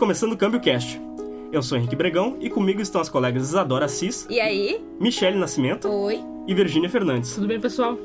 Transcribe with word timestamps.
começando 0.00 0.32
o 0.32 0.36
Câmbio 0.36 0.60
Cast. 0.60 0.98
Eu 1.52 1.62
sou 1.62 1.76
Henrique 1.76 1.94
Bregão 1.94 2.38
e 2.40 2.48
comigo 2.48 2.80
estão 2.80 3.02
as 3.02 3.10
colegas 3.10 3.42
Isadora 3.42 3.84
Assis, 3.84 4.26
E 4.30 4.40
aí? 4.40 4.82
Michele 4.98 5.36
Nascimento 5.36 5.90
Oi. 5.90 6.24
e 6.48 6.54
Virgínia 6.54 6.88
Fernandes. 6.88 7.34
Tudo 7.34 7.46
bem, 7.46 7.60
pessoal? 7.60 7.98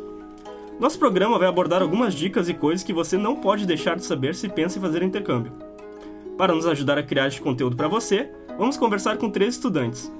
Nosso 0.77 0.99
programa 0.99 1.39
vai 1.39 1.47
abordar 1.47 1.81
algumas 1.81 2.13
dicas 2.13 2.49
e 2.49 2.53
coisas 2.53 2.83
que 2.83 2.91
você 2.91 3.15
não 3.17 3.37
pode 3.37 3.65
deixar 3.65 3.95
de 3.95 4.03
saber 4.03 4.35
se 4.35 4.49
pensa 4.49 4.77
em 4.77 4.81
fazer 4.81 5.03
intercâmbio. 5.03 5.53
Para 6.37 6.53
nos 6.53 6.67
ajudar 6.67 6.97
a 6.97 7.03
criar 7.03 7.29
este 7.29 7.39
conteúdo 7.39 7.77
para 7.77 7.87
você, 7.87 8.29
vamos 8.57 8.75
conversar 8.75 9.15
com 9.15 9.29
três 9.29 9.55
estudantes. 9.55 10.11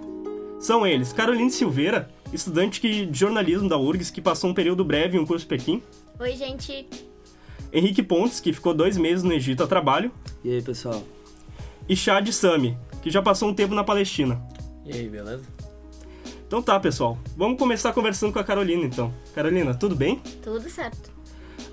São 0.62 0.88
eles 0.88 1.12
Caroline 1.12 1.52
Silveira, 1.52 2.10
estudante 2.32 2.80
de 2.80 3.10
jornalismo 3.20 3.68
da 3.68 3.78
URGS 3.78 4.12
que 4.12 4.22
passou 4.22 4.50
um 4.50 4.54
período 4.54 4.86
breve 4.86 5.18
em 5.18 5.20
um 5.20 5.26
curso 5.26 5.46
Pequim. 5.46 5.84
Oi, 6.22 6.38
gente. 6.38 6.88
Henrique 7.74 8.02
Pontes, 8.02 8.40
que 8.40 8.54
ficou 8.54 8.74
dois 8.74 8.98
meses 8.98 9.26
no 9.26 9.34
Egito 9.34 9.62
a 9.62 9.68
trabalho. 9.68 10.10
E 10.42 10.54
aí, 10.54 10.62
pessoal? 10.62 11.04
E 11.88 11.96
Chad 11.96 12.28
Sami, 12.32 12.78
que 13.02 13.10
já 13.10 13.22
passou 13.22 13.50
um 13.50 13.54
tempo 13.54 13.74
na 13.76 13.84
Palestina. 13.84 14.42
E 14.86 14.92
aí, 14.92 15.10
beleza? 15.10 15.44
Então 16.48 16.62
tá, 16.62 16.80
pessoal. 16.80 17.18
Vamos 17.36 17.58
começar 17.58 17.94
conversando 17.94 18.32
com 18.34 18.40
a 18.40 18.44
Carolina, 18.44 18.84
então. 18.84 19.14
Carolina, 19.34 19.74
tudo 19.74 19.96
bem? 19.96 20.22
Tudo 20.44 20.70
certo. 20.70 21.12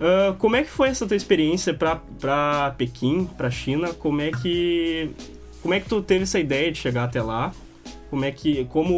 Ah, 0.00 0.34
como 0.38 0.56
é 0.56 0.62
que 0.62 0.70
foi 0.70 0.88
essa 0.88 1.06
tua 1.06 1.16
experiência 1.16 1.72
pra, 1.72 1.96
pra 2.18 2.74
Pequim, 2.76 3.24
pra 3.24 3.50
China? 3.50 3.92
Como 3.94 4.20
é 4.20 4.30
que 4.30 5.10
como 5.62 5.74
é 5.74 5.80
que 5.80 5.88
tu 5.88 6.02
teve 6.02 6.24
essa 6.24 6.40
ideia 6.40 6.72
de 6.72 6.78
chegar 6.78 7.04
até 7.04 7.22
lá? 7.22 7.52
Como 8.12 8.26
é 8.26 8.30
que 8.30 8.66
como 8.66 8.92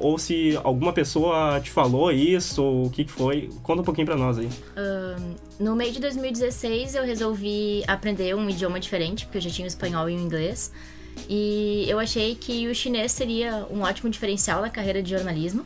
ou 0.00 0.18
se 0.18 0.58
alguma 0.64 0.92
pessoa 0.92 1.60
te 1.60 1.70
falou 1.70 2.10
isso 2.10 2.60
ou 2.60 2.86
o 2.86 2.90
que 2.90 3.06
foi? 3.06 3.48
Conta 3.62 3.82
um 3.82 3.84
pouquinho 3.84 4.04
pra 4.04 4.16
nós 4.16 4.36
aí. 4.36 4.48
No 5.60 5.76
meio 5.76 5.92
de 5.92 6.00
2016, 6.00 6.96
eu 6.96 7.04
resolvi 7.04 7.84
aprender 7.86 8.34
um 8.34 8.50
idioma 8.50 8.80
diferente, 8.80 9.26
porque 9.26 9.38
eu 9.38 9.42
já 9.42 9.50
tinha 9.50 9.64
o 9.64 9.68
espanhol 9.68 10.10
e 10.10 10.16
o 10.16 10.18
inglês. 10.18 10.72
E 11.28 11.84
eu 11.88 12.00
achei 12.00 12.34
que 12.34 12.66
o 12.66 12.74
chinês 12.74 13.12
seria 13.12 13.64
um 13.70 13.82
ótimo 13.82 14.10
diferencial 14.10 14.60
na 14.60 14.70
carreira 14.70 15.00
de 15.00 15.10
jornalismo. 15.10 15.64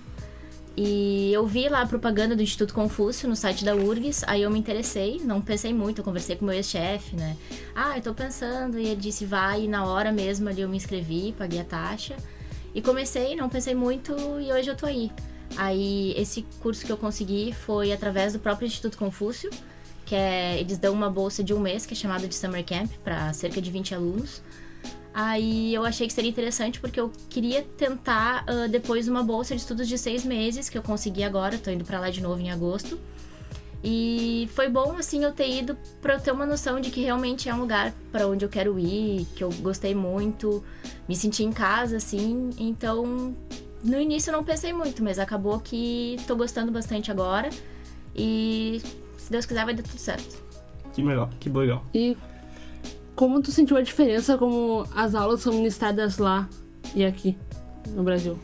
E 0.77 1.33
eu 1.33 1.47
vi 1.47 1.67
lá 1.70 1.81
a 1.81 1.87
propaganda 1.87 2.37
do 2.37 2.42
Instituto 2.42 2.75
Confúcio 2.75 3.27
no 3.27 3.37
site 3.37 3.65
da 3.65 3.75
URGS, 3.75 4.22
aí 4.27 4.42
eu 4.42 4.50
me 4.50 4.59
interessei, 4.59 5.19
não 5.25 5.41
pensei 5.41 5.72
muito, 5.72 6.00
eu 6.00 6.05
conversei 6.05 6.37
com 6.37 6.45
meu 6.45 6.53
ex-chefe, 6.53 7.17
né? 7.17 7.37
Ah, 7.75 7.97
eu 7.97 8.03
tô 8.03 8.12
pensando, 8.12 8.78
e 8.78 8.89
ele 8.89 9.00
disse 9.00 9.25
vai, 9.25 9.62
e 9.62 9.69
na 9.69 9.87
hora 9.87 10.12
mesmo 10.12 10.47
ali 10.47 10.61
eu 10.61 10.69
me 10.69 10.77
inscrevi, 10.77 11.33
paguei 11.39 11.61
a 11.61 11.65
taxa. 11.65 12.17
E 12.75 12.83
comecei, 12.83 13.36
não 13.36 13.48
pensei 13.48 13.75
muito, 13.75 14.12
e 14.41 14.53
hoje 14.53 14.69
eu 14.69 14.77
tô 14.77 14.86
aí. 14.86 15.11
Aí 15.56 16.12
esse 16.17 16.42
curso 16.61 16.84
que 16.84 16.91
eu 16.91 16.97
consegui 16.97 17.53
foi 17.53 17.92
através 17.92 18.33
do 18.33 18.39
próprio 18.39 18.66
Instituto 18.66 18.98
Confúcio, 18.98 19.50
que 20.05 20.14
é, 20.14 20.58
eles 20.58 20.78
dão 20.78 20.92
uma 20.92 21.08
bolsa 21.08 21.42
de 21.42 21.55
um 21.55 21.61
mês, 21.61 21.86
que 21.86 21.94
é 21.94 21.97
chamada 21.97 22.27
de 22.27 22.34
Summer 22.34 22.64
Camp, 22.64 22.91
para 23.05 23.33
cerca 23.33 23.61
de 23.61 23.70
20 23.70 23.94
alunos. 23.94 24.42
Aí 25.14 25.72
eu 25.72 25.84
achei 25.84 26.08
que 26.08 26.12
seria 26.12 26.28
interessante 26.28 26.81
porque 26.81 26.98
eu 26.98 27.12
queria 27.31 27.62
tentar 27.62 28.44
ah, 28.48 28.66
depois 28.66 29.06
uma 29.06 29.22
bolsa 29.22 29.55
de 29.55 29.61
estudos 29.61 29.86
de 29.86 29.97
seis 29.97 30.25
meses, 30.25 30.69
que 30.69 30.77
eu 30.77 30.83
consegui 30.83 31.22
agora, 31.22 31.56
tô 31.56 31.70
indo 31.70 31.84
pra 31.84 32.00
lá 32.00 32.11
de 32.11 32.20
novo 32.20 32.41
em 32.41 32.50
agosto. 32.50 32.98
E 33.87 34.49
foi 34.55 34.67
bom, 34.67 34.97
assim, 34.99 35.23
eu 35.23 35.33
ter 35.33 35.47
ido 35.47 35.77
pra 36.01 36.15
eu 36.15 36.21
ter 36.21 36.33
uma 36.33 36.47
noção 36.47 36.81
de 36.81 36.91
que 36.91 37.03
realmente 37.03 37.51
é 37.51 37.55
um 37.55 37.61
lugar 37.61 37.93
para 38.11 38.27
onde 38.27 38.43
eu 38.43 38.49
quero 38.49 38.79
ir, 38.79 39.27
que 39.37 39.45
eu 39.45 39.53
gostei 39.61 39.95
muito, 39.95 40.65
me 41.07 41.15
senti 41.15 41.45
em 41.45 41.53
casa, 41.53 41.99
assim. 41.99 42.49
Então, 42.57 43.37
no 43.85 44.01
início 44.01 44.31
eu 44.31 44.37
não 44.39 44.43
pensei 44.43 44.73
muito, 44.73 45.05
mas 45.05 45.19
acabou 45.19 45.61
que 45.61 46.17
tô 46.27 46.35
gostando 46.35 46.73
bastante 46.73 47.11
agora. 47.11 47.51
E 48.17 48.81
se 49.19 49.31
Deus 49.31 49.44
quiser 49.44 49.67
vai 49.67 49.75
dar 49.75 49.83
tudo 49.83 49.99
certo. 49.99 50.43
Que 50.94 51.03
legal, 51.03 51.28
que 51.39 51.50
legal. 51.50 51.84
E 51.93 52.17
como 53.15 53.43
tu 53.43 53.53
sentiu 53.53 53.77
a 53.77 53.83
diferença 53.83 54.39
como 54.39 54.87
as 54.94 55.15
aulas 55.15 55.41
são 55.41 55.53
ministradas 55.53 56.17
lá 56.17 56.49
e 56.94 57.05
aqui 57.05 57.37
no 57.91 58.03
Brasil? 58.03 58.39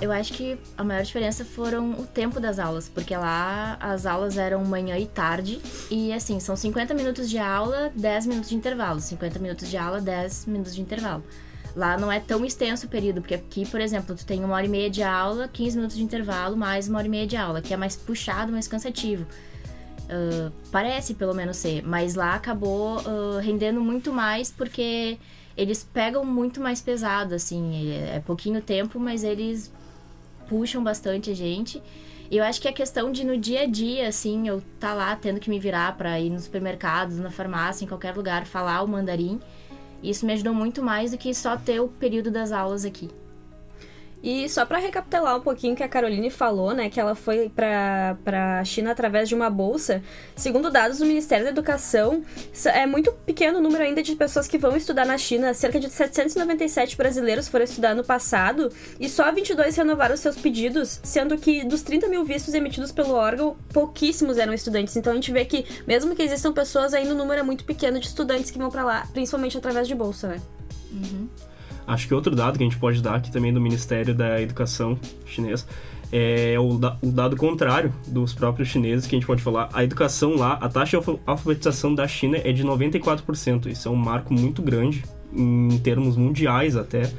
Eu 0.00 0.10
acho 0.10 0.32
que 0.32 0.58
a 0.76 0.82
maior 0.82 1.02
diferença 1.02 1.44
foram 1.44 1.92
o 1.92 2.06
tempo 2.06 2.40
das 2.40 2.58
aulas, 2.58 2.88
porque 2.88 3.16
lá 3.16 3.76
as 3.80 4.06
aulas 4.06 4.36
eram 4.36 4.64
manhã 4.64 4.98
e 4.98 5.06
tarde, 5.06 5.60
e 5.90 6.12
assim, 6.12 6.40
são 6.40 6.56
50 6.56 6.92
minutos 6.94 7.30
de 7.30 7.38
aula, 7.38 7.92
10 7.94 8.26
minutos 8.26 8.50
de 8.50 8.56
intervalo. 8.56 9.00
50 9.00 9.38
minutos 9.38 9.70
de 9.70 9.76
aula, 9.76 10.00
10 10.00 10.46
minutos 10.46 10.74
de 10.74 10.80
intervalo. 10.80 11.22
Lá 11.76 11.96
não 11.96 12.10
é 12.10 12.20
tão 12.20 12.44
extenso 12.44 12.86
o 12.86 12.88
período, 12.88 13.20
porque 13.20 13.34
aqui, 13.34 13.66
por 13.66 13.80
exemplo, 13.80 14.14
tu 14.14 14.24
tem 14.24 14.44
uma 14.44 14.54
hora 14.54 14.66
e 14.66 14.68
meia 14.68 14.90
de 14.90 15.02
aula, 15.02 15.48
15 15.48 15.76
minutos 15.76 15.96
de 15.96 16.02
intervalo, 16.02 16.56
mais 16.56 16.88
uma 16.88 16.98
hora 16.98 17.06
e 17.06 17.10
meia 17.10 17.26
de 17.26 17.36
aula, 17.36 17.62
que 17.62 17.72
é 17.72 17.76
mais 17.76 17.96
puxado, 17.96 18.52
mais 18.52 18.68
cansativo. 18.68 19.26
Ah, 20.08 20.52
parece 20.70 21.14
pelo 21.14 21.34
menos 21.34 21.56
ser, 21.56 21.82
mas 21.82 22.14
lá 22.14 22.34
acabou 22.34 22.98
ah, 22.98 23.40
rendendo 23.40 23.80
muito 23.80 24.12
mais 24.12 24.50
porque 24.50 25.18
eles 25.56 25.84
pegam 25.84 26.24
muito 26.24 26.60
mais 26.60 26.80
pesado, 26.80 27.34
assim, 27.34 27.92
é, 27.92 28.16
é 28.16 28.20
pouquinho 28.20 28.60
tempo, 28.60 28.98
mas 28.98 29.22
eles 29.24 29.72
puxam 30.48 30.82
bastante 30.82 31.30
a 31.30 31.34
gente. 31.34 31.82
E 32.30 32.36
eu 32.36 32.44
acho 32.44 32.60
que 32.60 32.68
a 32.68 32.72
questão 32.72 33.12
de 33.12 33.24
no 33.24 33.36
dia 33.36 33.62
a 33.62 33.66
dia, 33.66 34.08
assim, 34.08 34.48
eu 34.48 34.62
tá 34.80 34.94
lá 34.94 35.14
tendo 35.14 35.38
que 35.38 35.50
me 35.50 35.58
virar 35.58 35.96
pra 35.96 36.18
ir 36.18 36.30
no 36.30 36.40
supermercado, 36.40 37.12
na 37.16 37.30
farmácia, 37.30 37.84
em 37.84 37.88
qualquer 37.88 38.16
lugar, 38.16 38.46
falar 38.46 38.82
o 38.82 38.88
mandarim, 38.88 39.40
isso 40.02 40.26
me 40.26 40.32
ajudou 40.32 40.54
muito 40.54 40.82
mais 40.82 41.12
do 41.12 41.18
que 41.18 41.34
só 41.34 41.56
ter 41.56 41.80
o 41.80 41.88
período 41.88 42.30
das 42.30 42.52
aulas 42.52 42.84
aqui. 42.84 43.08
E 44.24 44.48
só 44.48 44.64
pra 44.64 44.78
recapitular 44.78 45.36
um 45.36 45.42
pouquinho 45.42 45.76
que 45.76 45.82
a 45.82 45.88
Caroline 45.88 46.30
falou, 46.30 46.72
né, 46.72 46.88
que 46.88 46.98
ela 46.98 47.14
foi 47.14 47.50
pra, 47.54 48.16
pra 48.24 48.64
China 48.64 48.90
através 48.90 49.28
de 49.28 49.34
uma 49.34 49.50
bolsa. 49.50 50.02
Segundo 50.34 50.70
dados 50.70 50.98
do 50.98 51.04
Ministério 51.04 51.44
da 51.44 51.50
Educação, 51.50 52.24
é 52.72 52.86
muito 52.86 53.12
pequeno 53.26 53.58
o 53.58 53.60
número 53.60 53.84
ainda 53.84 54.02
de 54.02 54.16
pessoas 54.16 54.48
que 54.48 54.56
vão 54.56 54.74
estudar 54.78 55.04
na 55.04 55.18
China. 55.18 55.52
Cerca 55.52 55.78
de 55.78 55.90
797 55.90 56.96
brasileiros 56.96 57.48
foram 57.48 57.66
estudar 57.66 57.94
no 57.94 58.02
passado 58.02 58.72
e 58.98 59.10
só 59.10 59.30
22 59.30 59.76
renovaram 59.76 60.16
seus 60.16 60.38
pedidos, 60.38 61.00
sendo 61.02 61.36
que 61.36 61.62
dos 61.62 61.82
30 61.82 62.08
mil 62.08 62.24
vistos 62.24 62.54
emitidos 62.54 62.92
pelo 62.92 63.12
órgão, 63.12 63.58
pouquíssimos 63.74 64.38
eram 64.38 64.54
estudantes. 64.54 64.96
Então 64.96 65.12
a 65.12 65.16
gente 65.16 65.30
vê 65.30 65.44
que, 65.44 65.66
mesmo 65.86 66.16
que 66.16 66.22
existam 66.22 66.50
pessoas, 66.50 66.94
ainda 66.94 67.12
o 67.12 67.16
número 67.16 67.40
é 67.40 67.42
muito 67.42 67.64
pequeno 67.64 68.00
de 68.00 68.06
estudantes 68.06 68.50
que 68.50 68.56
vão 68.56 68.70
pra 68.70 68.84
lá, 68.84 69.06
principalmente 69.12 69.58
através 69.58 69.86
de 69.86 69.94
bolsa, 69.94 70.28
né? 70.28 70.40
Acho 71.86 72.08
que 72.08 72.14
outro 72.14 72.34
dado 72.34 72.56
que 72.58 72.64
a 72.64 72.66
gente 72.66 72.78
pode 72.78 73.02
dar 73.02 73.16
aqui 73.16 73.30
também 73.30 73.52
do 73.52 73.60
Ministério 73.60 74.14
da 74.14 74.40
Educação 74.40 74.98
chinês 75.26 75.66
é 76.12 76.56
o, 76.58 76.78
da- 76.78 76.96
o 77.02 77.10
dado 77.10 77.36
contrário 77.36 77.92
dos 78.06 78.32
próprios 78.32 78.68
chineses, 78.68 79.06
que 79.06 79.14
a 79.14 79.18
gente 79.18 79.26
pode 79.26 79.42
falar. 79.42 79.68
A 79.72 79.82
educação 79.82 80.36
lá, 80.36 80.54
a 80.60 80.68
taxa 80.68 80.90
de 80.90 80.96
alfa- 80.96 81.18
alfabetização 81.26 81.94
da 81.94 82.06
China 82.06 82.38
é 82.42 82.52
de 82.52 82.62
94%. 82.64 83.66
Isso 83.66 83.88
é 83.88 83.90
um 83.90 83.96
marco 83.96 84.32
muito 84.32 84.62
grande 84.62 85.04
em 85.34 85.76
termos 85.82 86.16
mundiais 86.16 86.76
até. 86.76 87.10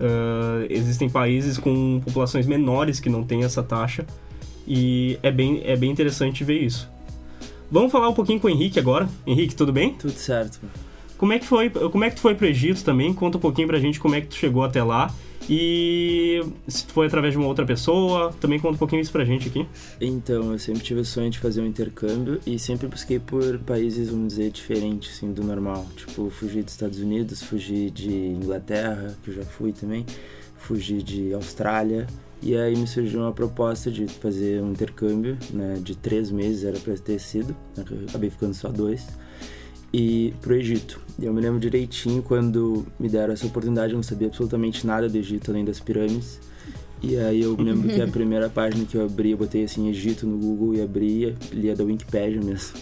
Ah, 0.00 0.66
existem 0.68 1.08
países 1.08 1.56
com 1.58 2.00
populações 2.04 2.46
menores 2.46 3.00
que 3.00 3.08
não 3.08 3.22
têm 3.24 3.44
essa 3.44 3.62
taxa 3.62 4.04
e 4.66 5.18
é 5.22 5.30
bem, 5.30 5.62
é 5.64 5.76
bem 5.76 5.90
interessante 5.90 6.44
ver 6.44 6.60
isso. 6.60 6.88
Vamos 7.70 7.90
falar 7.90 8.08
um 8.08 8.12
pouquinho 8.14 8.38
com 8.38 8.48
o 8.48 8.50
Henrique 8.50 8.78
agora. 8.78 9.08
Henrique, 9.26 9.54
tudo 9.54 9.72
bem? 9.72 9.94
Tudo 9.94 10.12
certo. 10.12 10.60
Como 11.22 11.32
é 11.32 11.38
que 11.38 11.46
foi? 11.46 11.70
Como 11.70 12.02
é 12.02 12.10
que 12.10 12.16
tu 12.16 12.20
foi 12.20 12.34
pro 12.34 12.48
Egito 12.48 12.82
também? 12.82 13.14
Conta 13.14 13.38
um 13.38 13.40
pouquinho 13.40 13.68
pra 13.68 13.78
gente 13.78 14.00
como 14.00 14.12
é 14.16 14.20
que 14.20 14.26
tu 14.26 14.34
chegou 14.34 14.64
até 14.64 14.82
lá. 14.82 15.14
E 15.48 16.40
se 16.66 16.84
tu 16.84 16.92
foi 16.92 17.06
através 17.06 17.32
de 17.32 17.38
uma 17.38 17.46
outra 17.46 17.64
pessoa, 17.64 18.32
também 18.40 18.58
conta 18.58 18.74
um 18.74 18.78
pouquinho 18.78 19.00
isso 19.00 19.12
pra 19.12 19.24
gente 19.24 19.46
aqui. 19.46 19.64
Então, 20.00 20.50
eu 20.50 20.58
sempre 20.58 20.82
tive 20.82 20.98
o 20.98 21.04
sonho 21.04 21.30
de 21.30 21.38
fazer 21.38 21.60
um 21.60 21.66
intercâmbio 21.66 22.40
e 22.44 22.58
sempre 22.58 22.88
busquei 22.88 23.20
por 23.20 23.56
países, 23.60 24.10
vamos 24.10 24.34
dizer, 24.34 24.50
diferentes, 24.50 25.14
assim, 25.14 25.32
do 25.32 25.44
normal. 25.44 25.86
Tipo, 25.94 26.28
fugir 26.28 26.64
dos 26.64 26.72
Estados 26.72 26.98
Unidos, 26.98 27.40
fugir 27.40 27.92
de 27.92 28.10
Inglaterra, 28.12 29.16
que 29.22 29.30
eu 29.30 29.34
já 29.34 29.44
fui 29.44 29.72
também, 29.72 30.04
fugir 30.56 31.04
de 31.04 31.32
Austrália. 31.34 32.08
E 32.42 32.56
aí 32.56 32.74
me 32.76 32.88
surgiu 32.88 33.20
uma 33.20 33.32
proposta 33.32 33.92
de 33.92 34.08
fazer 34.08 34.60
um 34.60 34.72
intercâmbio, 34.72 35.38
né, 35.52 35.78
de 35.80 35.96
três 35.96 36.32
meses, 36.32 36.64
era 36.64 36.80
pra 36.80 36.94
ter 36.94 37.20
sido, 37.20 37.54
né, 37.76 37.84
acabei 38.08 38.28
ficando 38.28 38.54
só 38.54 38.68
dois. 38.68 39.06
E 39.92 40.32
pro 40.40 40.54
Egito. 40.54 41.00
E 41.18 41.24
eu 41.26 41.32
me 41.32 41.40
lembro 41.40 41.60
direitinho 41.60 42.22
quando 42.22 42.86
me 42.98 43.08
deram 43.08 43.34
essa 43.34 43.46
oportunidade, 43.46 43.92
eu 43.92 43.96
não 43.96 44.02
sabia 44.02 44.28
absolutamente 44.28 44.86
nada 44.86 45.08
do 45.08 45.16
Egito 45.16 45.50
além 45.50 45.64
das 45.64 45.78
pirâmides. 45.78 46.40
E 47.02 47.16
aí 47.16 47.42
eu 47.42 47.56
me 47.56 47.64
lembro 47.64 47.88
que 47.88 48.00
a 48.00 48.06
primeira 48.08 48.48
página 48.48 48.84
que 48.84 48.96
eu 48.96 49.04
abri, 49.04 49.32
eu 49.32 49.36
botei 49.36 49.64
assim 49.64 49.88
Egito 49.88 50.26
no 50.26 50.38
Google 50.38 50.74
e 50.76 50.82
abria, 50.82 51.34
lia 51.52 51.74
da 51.74 51.84
Wikipedia 51.84 52.40
mesmo. 52.40 52.78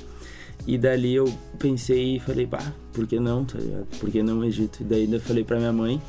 E 0.67 0.77
dali 0.77 1.15
eu 1.15 1.25
pensei 1.59 2.17
e 2.17 2.21
falei, 2.21 2.47
pá, 2.47 2.73
por 2.93 3.07
que 3.07 3.19
não, 3.19 3.45
tá 3.45 3.59
ligado? 3.59 3.87
Por 3.99 4.11
que 4.11 4.23
não 4.23 4.45
Egito? 4.45 4.83
E 4.83 4.85
daí 4.85 5.11
eu 5.11 5.21
falei 5.21 5.43
pra 5.43 5.59
minha 5.59 5.73
mãe, 5.73 6.01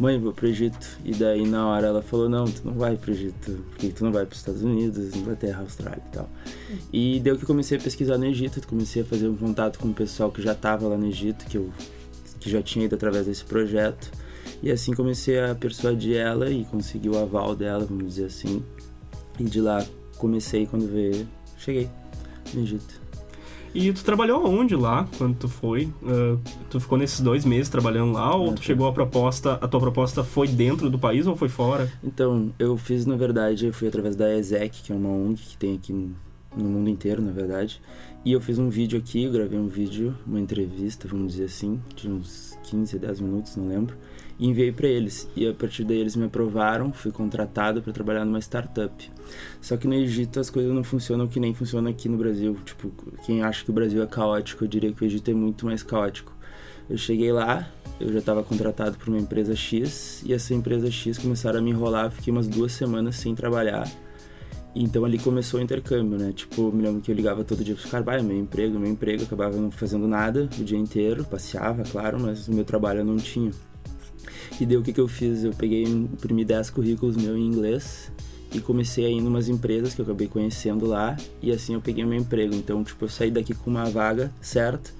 mãe, 0.00 0.18
vou 0.18 0.32
pro 0.32 0.48
Egito. 0.48 0.98
E 1.04 1.12
daí 1.12 1.46
na 1.46 1.66
hora 1.68 1.88
ela 1.88 2.02
falou, 2.02 2.28
não, 2.28 2.46
tu 2.46 2.62
não 2.64 2.72
vai 2.72 2.96
pro 2.96 3.10
Egito, 3.12 3.64
porque 3.70 3.88
tu 3.88 4.04
não 4.04 4.10
vai 4.10 4.24
pros 4.24 4.38
Estados 4.38 4.62
Unidos, 4.62 5.14
Inglaterra, 5.14 5.60
Austrália 5.60 6.02
e 6.06 6.12
tal. 6.12 6.28
E 6.92 7.20
deu 7.20 7.38
que 7.38 7.44
comecei 7.44 7.78
a 7.78 7.80
pesquisar 7.80 8.16
no 8.16 8.24
Egito, 8.24 8.66
comecei 8.66 9.02
a 9.02 9.04
fazer 9.04 9.28
um 9.28 9.36
contato 9.36 9.78
com 9.78 9.88
o 9.88 9.94
pessoal 9.94 10.32
que 10.32 10.40
já 10.40 10.54
tava 10.54 10.88
lá 10.88 10.96
no 10.96 11.06
Egito, 11.06 11.44
que 11.46 11.56
eu 11.56 11.70
que 12.40 12.48
já 12.48 12.62
tinha 12.62 12.86
ido 12.86 12.94
através 12.94 13.26
desse 13.26 13.44
projeto. 13.44 14.10
E 14.62 14.70
assim 14.70 14.92
comecei 14.94 15.38
a 15.38 15.54
persuadir 15.54 16.16
ela 16.16 16.50
e 16.50 16.64
consegui 16.64 17.08
o 17.08 17.18
aval 17.18 17.54
dela, 17.54 17.84
vamos 17.84 18.06
dizer 18.06 18.24
assim. 18.24 18.64
E 19.38 19.44
de 19.44 19.60
lá 19.60 19.86
comecei 20.16 20.66
quando 20.66 20.90
veio, 20.90 21.28
cheguei 21.58 21.88
no 22.52 22.62
Egito. 22.62 22.99
E 23.74 23.92
tu 23.92 24.04
trabalhou 24.04 24.44
aonde 24.44 24.74
lá, 24.74 25.08
quando 25.16 25.36
tu 25.36 25.48
foi? 25.48 25.84
Uh, 26.02 26.38
tu 26.68 26.80
ficou 26.80 26.98
nesses 26.98 27.20
dois 27.20 27.44
meses 27.44 27.68
trabalhando 27.68 28.12
lá, 28.12 28.34
ou 28.34 28.50
Ah, 28.50 28.52
tu 28.54 28.62
chegou 28.62 28.88
a 28.88 28.92
proposta, 28.92 29.54
a 29.54 29.68
tua 29.68 29.80
proposta 29.80 30.24
foi 30.24 30.48
dentro 30.48 30.90
do 30.90 30.98
país 30.98 31.26
ou 31.26 31.36
foi 31.36 31.48
fora? 31.48 31.90
Então, 32.02 32.52
eu 32.58 32.76
fiz, 32.76 33.06
na 33.06 33.16
verdade, 33.16 33.66
eu 33.66 33.72
fui 33.72 33.86
através 33.86 34.16
da 34.16 34.34
ESEC, 34.36 34.82
que 34.82 34.92
é 34.92 34.94
uma 34.94 35.08
ONG 35.08 35.40
que 35.40 35.56
tem 35.56 35.74
aqui 35.76 35.92
no 35.92 36.68
mundo 36.68 36.90
inteiro, 36.90 37.22
na 37.22 37.30
verdade. 37.30 37.80
E 38.24 38.32
eu 38.32 38.40
fiz 38.40 38.58
um 38.58 38.68
vídeo 38.68 38.98
aqui, 38.98 39.28
gravei 39.28 39.58
um 39.58 39.68
vídeo, 39.68 40.14
uma 40.26 40.40
entrevista, 40.40 41.06
vamos 41.08 41.32
dizer 41.32 41.44
assim, 41.44 41.80
de 41.94 42.08
uns 42.08 42.58
15, 42.64 42.98
10 42.98 43.20
minutos, 43.20 43.56
não 43.56 43.68
lembro. 43.68 43.96
E 44.40 44.48
enviei 44.48 44.72
para 44.72 44.88
eles. 44.88 45.28
E 45.36 45.46
a 45.46 45.52
partir 45.52 45.84
daí 45.84 45.98
eles 45.98 46.16
me 46.16 46.24
aprovaram, 46.24 46.90
fui 46.94 47.12
contratado 47.12 47.82
para 47.82 47.92
trabalhar 47.92 48.24
numa 48.24 48.38
startup. 48.40 49.10
Só 49.60 49.76
que 49.76 49.86
no 49.86 49.92
Egito 49.92 50.40
as 50.40 50.48
coisas 50.48 50.72
não 50.72 50.82
funcionam 50.82 51.28
que 51.28 51.38
nem 51.38 51.52
funcionam 51.52 51.90
aqui 51.90 52.08
no 52.08 52.16
Brasil. 52.16 52.56
Tipo, 52.64 52.90
quem 53.26 53.42
acha 53.42 53.62
que 53.62 53.70
o 53.70 53.74
Brasil 53.74 54.02
é 54.02 54.06
caótico, 54.06 54.64
eu 54.64 54.68
diria 54.68 54.90
que 54.92 55.04
o 55.04 55.06
Egito 55.06 55.30
é 55.30 55.34
muito 55.34 55.66
mais 55.66 55.82
caótico. 55.82 56.34
Eu 56.88 56.96
cheguei 56.96 57.30
lá, 57.30 57.70
eu 58.00 58.10
já 58.10 58.18
estava 58.18 58.42
contratado 58.42 58.96
por 58.96 59.10
uma 59.10 59.18
empresa 59.18 59.54
X, 59.54 60.22
e 60.24 60.32
essa 60.32 60.54
empresa 60.54 60.90
X 60.90 61.18
começaram 61.18 61.58
a 61.58 61.62
me 61.62 61.70
enrolar, 61.70 62.10
fiquei 62.10 62.32
umas 62.32 62.48
duas 62.48 62.72
semanas 62.72 63.16
sem 63.16 63.34
trabalhar. 63.34 63.86
Então 64.74 65.04
ali 65.04 65.18
começou 65.18 65.60
o 65.60 65.62
intercâmbio, 65.62 66.18
né? 66.18 66.32
Tipo, 66.32 66.72
me 66.72 66.82
lembro 66.82 67.02
que 67.02 67.10
eu 67.10 67.14
ligava 67.14 67.44
todo 67.44 67.62
dia 67.62 67.74
pros 67.74 67.90
caras, 67.90 68.06
"Bah, 68.06 68.16
é 68.16 68.22
meu 68.22 68.38
emprego, 68.38 68.78
meu 68.78 68.90
emprego, 68.90 69.24
acabava 69.24 69.56
não 69.56 69.70
fazendo 69.70 70.08
nada 70.08 70.48
o 70.58 70.64
dia 70.64 70.78
inteiro, 70.78 71.24
passeava, 71.24 71.82
claro, 71.82 72.18
mas 72.18 72.48
o 72.48 72.54
meu 72.54 72.64
trabalho 72.64 73.00
eu 73.00 73.04
não 73.04 73.18
tinha. 73.18 73.50
E 74.60 74.66
daí 74.66 74.76
o 74.76 74.82
que, 74.82 74.92
que 74.92 75.00
eu 75.00 75.08
fiz? 75.08 75.44
Eu 75.44 75.52
peguei, 75.52 75.84
imprimi 75.84 76.44
10 76.44 76.70
currículos 76.70 77.16
meu 77.16 77.36
em 77.36 77.46
inglês 77.46 78.10
e 78.52 78.60
comecei 78.60 79.06
a 79.06 79.08
ir 79.08 79.14
em 79.14 79.26
umas 79.26 79.48
empresas 79.48 79.94
que 79.94 80.00
eu 80.00 80.04
acabei 80.04 80.26
conhecendo 80.26 80.86
lá 80.86 81.16
e 81.42 81.52
assim 81.52 81.74
eu 81.74 81.80
peguei 81.80 82.04
meu 82.04 82.18
emprego. 82.18 82.54
Então, 82.54 82.82
tipo, 82.82 83.04
eu 83.04 83.08
saí 83.08 83.30
daqui 83.30 83.54
com 83.54 83.70
uma 83.70 83.84
vaga 83.84 84.32
certa, 84.40 84.90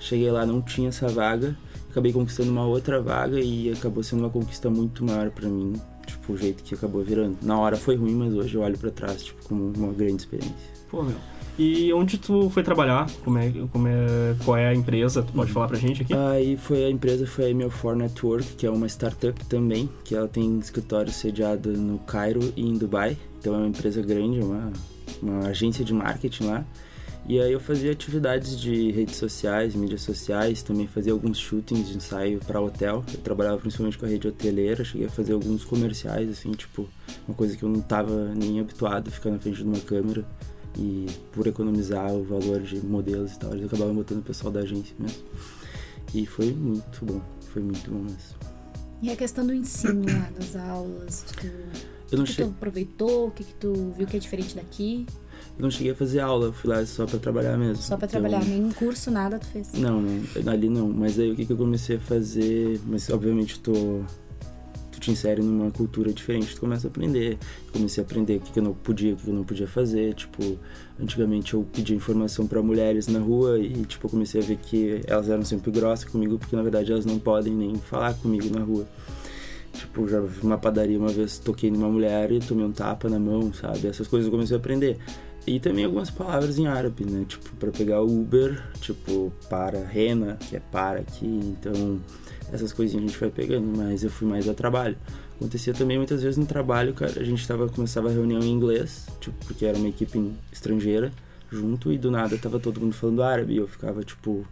cheguei 0.00 0.30
lá, 0.30 0.44
não 0.44 0.60
tinha 0.60 0.88
essa 0.88 1.08
vaga, 1.08 1.56
acabei 1.90 2.12
conquistando 2.12 2.50
uma 2.50 2.66
outra 2.66 3.00
vaga 3.00 3.40
e 3.40 3.72
acabou 3.72 4.02
sendo 4.02 4.20
uma 4.20 4.30
conquista 4.30 4.68
muito 4.68 5.04
maior 5.04 5.30
pra 5.30 5.48
mim, 5.48 5.80
tipo, 6.06 6.32
o 6.32 6.36
jeito 6.36 6.62
que 6.62 6.74
acabou 6.74 7.02
virando. 7.02 7.38
Na 7.42 7.58
hora 7.58 7.76
foi 7.76 7.96
ruim, 7.96 8.14
mas 8.14 8.34
hoje 8.34 8.54
eu 8.54 8.60
olho 8.60 8.76
pra 8.76 8.90
trás, 8.90 9.22
tipo, 9.22 9.42
como 9.44 9.72
uma 9.76 9.92
grande 9.92 10.22
experiência. 10.22 10.76
Pô, 10.90 11.02
meu. 11.02 11.35
E 11.58 11.90
onde 11.94 12.18
tu 12.18 12.50
foi 12.50 12.62
trabalhar? 12.62 13.06
Como 13.24 13.38
é, 13.38 13.50
como 13.72 13.88
é, 13.88 14.36
qual 14.44 14.56
é 14.58 14.68
a 14.68 14.74
empresa? 14.74 15.22
Tu 15.22 15.28
Uhum. 15.30 15.36
pode 15.36 15.52
falar 15.52 15.68
pra 15.68 15.78
gente 15.78 16.02
aqui? 16.02 16.12
Aí 16.14 16.56
foi 16.56 16.84
a 16.84 16.90
empresa 16.90 17.26
foi 17.26 17.46
a 17.46 17.54
ML4 17.54 17.94
Network, 17.96 18.44
que 18.56 18.66
é 18.66 18.70
uma 18.70 18.86
startup 18.86 19.42
também, 19.46 19.88
que 20.04 20.14
ela 20.14 20.28
tem 20.28 20.58
escritório 20.58 21.10
sediado 21.10 21.72
no 21.72 21.98
Cairo 22.00 22.52
e 22.54 22.62
em 22.62 22.76
Dubai. 22.76 23.16
Então 23.38 23.54
é 23.54 23.58
uma 23.58 23.68
empresa 23.68 24.02
grande, 24.02 24.40
uma, 24.40 24.70
uma 25.22 25.46
agência 25.48 25.82
de 25.84 25.94
marketing 25.94 26.44
lá. 26.44 26.64
E 27.28 27.40
aí 27.40 27.52
eu 27.52 27.58
fazia 27.58 27.90
atividades 27.90 28.60
de 28.60 28.90
redes 28.92 29.16
sociais, 29.16 29.74
mídias 29.74 30.02
sociais, 30.02 30.62
também 30.62 30.86
fazia 30.86 31.12
alguns 31.12 31.38
shootings 31.38 31.88
de 31.88 31.96
ensaio 31.96 32.38
para 32.46 32.60
hotel. 32.60 33.02
Eu 33.12 33.18
trabalhava 33.20 33.56
principalmente 33.58 33.98
com 33.98 34.06
a 34.06 34.08
rede 34.08 34.28
hoteleira, 34.28 34.84
cheguei 34.84 35.06
a 35.06 35.10
fazer 35.10 35.32
alguns 35.32 35.64
comerciais, 35.64 36.30
assim, 36.30 36.52
tipo, 36.52 36.86
uma 37.26 37.34
coisa 37.34 37.56
que 37.56 37.64
eu 37.64 37.68
não 37.68 37.80
tava 37.80 38.32
nem 38.34 38.60
habituado 38.60 39.08
a 39.08 39.10
ficar 39.10 39.30
na 39.30 39.38
frente 39.40 39.56
de 39.56 39.64
uma 39.64 39.80
câmera. 39.80 40.24
E 40.78 41.06
por 41.32 41.46
economizar 41.46 42.12
o 42.12 42.22
valor 42.22 42.60
de 42.60 42.84
modelos 42.84 43.32
e 43.32 43.38
tal, 43.38 43.52
eles 43.54 43.66
acabavam 43.66 43.94
botando 43.94 44.18
o 44.18 44.22
pessoal 44.22 44.52
da 44.52 44.60
agência 44.60 44.94
mesmo. 44.98 45.18
E 46.14 46.26
foi 46.26 46.52
muito 46.52 47.04
bom, 47.04 47.20
foi 47.52 47.62
muito 47.62 47.90
bom 47.90 47.98
mesmo. 48.02 48.36
E 49.02 49.10
a 49.10 49.16
questão 49.16 49.46
do 49.46 49.54
ensino 49.54 50.04
lá, 50.06 50.30
das 50.38 50.56
aulas, 50.56 51.24
tu, 51.36 51.46
Eu 52.10 52.18
não, 52.18 52.24
o 52.24 52.26
que 52.26 52.32
che 52.32 52.42
tu 52.42 52.48
aproveitou, 52.48 53.28
o 53.28 53.30
que, 53.30 53.44
que 53.44 53.54
tu 53.54 53.92
viu 53.96 54.06
que 54.06 54.16
é 54.16 54.20
diferente 54.20 54.54
daqui? 54.54 55.06
eu 55.58 55.62
não 55.62 55.70
cheguei 55.70 55.92
a 55.92 55.94
fazer 55.94 56.20
aula, 56.20 56.46
eu 56.46 56.52
fui 56.52 56.68
lá 56.70 56.84
só 56.84 57.06
pra 57.06 57.18
trabalhar 57.18 57.56
mesmo. 57.56 57.82
Só 57.82 57.96
pra 57.96 58.06
Então, 58.06 58.20
trabalhar, 58.20 58.44
nenhum 58.44 58.70
curso, 58.72 59.10
nada 59.10 59.38
tu 59.38 59.46
fez. 59.46 59.72
Não, 59.72 60.02
não, 60.02 60.52
ali 60.52 60.68
não. 60.68 60.88
Mas 60.90 61.18
aí 61.18 61.30
o 61.30 61.36
que, 61.36 61.46
que 61.46 61.52
eu 61.52 61.56
comecei 61.56 61.96
a 61.96 62.00
fazer? 62.00 62.78
Mas 62.86 63.08
obviamente 63.10 63.58
tô. 63.60 64.02
Tu 64.96 65.00
te 65.00 65.10
insere 65.10 65.42
numa 65.42 65.70
cultura 65.70 66.10
diferente, 66.10 66.54
tu 66.54 66.60
começa 66.60 66.86
a 66.86 66.90
aprender. 66.90 67.36
Comecei 67.70 68.02
a 68.02 68.06
aprender 68.06 68.36
o 68.36 68.40
que, 68.40 68.50
que 68.50 68.58
eu 68.58 68.62
não 68.62 68.72
podia, 68.72 69.12
o 69.12 69.16
que, 69.16 69.24
que 69.24 69.28
eu 69.28 69.34
não 69.34 69.44
podia 69.44 69.68
fazer. 69.68 70.14
Tipo, 70.14 70.58
antigamente 70.98 71.52
eu 71.52 71.66
pedia 71.70 71.94
informação 71.94 72.46
pra 72.46 72.62
mulheres 72.62 73.06
na 73.06 73.18
rua 73.18 73.58
e, 73.58 73.84
tipo, 73.84 74.06
eu 74.06 74.10
comecei 74.10 74.40
a 74.40 74.44
ver 74.44 74.56
que 74.56 75.02
elas 75.06 75.28
eram 75.28 75.44
sempre 75.44 75.70
grossas 75.70 76.10
comigo, 76.10 76.38
porque 76.38 76.56
na 76.56 76.62
verdade 76.62 76.92
elas 76.92 77.04
não 77.04 77.18
podem 77.18 77.52
nem 77.52 77.76
falar 77.76 78.14
comigo 78.14 78.48
na 78.58 78.64
rua. 78.64 78.88
Tipo, 79.74 80.08
já 80.08 80.18
vi 80.18 80.40
uma 80.40 80.56
padaria 80.56 80.98
uma 80.98 81.10
vez, 81.10 81.38
toquei 81.38 81.70
numa 81.70 81.90
mulher 81.90 82.32
e 82.32 82.40
tomei 82.40 82.64
um 82.64 82.72
tapa 82.72 83.10
na 83.10 83.18
mão, 83.18 83.52
sabe? 83.52 83.86
Essas 83.86 84.08
coisas 84.08 84.26
eu 84.26 84.32
comecei 84.32 84.56
a 84.56 84.58
aprender. 84.58 84.96
E 85.46 85.60
também 85.60 85.84
algumas 85.84 86.10
palavras 86.10 86.58
em 86.58 86.66
árabe, 86.66 87.04
né? 87.04 87.26
Tipo, 87.28 87.54
para 87.56 87.70
pegar 87.70 88.00
Uber, 88.00 88.64
tipo, 88.80 89.30
para, 89.50 89.78
rena, 89.84 90.38
que 90.48 90.56
é 90.56 90.60
para 90.60 91.00
aqui. 91.00 91.26
Então, 91.26 92.00
essas 92.52 92.72
coisinhas 92.72 93.04
a 93.04 93.08
gente 93.08 93.18
vai 93.18 93.30
pegando, 93.30 93.66
mas 93.76 94.02
eu 94.02 94.10
fui 94.10 94.26
mais 94.26 94.48
a 94.48 94.54
trabalho. 94.54 94.96
Acontecia 95.36 95.74
também 95.74 95.98
muitas 95.98 96.22
vezes 96.22 96.38
no 96.38 96.46
trabalho, 96.46 96.94
cara, 96.94 97.20
a 97.20 97.24
gente 97.24 97.46
tava, 97.46 97.68
começava 97.68 98.08
a 98.08 98.12
reunião 98.12 98.40
em 98.40 98.50
inglês, 98.50 99.06
tipo, 99.20 99.36
porque 99.46 99.66
era 99.66 99.76
uma 99.76 99.88
equipe 99.88 100.32
estrangeira 100.52 101.12
junto 101.50 101.92
e 101.92 101.98
do 101.98 102.10
nada 102.10 102.36
tava 102.36 102.58
todo 102.58 102.80
mundo 102.80 102.94
falando 102.94 103.22
árabe 103.22 103.54
e 103.54 103.56
eu 103.56 103.68
ficava 103.68 104.02
tipo. 104.02 104.44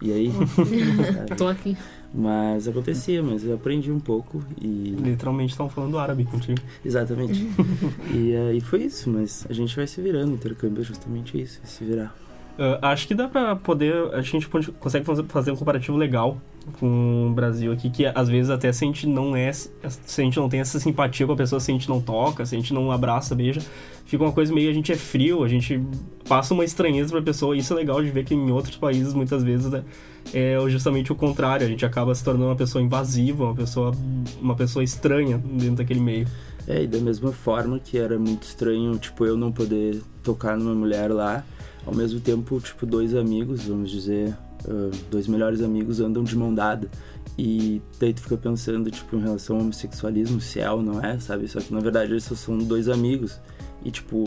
E 0.00 0.12
aí? 0.12 0.32
Tô 1.36 1.46
aqui. 1.46 1.76
Mas 2.14 2.68
acontecia, 2.68 3.22
mas 3.22 3.44
eu 3.44 3.54
aprendi 3.54 3.90
um 3.90 4.00
pouco 4.00 4.42
e. 4.60 4.94
Literalmente 4.98 5.52
estavam 5.52 5.70
falando 5.70 5.98
árabe 5.98 6.24
contigo. 6.24 6.60
Exatamente. 6.84 7.48
e 8.12 8.34
aí 8.36 8.60
foi 8.60 8.84
isso, 8.84 9.10
mas 9.10 9.46
a 9.48 9.52
gente 9.52 9.74
vai 9.74 9.86
se 9.86 10.00
virando, 10.00 10.34
intercâmbio 10.34 10.82
é 10.82 10.84
justamente 10.84 11.40
isso, 11.40 11.60
é 11.62 11.66
se 11.66 11.84
virar. 11.84 12.14
Ah, 12.58 12.90
acho 12.90 13.08
que 13.08 13.14
dá 13.14 13.28
pra 13.28 13.56
poder. 13.56 13.94
A 14.12 14.20
gente 14.20 14.48
consegue 14.48 15.04
fazer 15.28 15.52
um 15.52 15.56
comparativo 15.56 15.96
legal 15.96 16.40
com 16.78 17.28
o 17.30 17.34
Brasil 17.34 17.72
aqui, 17.72 17.90
que 17.90 18.06
às 18.06 18.28
vezes 18.28 18.50
até 18.50 18.72
se 18.72 18.84
a 18.84 18.86
gente 18.86 19.06
não 19.06 19.36
é. 19.36 19.52
Se 19.52 19.70
a 20.20 20.24
gente 20.24 20.38
não 20.38 20.48
tem 20.48 20.60
essa 20.60 20.78
simpatia 20.78 21.26
com 21.26 21.32
a 21.32 21.36
pessoa, 21.36 21.60
se 21.60 21.70
a 21.70 21.74
gente 21.74 21.88
não 21.88 22.00
toca, 22.00 22.44
se 22.46 22.54
a 22.54 22.58
gente 22.58 22.72
não 22.72 22.90
abraça, 22.90 23.34
beija, 23.34 23.60
fica 24.04 24.22
uma 24.22 24.32
coisa 24.32 24.52
meio. 24.52 24.70
A 24.70 24.74
gente 24.74 24.92
é 24.92 24.96
frio, 24.96 25.44
a 25.44 25.48
gente 25.48 25.80
passa 26.28 26.54
uma 26.54 26.64
estranheza 26.64 27.10
pra 27.10 27.22
pessoa. 27.22 27.56
Isso 27.56 27.72
é 27.72 27.76
legal 27.76 28.02
de 28.02 28.10
ver 28.10 28.24
que 28.24 28.34
em 28.34 28.50
outros 28.50 28.76
países, 28.76 29.12
muitas 29.12 29.42
vezes, 29.42 29.70
né, 29.70 29.82
é 30.32 30.56
justamente 30.68 31.12
o 31.12 31.14
contrário. 31.14 31.66
A 31.66 31.68
gente 31.68 31.84
acaba 31.84 32.14
se 32.14 32.22
tornando 32.22 32.46
uma 32.46 32.56
pessoa 32.56 32.82
invasiva, 32.82 33.44
uma 33.44 33.54
pessoa, 33.54 33.92
uma 34.40 34.54
pessoa 34.54 34.84
estranha 34.84 35.38
dentro 35.38 35.76
daquele 35.76 36.00
meio. 36.00 36.26
É, 36.66 36.84
e 36.84 36.86
da 36.86 36.98
mesma 36.98 37.32
forma 37.32 37.78
que 37.78 37.98
era 37.98 38.18
muito 38.18 38.44
estranho, 38.44 38.96
tipo, 38.96 39.26
eu 39.26 39.36
não 39.36 39.50
poder 39.50 40.00
tocar 40.22 40.56
numa 40.56 40.74
mulher 40.74 41.10
lá, 41.10 41.44
ao 41.84 41.92
mesmo 41.92 42.20
tempo, 42.20 42.60
tipo, 42.60 42.86
dois 42.86 43.16
amigos, 43.16 43.66
vamos 43.66 43.90
dizer, 43.90 44.32
ah, 44.68 44.90
dois 45.10 45.26
melhores 45.26 45.60
amigos 45.60 46.00
andam 46.00 46.24
de 46.24 46.36
mão 46.36 46.54
dada. 46.54 46.88
E 47.38 47.80
daí 47.98 48.12
tu 48.12 48.20
fica 48.22 48.36
pensando, 48.36 48.90
tipo, 48.90 49.16
em 49.16 49.20
relação 49.20 49.56
ao 49.56 49.62
homossexualismo, 49.62 50.40
se 50.40 50.60
é 50.60 50.70
ou 50.70 50.82
não 50.82 51.00
é, 51.00 51.18
sabe? 51.18 51.48
Só 51.48 51.60
que 51.60 51.72
na 51.72 51.80
verdade 51.80 52.12
eles 52.12 52.24
só 52.24 52.34
são 52.34 52.58
dois 52.58 52.88
amigos. 52.88 53.40
E 53.84 53.90
tipo, 53.90 54.24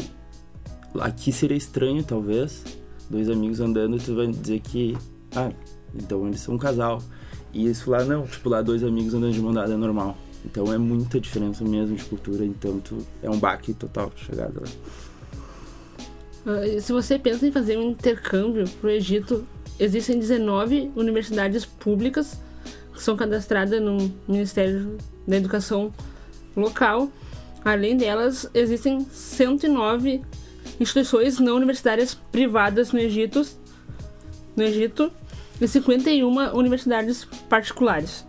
aqui 1.00 1.32
seria 1.32 1.58
estranho, 1.58 2.04
talvez, 2.04 2.64
dois 3.10 3.30
amigos 3.30 3.60
andando 3.60 3.98
e 3.98 4.00
tu 4.00 4.16
vai 4.16 4.28
dizer 4.28 4.60
que, 4.60 4.98
ah, 5.36 5.52
então 5.94 6.28
eles 6.28 6.40
são 6.40 6.56
um 6.56 6.58
casal. 6.58 7.02
E 7.54 7.68
isso 7.68 7.90
lá 7.90 8.04
não, 8.04 8.26
tipo, 8.26 8.50
lá 8.50 8.62
dois 8.62 8.84
amigos 8.84 9.14
andando 9.14 9.34
de 9.34 9.42
mão 9.42 9.54
dada 9.54 9.74
é 9.74 9.78
normal. 9.78 10.18
Então 10.44 10.72
é 10.72 10.78
muita 10.78 11.20
diferença 11.20 11.64
mesmo 11.64 11.96
de 11.96 12.04
cultura, 12.04 12.46
então 12.46 12.80
tu, 12.80 12.98
é 13.24 13.30
um 13.30 13.40
baque 13.40 13.74
total 13.74 14.12
de 14.16 14.24
chegada 14.26 14.62
lá. 14.62 14.68
Ah, 16.46 16.80
Se 16.80 16.92
você 16.92 17.18
pensa 17.18 17.48
em 17.48 17.52
fazer 17.52 17.78
um 17.78 17.92
intercâmbio 17.92 18.68
pro 18.80 18.90
Egito, 18.90 19.46
existem 19.80 20.20
19 20.20 20.92
universidades 20.96 21.66
públicas 21.66 22.40
que 22.94 23.04
são 23.04 23.16
cadastradas 23.16 23.82
no 23.82 24.12
Ministério 24.28 24.98
da 25.28 25.36
Educação 25.36 25.94
local. 26.56 27.10
Além 27.64 27.98
delas, 27.98 28.50
existem 28.54 29.06
109 29.12 30.22
instituições 30.80 31.40
não 31.40 31.56
universitárias 31.56 32.14
privadas 32.32 32.92
no 32.92 33.00
Egito, 33.00 33.46
no 34.56 34.64
Egito 34.64 35.12
e 35.60 35.68
51 35.68 36.56
universidades 36.56 37.26
particulares. 37.50 38.26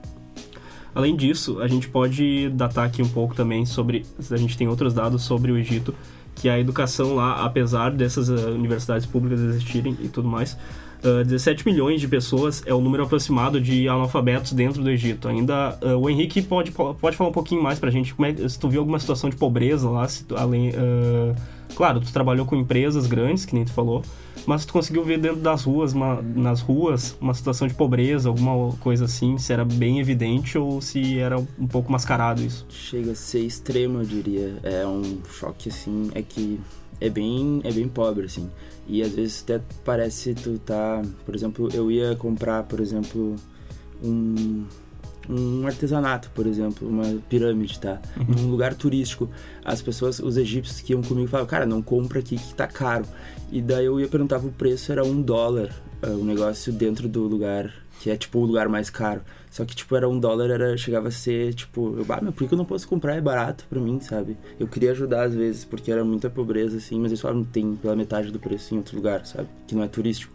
Além 0.94 1.14
disso, 1.14 1.60
a 1.60 1.68
gente 1.68 1.88
pode 1.88 2.48
datar 2.50 2.86
aqui 2.86 3.02
um 3.02 3.08
pouco 3.08 3.34
também 3.34 3.66
sobre. 3.66 4.06
A 4.30 4.36
gente 4.36 4.56
tem 4.56 4.66
outros 4.66 4.94
dados 4.94 5.22
sobre 5.22 5.52
o 5.52 5.58
Egito, 5.58 5.94
que 6.34 6.48
a 6.48 6.58
educação 6.58 7.14
lá, 7.14 7.44
apesar 7.44 7.90
dessas 7.90 8.30
ah, 8.30 8.50
universidades 8.50 9.04
públicas 9.04 9.40
existirem 9.40 9.96
e 10.00 10.08
tudo 10.08 10.26
mais, 10.26 10.56
ah, 11.06 11.22
17 11.24 11.66
milhões 11.66 12.00
de 12.00 12.08
pessoas 12.08 12.62
é 12.66 12.74
o 12.74 12.80
número 12.80 13.04
aproximado 13.04 13.60
de 13.60 13.88
analfabetos 13.88 14.52
dentro 14.52 14.82
do 14.82 14.90
Egito. 14.90 15.28
Ainda 15.28 15.78
ah, 15.80 15.96
o 15.96 16.08
Henrique 16.10 16.42
pode, 16.42 16.70
pode 16.72 17.16
falar 17.16 17.30
um 17.30 17.32
pouquinho 17.32 17.62
mais 17.62 17.78
pra 17.78 17.90
gente, 17.90 18.14
como 18.14 18.26
é, 18.26 18.48
se 18.48 18.58
tu 18.58 18.68
viu 18.68 18.80
alguma 18.80 18.98
situação 18.98 19.30
de 19.30 19.36
pobreza 19.36 19.88
lá, 19.88 20.06
se 20.08 20.24
tu, 20.24 20.36
além. 20.36 20.70
ah, 20.76 21.34
claro, 21.74 22.00
tu 22.00 22.12
trabalhou 22.12 22.46
com 22.46 22.56
empresas 22.56 23.06
grandes, 23.06 23.44
que 23.44 23.54
nem 23.54 23.64
tu 23.64 23.72
falou, 23.72 24.02
mas 24.46 24.64
tu 24.64 24.72
conseguiu 24.72 25.04
ver 25.04 25.18
dentro 25.18 25.40
das 25.40 25.64
ruas, 25.64 25.92
uma- 25.92 26.22
nas 26.22 26.60
ruas, 26.60 27.16
uma 27.20 27.34
situação 27.34 27.66
de 27.66 27.74
pobreza, 27.74 28.28
alguma 28.28 28.72
coisa 28.78 29.06
assim, 29.06 29.36
se 29.38 29.52
era 29.52 29.64
bem 29.64 29.98
evidente 29.98 30.56
ou 30.56 30.80
se 30.80 31.18
era 31.18 31.36
um 31.38 31.66
pouco 31.66 31.90
mascarado 31.90 32.42
isso. 32.42 32.64
Chega 32.68 33.12
a 33.12 33.14
ser 33.14 33.40
extremo, 33.40 34.00
eu 34.00 34.04
diria. 34.06 34.56
É 34.62 34.86
um 34.86 35.18
choque, 35.28 35.68
assim, 35.68 36.10
é 36.14 36.22
que 36.22 36.60
é 37.00 37.10
bem 37.10 37.60
é 37.64 37.70
bem 37.72 37.88
pobre 37.88 38.24
assim. 38.26 38.48
E 38.88 39.02
às 39.02 39.12
vezes 39.12 39.42
até 39.42 39.60
parece 39.84 40.34
tu 40.34 40.58
tá, 40.58 41.02
por 41.24 41.34
exemplo, 41.34 41.68
eu 41.72 41.90
ia 41.90 42.14
comprar, 42.14 42.62
por 42.64 42.80
exemplo, 42.80 43.36
um 44.02 44.64
um 45.28 45.66
artesanato, 45.66 46.30
por 46.34 46.46
exemplo, 46.46 46.88
uma 46.88 47.04
pirâmide, 47.28 47.80
tá? 47.80 48.00
Uhum. 48.16 48.26
Num 48.28 48.50
lugar 48.50 48.74
turístico. 48.74 49.28
As 49.64 49.82
pessoas, 49.82 50.20
os 50.20 50.36
egípcios 50.36 50.80
que 50.80 50.92
iam 50.92 51.02
comigo 51.02 51.28
falavam, 51.28 51.48
cara, 51.48 51.66
não 51.66 51.82
compra 51.82 52.20
aqui 52.20 52.36
que 52.36 52.54
tá 52.54 52.66
caro. 52.66 53.04
E 53.50 53.60
daí 53.60 53.86
eu 53.86 54.00
ia 54.00 54.08
perguntar 54.08 54.38
o 54.38 54.52
preço, 54.52 54.92
era 54.92 55.04
um 55.04 55.20
dólar 55.20 55.70
uh, 56.02 56.10
o 56.10 56.24
negócio 56.24 56.72
dentro 56.72 57.08
do 57.08 57.24
lugar, 57.24 57.72
que 58.06 58.10
é 58.12 58.16
tipo 58.16 58.38
o 58.38 58.44
lugar 58.44 58.68
mais 58.68 58.88
caro. 58.88 59.20
Só 59.50 59.64
que, 59.64 59.74
tipo, 59.74 59.96
era 59.96 60.08
um 60.08 60.20
dólar, 60.20 60.48
era, 60.48 60.76
chegava 60.76 61.08
a 61.08 61.10
ser, 61.10 61.52
tipo, 61.54 61.98
eu, 61.98 62.06
ah, 62.08 62.20
meu, 62.22 62.32
por 62.32 62.46
que 62.46 62.54
eu 62.54 62.56
não 62.56 62.64
posso 62.64 62.86
comprar? 62.86 63.16
É 63.16 63.20
barato 63.20 63.66
pra 63.68 63.80
mim, 63.80 63.98
sabe? 63.98 64.36
Eu 64.60 64.68
queria 64.68 64.92
ajudar 64.92 65.24
às 65.24 65.34
vezes, 65.34 65.64
porque 65.64 65.90
era 65.90 66.04
muita 66.04 66.30
pobreza, 66.30 66.76
assim, 66.76 67.00
mas 67.00 67.10
eles 67.10 67.20
falavam, 67.20 67.42
tem 67.42 67.74
pela 67.74 67.96
metade 67.96 68.30
do 68.30 68.38
preço 68.38 68.72
em 68.72 68.78
outro 68.78 68.94
lugar, 68.94 69.26
sabe? 69.26 69.48
Que 69.66 69.74
não 69.74 69.82
é 69.82 69.88
turístico. 69.88 70.32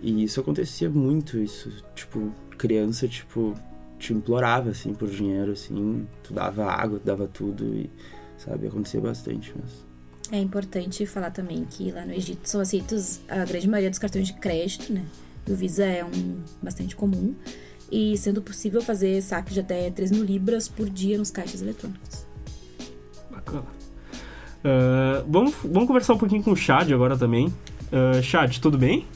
E 0.00 0.22
isso 0.22 0.38
acontecia 0.38 0.88
muito, 0.88 1.36
isso, 1.36 1.68
tipo, 1.96 2.32
criança, 2.56 3.08
tipo, 3.08 3.56
te 3.98 4.12
implorava, 4.12 4.70
assim, 4.70 4.94
por 4.94 5.08
dinheiro, 5.08 5.50
assim, 5.50 6.06
tu 6.22 6.32
dava 6.32 6.64
água, 6.64 7.00
tu 7.00 7.06
dava 7.06 7.26
tudo 7.26 7.64
e, 7.74 7.90
sabe, 8.38 8.68
acontecia 8.68 9.00
bastante, 9.00 9.52
mas... 9.60 9.84
É 10.30 10.38
importante 10.38 11.04
falar 11.06 11.32
também 11.32 11.66
que 11.68 11.90
lá 11.90 12.06
no 12.06 12.12
Egito 12.12 12.48
são 12.48 12.60
aceitos 12.60 13.20
a 13.28 13.44
grande 13.44 13.66
maioria 13.66 13.90
dos 13.90 13.98
cartões 13.98 14.28
de 14.28 14.34
crédito, 14.34 14.92
né? 14.92 15.04
O 15.48 15.54
Visa 15.54 15.84
é 15.84 16.04
um 16.04 16.40
bastante 16.62 16.94
comum. 16.94 17.34
E 17.90 18.16
sendo 18.16 18.40
possível 18.40 18.80
fazer 18.80 19.20
saque 19.20 19.52
de 19.52 19.60
até 19.60 19.90
3 19.90 20.12
mil 20.12 20.24
libras 20.24 20.68
por 20.68 20.88
dia 20.88 21.18
nos 21.18 21.30
caixas 21.30 21.60
eletrônicos. 21.60 22.24
Bacana. 23.30 23.64
Uh, 24.60 25.24
vamos, 25.28 25.54
vamos 25.64 25.86
conversar 25.86 26.14
um 26.14 26.18
pouquinho 26.18 26.42
com 26.42 26.52
o 26.52 26.56
Chad 26.56 26.92
agora 26.92 27.16
também. 27.16 27.48
Uh, 27.90 28.22
Chad, 28.22 28.58
tudo 28.58 28.78
bem? 28.78 29.06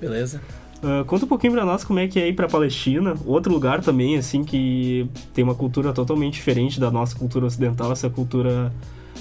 Beleza. 0.00 0.40
Uh, 0.82 1.04
conta 1.04 1.24
um 1.24 1.28
pouquinho 1.28 1.52
pra 1.52 1.64
nós 1.64 1.84
como 1.84 1.98
é 1.98 2.08
que 2.08 2.18
é 2.20 2.28
ir 2.28 2.34
pra 2.34 2.48
Palestina, 2.48 3.14
outro 3.24 3.52
lugar 3.52 3.80
também, 3.80 4.16
assim, 4.16 4.44
que 4.44 5.08
tem 5.32 5.42
uma 5.42 5.54
cultura 5.54 5.92
totalmente 5.92 6.34
diferente 6.34 6.78
da 6.78 6.90
nossa 6.90 7.16
cultura 7.16 7.46
ocidental, 7.46 7.92
essa 7.92 8.10
cultura 8.10 8.72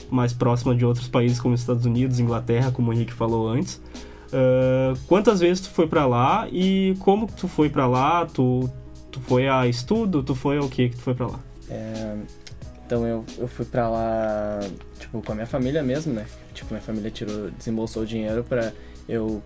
mais 0.09 0.33
próxima 0.33 0.75
de 0.75 0.85
outros 0.85 1.07
países 1.07 1.39
como 1.39 1.55
Estados 1.55 1.85
Unidos, 1.85 2.19
Inglaterra, 2.19 2.71
como 2.71 2.91
o 2.91 2.93
Henrique 2.93 3.13
falou 3.13 3.47
antes. 3.47 3.81
Uh, 4.35 4.99
quantas 5.07 5.39
vezes 5.39 5.61
tu 5.61 5.69
foi 5.69 5.87
para 5.87 6.05
lá 6.05 6.45
e 6.51 6.93
como 6.99 7.25
tu 7.25 7.47
foi 7.47 7.69
para 7.69 7.87
lá? 7.87 8.25
Tu, 8.25 8.69
tu 9.09 9.21
foi 9.21 9.47
a 9.47 9.65
estudo? 9.65 10.21
Tu 10.21 10.35
foi 10.35 10.57
ao 10.57 10.67
que 10.67 10.89
que 10.89 10.97
tu 10.97 11.01
foi 11.01 11.15
para 11.15 11.27
lá? 11.27 11.39
É, 11.69 12.17
então 12.85 13.07
eu, 13.07 13.23
eu 13.37 13.47
fui 13.47 13.63
pra 13.63 13.87
lá, 13.87 14.59
tipo, 14.99 15.21
com 15.21 15.31
a 15.31 15.35
minha 15.35 15.47
família 15.47 15.81
mesmo, 15.81 16.13
né? 16.13 16.25
Tipo, 16.53 16.73
minha 16.73 16.81
família 16.81 17.09
tirou, 17.09 17.49
desembolsou 17.51 18.03
o 18.03 18.05
dinheiro 18.05 18.43
pra 18.43 18.73
eu, 19.07 19.41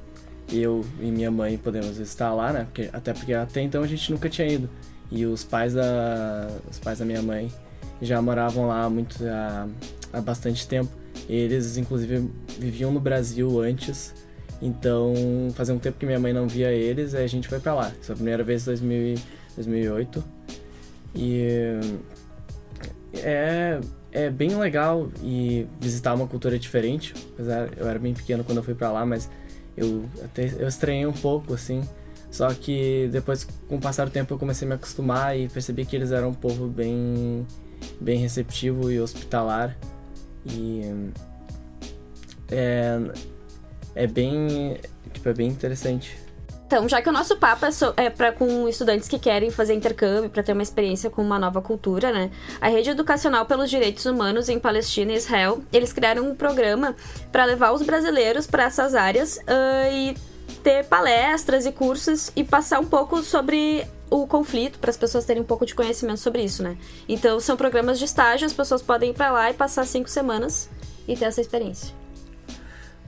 eu 0.51 0.83
e 0.99 1.11
minha 1.11 1.29
mãe 1.29 1.55
podermos 1.55 1.99
estar 1.99 2.33
lá, 2.33 2.51
né? 2.51 2.63
Porque, 2.65 2.89
até 2.91 3.13
porque 3.13 3.33
até 3.33 3.61
então 3.61 3.83
a 3.83 3.87
gente 3.87 4.11
nunca 4.11 4.27
tinha 4.27 4.47
ido. 4.47 4.67
E 5.11 5.23
os 5.23 5.43
pais 5.43 5.75
da, 5.75 6.47
os 6.67 6.79
pais 6.79 6.97
da 6.97 7.05
minha 7.05 7.21
mãe 7.21 7.51
já 8.01 8.19
moravam 8.23 8.67
lá 8.67 8.85
há, 8.85 8.89
muito, 8.89 9.23
há, 9.23 9.67
há 10.13 10.19
bastante 10.19 10.67
tempo. 10.67 10.89
Eles, 11.27 11.77
inclusive, 11.77 12.27
viviam 12.57 12.91
no 12.91 12.99
Brasil 12.99 13.59
antes. 13.59 14.15
Então, 14.61 15.13
fazia 15.53 15.73
um 15.73 15.79
tempo 15.79 15.97
que 15.97 16.05
minha 16.05 16.19
mãe 16.19 16.33
não 16.33 16.47
via 16.47 16.71
eles, 16.71 17.15
aí 17.15 17.23
a 17.23 17.27
gente 17.27 17.47
foi 17.47 17.59
pra 17.59 17.73
lá. 17.73 17.87
Essa 17.87 18.03
foi 18.03 18.13
a 18.13 18.15
primeira 18.17 18.43
vez 18.43 18.63
em 18.63 18.65
2000, 18.65 19.17
2008. 19.55 20.23
E 21.15 21.47
é, 23.13 23.79
é 24.11 24.29
bem 24.29 24.55
legal 24.55 25.09
e 25.23 25.65
visitar 25.79 26.13
uma 26.13 26.27
cultura 26.27 26.59
diferente. 26.59 27.13
Apesar, 27.33 27.69
eu 27.77 27.87
era 27.87 27.97
bem 27.97 28.13
pequeno 28.13 28.43
quando 28.43 28.57
eu 28.57 28.63
fui 28.63 28.75
pra 28.75 28.91
lá, 28.91 29.05
mas 29.05 29.29
eu 29.77 30.05
até 30.23 30.53
eu 30.57 30.67
estranhei 30.67 31.05
um 31.05 31.13
pouco, 31.13 31.53
assim. 31.53 31.81
Só 32.29 32.53
que 32.53 33.09
depois, 33.11 33.47
com 33.67 33.77
o 33.77 33.79
passar 33.79 34.05
do 34.05 34.11
tempo, 34.11 34.33
eu 34.33 34.37
comecei 34.37 34.65
a 34.65 34.69
me 34.69 34.75
acostumar 34.75 35.37
e 35.37 35.47
percebi 35.47 35.85
que 35.85 35.95
eles 35.95 36.11
eram 36.11 36.29
um 36.29 36.33
povo 36.33 36.67
bem, 36.67 37.45
bem 37.99 38.19
receptivo 38.19 38.91
e 38.91 38.99
hospitalar. 38.99 39.75
E 40.45 40.81
é, 42.51 42.99
é 43.99 44.07
bem, 44.07 44.77
tipo, 45.13 45.27
é 45.27 45.33
bem 45.33 45.49
interessante. 45.49 46.17
Então, 46.65 46.87
já 46.87 47.01
que 47.01 47.09
o 47.09 47.11
nosso 47.11 47.35
papo 47.35 47.65
é, 47.65 47.71
so, 47.71 47.93
é 47.97 48.09
para 48.09 48.31
com 48.31 48.69
estudantes 48.69 49.09
que 49.09 49.17
querem 49.17 49.49
fazer 49.49 49.73
intercâmbio 49.73 50.29
para 50.29 50.43
ter 50.43 50.53
uma 50.53 50.61
experiência 50.61 51.09
com 51.09 51.21
uma 51.21 51.37
nova 51.37 51.61
cultura, 51.61 52.13
né? 52.13 52.29
A 52.61 52.69
Rede 52.69 52.91
Educacional 52.91 53.45
pelos 53.45 53.69
Direitos 53.69 54.05
Humanos 54.05 54.47
em 54.47 54.59
Palestina 54.59 55.11
e 55.11 55.15
Israel, 55.15 55.61
eles 55.73 55.91
criaram 55.91 56.29
um 56.29 56.35
programa 56.35 56.95
para 57.31 57.43
levar 57.43 57.71
os 57.71 57.81
brasileiros 57.81 58.45
para 58.47 58.65
essas 58.65 58.95
áreas 58.95 59.37
uh, 59.37 59.91
e 59.91 60.15
ter 60.63 60.85
palestras 60.85 61.65
e 61.65 61.71
cursos 61.71 62.31
e 62.35 62.43
passar 62.43 62.79
um 62.79 62.85
pouco 62.85 63.21
sobre 63.23 63.85
o 64.09 64.27
conflito 64.27 64.79
para 64.79 64.91
as 64.91 64.97
pessoas 64.97 65.25
terem 65.25 65.41
um 65.41 65.45
pouco 65.45 65.65
de 65.65 65.73
conhecimento 65.75 66.19
sobre 66.19 66.43
isso, 66.43 66.63
né? 66.63 66.77
Então 67.07 67.39
são 67.39 67.57
programas 67.57 67.97
de 67.97 68.05
estágio, 68.05 68.45
as 68.45 68.53
pessoas 68.53 68.81
podem 68.81 69.09
ir 69.09 69.13
para 69.13 69.31
lá 69.31 69.49
e 69.49 69.53
passar 69.55 69.85
cinco 69.85 70.09
semanas 70.09 70.69
e 71.07 71.17
ter 71.17 71.25
essa 71.25 71.41
experiência. 71.41 71.99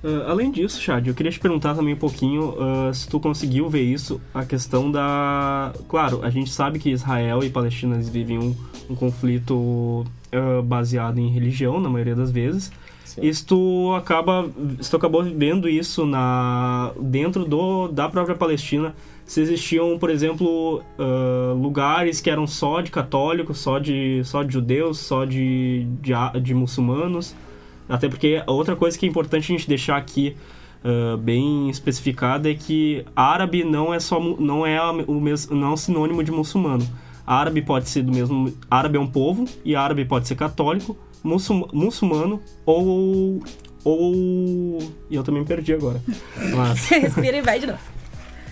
Uh, 0.03 0.27
além 0.27 0.49
disso, 0.49 0.81
Chad, 0.81 1.07
eu 1.07 1.13
queria 1.13 1.31
te 1.31 1.39
perguntar 1.39 1.75
também 1.75 1.93
um 1.93 1.97
pouquinho 1.97 2.55
uh, 2.55 2.93
se 2.93 3.07
tu 3.07 3.19
conseguiu 3.19 3.69
ver 3.69 3.83
isso, 3.83 4.19
a 4.33 4.43
questão 4.43 4.91
da. 4.91 5.71
Claro, 5.87 6.21
a 6.23 6.29
gente 6.31 6.49
sabe 6.49 6.79
que 6.79 6.89
Israel 6.89 7.43
e 7.43 7.51
Palestina 7.51 7.97
vivem 7.97 8.39
um, 8.39 8.55
um 8.89 8.95
conflito 8.95 9.53
uh, 9.53 10.63
baseado 10.63 11.19
em 11.19 11.29
religião, 11.29 11.79
na 11.79 11.87
maioria 11.87 12.15
das 12.15 12.31
vezes. 12.31 12.71
Sim. 13.05 13.21
Tu, 13.45 13.93
acaba, 13.95 14.49
se 14.79 14.89
tu 14.89 14.95
acabou 14.95 15.21
vendo 15.23 15.67
isso 15.67 16.05
na, 16.05 16.91
dentro 16.99 17.45
do, 17.45 17.89
da 17.89 18.07
própria 18.07 18.35
Palestina, 18.35 18.95
se 19.25 19.41
existiam, 19.41 19.99
por 19.99 20.09
exemplo, 20.09 20.81
lugares 21.59 22.21
que 22.21 22.29
eram 22.29 22.47
só 22.47 22.79
de 22.79 22.89
católicos, 22.89 23.57
só 23.57 23.79
de, 23.79 24.21
só 24.23 24.43
de 24.43 24.53
judeus, 24.53 24.99
só 24.99 25.25
de, 25.25 25.85
de, 26.01 26.13
de 26.41 26.53
muçulmanos. 26.53 27.35
Até 27.91 28.07
porque 28.07 28.41
a 28.45 28.51
outra 28.51 28.75
coisa 28.75 28.97
que 28.97 29.05
é 29.05 29.09
importante 29.09 29.51
a 29.51 29.57
gente 29.57 29.67
deixar 29.67 29.97
aqui 29.97 30.35
uh, 30.83 31.17
bem 31.17 31.69
especificada 31.69 32.49
é 32.49 32.55
que 32.55 33.05
árabe 33.13 33.63
não 33.65 33.93
é 33.93 33.99
só 33.99 34.19
não 34.19 34.65
é 34.65 34.81
o 34.81 35.19
mesmo 35.19 35.55
não 35.55 35.67
é 35.67 35.71
um 35.71 35.77
sinônimo 35.77 36.23
de 36.23 36.31
muçulmano. 36.31 36.87
Árabe 37.27 37.61
pode 37.61 37.89
ser 37.89 38.03
do 38.03 38.11
mesmo 38.11 38.53
árabe 38.69 38.97
é 38.97 38.99
um 38.99 39.07
povo 39.07 39.45
e 39.63 39.75
árabe 39.75 40.05
pode 40.05 40.27
ser 40.27 40.35
católico, 40.35 40.97
muçul, 41.23 41.67
muçulmano 41.73 42.41
ou 42.65 43.43
ou 43.83 44.79
e 45.09 45.15
eu 45.15 45.23
também 45.23 45.43
perdi 45.43 45.73
agora. 45.73 46.01
Mas 46.55 46.87
Respira 46.89 47.37
e 47.37 47.41
vai 47.41 47.59
de 47.59 47.67
novo. 47.67 47.79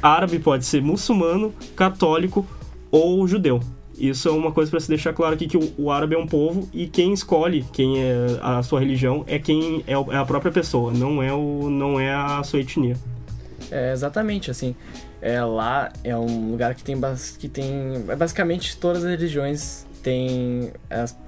árabe 0.02 0.38
pode 0.40 0.66
ser 0.66 0.82
muçulmano, 0.82 1.54
católico 1.76 2.46
ou 2.92 3.26
judeu. 3.26 3.62
Isso 4.00 4.30
é 4.30 4.32
uma 4.32 4.52
coisa 4.52 4.72
para 4.72 4.80
se 4.80 4.88
deixar 4.88 5.12
claro 5.12 5.34
aqui 5.36 5.46
que 5.46 5.58
o, 5.58 5.74
o, 5.78 5.92
árabe 5.92 6.16
é 6.16 6.18
um 6.18 6.26
povo 6.26 6.70
e 6.72 6.88
quem 6.88 7.12
escolhe 7.12 7.66
quem 7.74 8.02
é 8.02 8.16
a 8.42 8.64
sua 8.64 8.80
religião 8.80 9.26
é 9.28 9.38
quem 9.38 9.84
é, 9.86 9.92
é 9.92 10.18
a 10.18 10.26
própria 10.26 10.52
pessoa, 10.52 10.94
não 10.94 11.22
é 11.22 11.34
o 11.34 11.70
não 11.70 12.00
é 12.00 12.14
a 12.14 12.42
sua 12.44 12.62
etnia. 12.62 12.96
É 13.70 13.92
exatamente 13.92 14.50
assim. 14.50 14.74
É, 15.22 15.44
lá 15.44 15.92
é 16.02 16.16
um 16.16 16.52
lugar 16.52 16.74
que 16.76 16.84
tem 16.84 16.96
que 17.38 17.50
tem 17.50 18.06
é 18.08 18.16
basicamente 18.16 18.78
todas 18.78 19.04
as 19.04 19.10
religiões 19.12 19.86
tem 20.02 20.72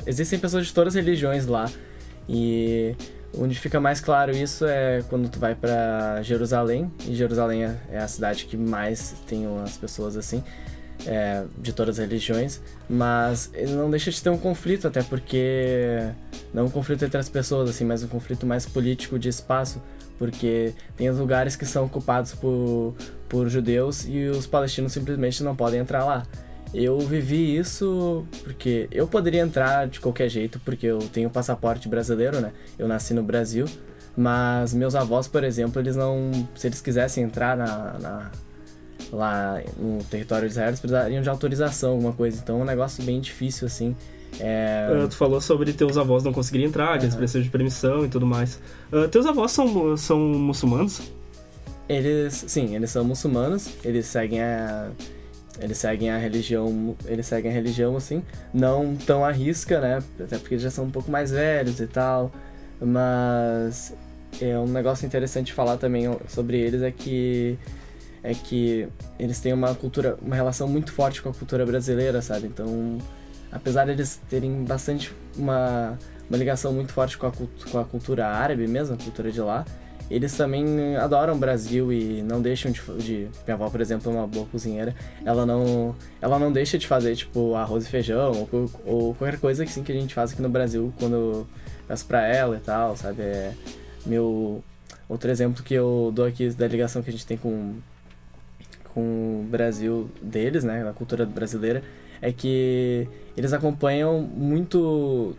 existem 0.08 0.40
pessoas 0.40 0.66
de 0.66 0.74
todas 0.74 0.96
as 0.96 1.04
religiões 1.04 1.46
lá 1.46 1.70
e 2.30 2.96
onde 3.38 3.60
fica 3.60 3.82
mais 3.82 4.00
claro 4.00 4.32
isso 4.32 4.66
é 4.66 5.04
quando 5.10 5.28
tu 5.28 5.40
vai 5.40 5.56
para 5.56 6.22
Jerusalém 6.22 6.90
e 7.06 7.14
Jerusalém 7.14 7.66
é, 7.66 7.76
é 7.92 7.98
a 7.98 8.08
cidade 8.08 8.46
que 8.46 8.56
mais 8.56 9.14
tem 9.28 9.46
as 9.62 9.76
pessoas 9.76 10.16
assim 10.16 10.42
é, 11.06 11.44
de 11.58 11.74
todas 11.74 12.00
as 12.00 12.08
religiões, 12.08 12.62
mas 12.90 13.50
ele 13.54 13.74
não 13.74 13.90
deixa 13.90 14.12
de 14.12 14.22
ter 14.22 14.30
um 14.30 14.38
conflito, 14.38 14.88
até 14.88 15.02
porque 15.04 16.00
não 16.54 16.66
um 16.66 16.70
conflito 16.70 17.04
entre 17.06 17.18
as 17.18 17.30
pessoas, 17.30 17.70
assim, 17.70 17.86
mas 17.86 18.04
um 18.04 18.08
conflito 18.08 18.46
mais 18.46 18.66
político 18.66 19.18
de 19.18 19.30
espaço, 19.30 19.82
porque 20.18 20.74
tem 20.96 21.10
os 21.10 21.18
lugares 21.18 21.56
que 21.56 21.66
são 21.66 21.86
ocupados 21.86 22.34
por, 22.34 22.94
por 23.28 23.50
judeus 23.50 24.06
e 24.08 24.28
os 24.28 24.46
palestinos 24.46 24.92
simplesmente 24.92 25.44
não 25.44 25.56
podem 25.56 25.80
entrar 25.80 26.06
lá. 26.06 26.24
Eu 26.74 27.00
vivi 27.00 27.58
isso 27.58 28.26
porque 28.44 28.88
eu 28.92 29.06
poderia 29.06 29.42
entrar 29.42 29.88
de 29.88 30.00
qualquer 30.00 30.30
jeito, 30.30 30.60
porque 30.64 30.86
eu 30.86 31.00
tenho 31.00 31.30
passaporte 31.30 31.90
brasileiro, 31.90 32.40
né? 32.40 32.54
Eu 32.80 32.88
nasci 32.88 33.14
no 33.14 33.22
Brasil, 33.22 33.66
mas 34.16 34.74
meus 34.74 34.96
avós, 34.96 35.28
por 35.28 35.44
exemplo, 35.44 35.82
eles 35.82 35.98
não. 35.98 36.48
Se 36.56 36.68
eles 36.68 36.80
quisessem 36.80 37.24
entrar 37.26 37.58
na, 37.58 38.00
na 38.00 38.32
lá 39.12 39.62
no 39.78 40.04
território 40.06 40.48
de 40.48 40.52
Israel, 40.52 40.70
eles 40.70 40.80
precisariam 40.80 41.22
de 41.22 41.30
autorização, 41.30 41.92
alguma 41.92 42.14
coisa. 42.14 42.40
Então 42.42 42.60
é 42.60 42.64
um 42.64 42.66
negócio 42.66 43.04
bem 43.04 43.20
difícil, 43.20 43.68
assim. 43.68 43.96
É... 44.40 44.88
Uh, 45.04 45.08
tu 45.08 45.18
falou 45.18 45.42
sobre 45.42 45.74
teus 45.74 45.98
avós 45.98 46.24
não 46.24 46.32
conseguirem 46.32 46.68
entrar, 46.68 46.98
que 46.98 47.06
eles 47.06 47.16
precisam 47.16 47.42
de 47.42 47.50
permissão 47.50 48.06
e 48.06 48.08
tudo 48.08 48.26
mais. 48.26 48.60
Uh, 48.92 49.08
teus 49.10 49.26
avós 49.26 49.52
são, 49.52 49.98
são 49.98 50.20
muçulmanos? 50.20 51.02
Eles, 51.90 52.46
sim, 52.48 52.76
eles 52.76 52.90
são 52.90 53.04
muçulmanos, 53.04 53.70
eles 53.84 54.06
seguem 54.06 54.42
a... 54.42 54.90
Eles 55.60 55.78
seguem 55.78 56.10
a 56.10 56.18
religião, 56.18 56.96
eles 57.06 57.28
seguem 57.28 57.52
a 57.52 57.54
religião, 57.54 57.96
assim, 57.96 58.24
não 58.54 58.96
tão 58.96 59.24
à 59.24 59.32
risca, 59.32 59.80
né? 59.80 60.00
Até 60.20 60.38
porque 60.38 60.56
eles 60.56 60.64
já 60.64 60.72
são 60.72 60.86
um 60.86 60.90
pouco 60.90 61.12
mais 61.12 61.30
velhos 61.30 61.80
e 61.82 61.86
tal, 61.86 62.32
mas 62.80 63.94
é 64.42 64.58
um 64.58 64.66
negócio 64.66 65.06
interessante 65.06 65.54
falar 65.54 65.78
também 65.78 66.06
sobre 66.28 66.58
eles 66.58 66.82
é 66.82 66.90
que 66.90 67.60
é 68.24 68.34
que 68.34 68.88
eles 69.18 69.40
têm 69.40 69.54
uma 69.54 69.74
cultura, 69.74 70.18
uma 70.22 70.36
relação 70.36 70.68
muito 70.68 70.92
forte 70.92 71.22
com 71.22 71.30
a 71.30 71.34
cultura 71.34 71.66
brasileira, 71.66 72.22
sabe? 72.22 72.48
Então, 72.48 72.98
apesar 73.52 73.86
de 73.86 74.08
terem 74.30 74.64
bastante 74.64 75.14
uma, 75.36 75.98
uma 76.30 76.38
ligação 76.38 76.72
muito 76.72 76.94
forte 76.94 77.18
com 77.18 77.28
a, 77.28 77.32
com 77.72 77.80
a 77.80 77.86
cultura 77.86 78.28
árabe 78.28 78.68
mesmo, 78.68 78.96
a 78.96 78.98
cultura 78.98 79.32
de 79.32 79.42
lá, 79.42 79.66
eles 80.12 80.36
também 80.36 80.96
adoram 80.98 81.34
o 81.34 81.38
Brasil 81.38 81.92
e 81.92 82.22
não 82.22 82.42
deixam 82.42 82.70
de, 82.70 82.82
de, 82.98 83.30
minha 83.46 83.56
avó 83.56 83.70
por 83.70 83.80
exemplo 83.80 84.12
é 84.12 84.16
uma 84.16 84.28
boa 84.28 84.46
cozinheira 84.46 84.94
ela 85.24 85.46
não 85.46 85.96
ela 86.22 86.38
não 86.38 86.52
deixa 86.52 86.78
de 86.78 86.86
fazer 86.86 87.16
tipo 87.16 87.56
arroz 87.56 87.86
e 87.86 87.90
feijão 87.90 88.48
ou, 88.52 88.70
ou 88.86 89.16
qualquer 89.16 89.40
coisa 89.40 89.64
assim 89.64 89.84
que 89.84 89.92
a 89.92 89.96
gente 89.96 90.14
faz 90.14 90.34
aqui 90.34 90.42
no 90.42 90.50
Brasil 90.50 90.94
quando 91.00 91.48
peço 91.88 92.06
pra 92.06 92.28
ela 92.28 92.58
e 92.58 92.60
tal 92.60 92.98
sabe 92.98 93.22
é 93.22 93.54
meu 94.06 94.62
outro 95.08 95.32
exemplo 95.32 95.64
que 95.64 95.74
eu 95.74 96.12
dou 96.14 96.26
aqui 96.26 96.50
da 96.50 96.68
ligação 96.68 97.02
que 97.02 97.10
a 97.10 97.14
gente 97.14 97.26
tem 97.26 97.38
com 97.38 97.76
com 98.94 99.42
o 99.42 99.48
Brasil 99.50 100.10
deles 100.22 100.64
né 100.64 100.88
a 100.88 100.94
cultura 100.94 101.26
brasileira 101.26 101.84
é 102.22 102.32
que 102.32 103.08
eles 103.36 103.54
acompanham 103.54 104.22
muito 104.22 105.36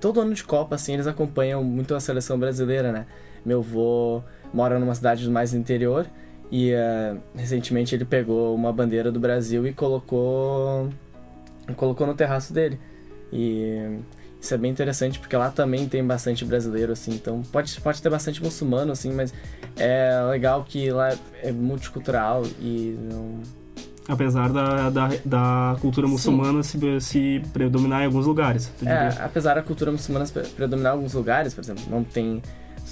todo 0.00 0.20
ano 0.20 0.34
de 0.34 0.44
Copa 0.44 0.74
assim 0.74 0.94
eles 0.94 1.06
acompanham 1.06 1.62
muito 1.62 1.94
a 1.94 2.00
seleção 2.00 2.38
brasileira 2.38 2.92
né 2.92 3.06
meu 3.44 3.60
avô 3.60 4.22
mora 4.52 4.78
numa 4.78 4.94
cidade 4.94 5.28
mais 5.30 5.54
interior 5.54 6.06
e 6.50 6.72
uh, 6.72 7.20
recentemente 7.34 7.94
ele 7.94 8.04
pegou 8.04 8.54
uma 8.54 8.72
bandeira 8.72 9.10
do 9.10 9.18
Brasil 9.18 9.66
e 9.66 9.72
colocou 9.72 10.88
colocou 11.74 12.06
no 12.06 12.14
terraço 12.14 12.52
dele. 12.52 12.78
E 13.32 13.98
isso 14.46 14.54
é 14.54 14.58
bem 14.58 14.70
interessante 14.70 15.18
porque 15.18 15.36
lá 15.36 15.50
também 15.50 15.88
tem 15.88 16.04
bastante 16.04 16.44
brasileiro 16.44 16.92
assim, 16.92 17.12
então 17.12 17.42
pode 17.52 17.78
pode 17.80 18.00
ter 18.00 18.08
bastante 18.08 18.42
muçulmano 18.42 18.92
assim, 18.92 19.12
mas 19.12 19.34
é 19.76 20.22
legal 20.30 20.64
que 20.64 20.90
lá 20.90 21.12
é 21.42 21.52
multicultural 21.52 22.42
e 22.60 22.96
não 23.10 23.40
Apesar 24.08 24.52
da, 24.52 24.88
da, 24.88 25.08
da 25.24 25.76
cultura 25.80 26.06
muçulmana 26.06 26.62
se, 26.62 26.78
se 27.00 27.42
predominar 27.52 28.02
em 28.02 28.04
alguns 28.06 28.24
lugares. 28.24 28.72
É, 28.84 29.08
apesar 29.20 29.54
da 29.54 29.62
cultura 29.62 29.90
muçulmana 29.90 30.24
predominar 30.54 30.92
em 30.92 30.94
alguns 30.94 31.12
lugares, 31.12 31.52
por 31.52 31.60
exemplo, 31.60 31.82
não 31.90 32.04
tem 32.04 32.40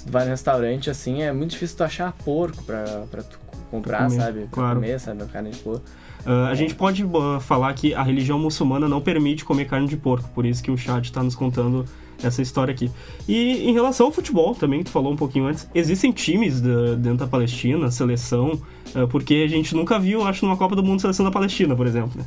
tu 0.05 0.11
vai 0.11 0.25
no 0.25 0.31
restaurante, 0.31 0.89
assim, 0.89 1.23
é 1.23 1.31
muito 1.31 1.51
difícil 1.51 1.77
tu 1.77 1.83
achar 1.83 2.11
porco 2.23 2.63
pra, 2.63 2.83
pra 3.09 3.23
tu 3.23 3.39
comprar, 3.71 4.03
comer, 4.03 4.21
sabe? 4.21 4.39
Pra 4.41 4.49
claro. 4.51 4.75
comer, 4.75 4.99
sabe? 4.99 5.23
A 5.23 5.25
carne 5.25 5.51
de 5.51 5.59
porco. 5.59 5.85
Uh, 6.25 6.47
a 6.49 6.55
gente 6.55 6.73
pode 6.73 7.03
uh, 7.03 7.39
falar 7.39 7.73
que 7.73 7.93
a 7.93 8.01
religião 8.01 8.39
muçulmana 8.39 8.87
não 8.87 8.99
permite 8.99 9.45
comer 9.45 9.65
carne 9.65 9.87
de 9.87 9.95
porco, 9.95 10.29
por 10.33 10.45
isso 10.45 10.63
que 10.63 10.71
o 10.71 10.77
chat 10.77 11.05
está 11.05 11.21
nos 11.21 11.35
contando 11.35 11.85
essa 12.23 12.41
história 12.41 12.73
aqui. 12.73 12.89
E 13.27 13.69
em 13.69 13.73
relação 13.73 14.07
ao 14.07 14.11
futebol, 14.11 14.55
também, 14.55 14.79
que 14.79 14.85
tu 14.85 14.91
falou 14.91 15.13
um 15.13 15.15
pouquinho 15.15 15.45
antes, 15.45 15.69
existem 15.75 16.11
times 16.11 16.61
dentro 16.61 17.17
da 17.17 17.27
Palestina, 17.27 17.91
seleção, 17.91 18.59
uh, 18.95 19.07
porque 19.07 19.43
a 19.45 19.47
gente 19.47 19.75
nunca 19.75 19.99
viu, 19.99 20.25
acho, 20.25 20.45
numa 20.45 20.57
Copa 20.57 20.75
do 20.75 20.83
Mundo 20.83 20.99
seleção 21.01 21.23
da 21.23 21.31
Palestina, 21.31 21.75
por 21.75 21.85
exemplo, 21.85 22.11
né? 22.17 22.25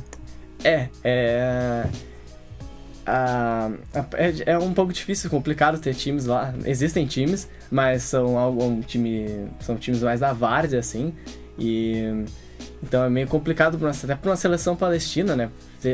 É, 0.63 0.89
é 1.03 1.89
é, 4.13 4.53
é, 4.53 4.57
um 4.57 4.73
pouco 4.73 4.93
difícil, 4.93 5.29
complicado 5.29 5.79
ter 5.79 5.95
times 5.95 6.25
lá. 6.25 6.53
Existem 6.65 7.05
times, 7.05 7.49
mas 7.71 8.03
são 8.03 8.37
algum 8.37 8.81
time, 8.81 9.47
são 9.59 9.75
times 9.75 10.03
mais 10.03 10.19
da 10.19 10.31
várzea 10.31 10.79
assim. 10.79 11.13
E 11.57 12.25
então 12.81 13.03
é 13.03 13.09
meio 13.09 13.27
complicado 13.27 13.79
até 13.85 14.15
para 14.15 14.29
uma 14.29 14.35
seleção 14.35 14.75
palestina, 14.75 15.35
né? 15.35 15.49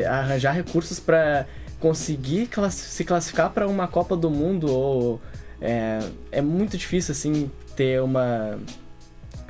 Arranjar 0.08 0.52
recursos 0.52 1.00
para 1.00 1.46
conseguir 1.80 2.46
class, 2.46 2.74
se 2.74 3.04
classificar 3.04 3.50
para 3.50 3.66
uma 3.68 3.86
Copa 3.86 4.16
do 4.16 4.30
Mundo 4.30 4.72
ou 4.72 5.20
é, 5.60 5.98
é 6.32 6.40
muito 6.40 6.76
difícil 6.76 7.12
assim 7.12 7.50
ter 7.74 8.00
uma 8.00 8.58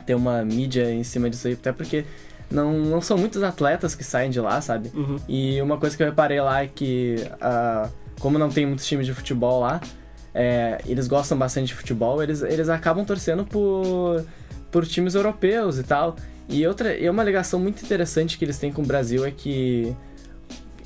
ter 0.05 0.15
uma 0.15 0.45
mídia 0.45 0.91
em 0.91 1.03
cima 1.03 1.29
disso 1.29 1.49
aí, 1.49 1.55
até 1.55 1.73
porque 1.73 2.05
não, 2.51 2.73
não 2.73 3.01
são 3.01 3.19
muitos 3.19 3.43
atletas 3.43 3.95
que 3.95 4.05
saem 4.05 4.31
de 4.31 4.41
lá, 4.41 4.61
sabe? 4.61 4.91
Uhum. 4.95 5.17
E 5.29 5.61
uma 5.61 5.79
coisa 5.79 5.97
que 5.97 6.03
eu 6.03 6.07
reparei 6.07 6.41
lá 6.41 6.63
é 6.63 6.69
que, 6.69 7.17
uh, 7.35 7.91
como 8.21 8.39
não 8.39 8.49
tem 8.49 8.65
muitos 8.65 8.87
times 8.87 9.05
de 9.05 9.13
futebol 9.13 9.61
lá, 9.61 9.81
é, 10.33 10.81
eles 10.87 11.09
gostam 11.09 11.37
bastante 11.37 11.69
de 11.69 11.75
futebol, 11.75 12.23
eles, 12.23 12.43
eles 12.43 12.69
acabam 12.69 13.05
torcendo 13.05 13.45
por, 13.45 14.25
por 14.71 14.87
times 14.87 15.15
europeus 15.15 15.79
e 15.79 15.83
tal. 15.83 16.15
E 16.49 16.67
outra, 16.67 16.97
e 16.97 17.09
uma 17.11 17.25
ligação 17.25 17.59
muito 17.59 17.85
interessante 17.85 18.39
que 18.39 18.45
eles 18.45 18.59
têm 18.59 18.73
com 18.73 18.83
o 18.83 18.87
Brasil 18.87 19.25
é 19.25 19.31
que 19.31 19.95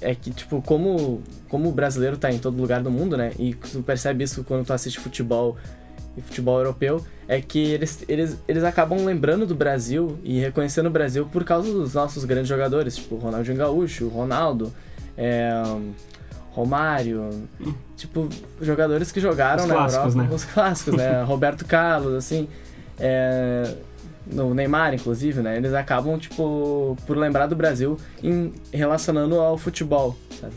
é 0.00 0.14
que, 0.14 0.30
tipo, 0.30 0.62
como, 0.62 1.22
como 1.48 1.68
o 1.68 1.72
brasileiro 1.72 2.16
tá 2.16 2.32
em 2.32 2.38
todo 2.38 2.58
lugar 2.58 2.82
do 2.82 2.90
mundo, 2.90 3.16
né? 3.16 3.32
E 3.38 3.54
tu 3.54 3.82
percebe 3.82 4.24
isso 4.24 4.42
quando 4.44 4.64
tu 4.64 4.72
assiste 4.72 4.98
futebol 4.98 5.58
e 6.16 6.22
futebol 6.22 6.58
europeu, 6.58 7.04
é 7.28 7.40
que 7.40 7.58
eles, 7.58 8.02
eles, 8.08 8.38
eles 8.48 8.64
acabam 8.64 9.04
lembrando 9.04 9.46
do 9.46 9.54
Brasil 9.54 10.18
e 10.24 10.40
reconhecendo 10.40 10.86
o 10.86 10.90
Brasil 10.90 11.26
por 11.26 11.44
causa 11.44 11.70
dos 11.70 11.94
nossos 11.94 12.24
grandes 12.24 12.48
jogadores, 12.48 12.96
tipo 12.96 13.16
Ronaldinho 13.16 13.58
Gaúcho, 13.58 14.08
Ronaldo, 14.08 14.72
é, 15.16 15.52
Romário, 16.50 17.48
tipo, 17.96 18.28
jogadores 18.60 19.12
que 19.12 19.20
jogaram 19.20 19.62
os 19.62 19.68
na 19.68 19.74
clássicos, 19.74 20.14
Europa, 20.14 20.30
né? 20.30 20.34
os 20.34 20.44
clássicos, 20.44 20.94
né? 20.94 21.22
Roberto 21.22 21.64
Carlos, 21.64 22.14
assim, 22.14 22.48
é, 22.98 23.74
no 24.32 24.54
Neymar, 24.54 24.94
inclusive, 24.94 25.40
né? 25.42 25.56
Eles 25.56 25.72
acabam, 25.74 26.18
tipo, 26.18 26.96
por 27.06 27.16
lembrar 27.16 27.46
do 27.46 27.56
Brasil 27.56 27.96
em, 28.22 28.52
relacionando 28.72 29.38
ao 29.38 29.56
futebol, 29.58 30.16
sabe? 30.40 30.54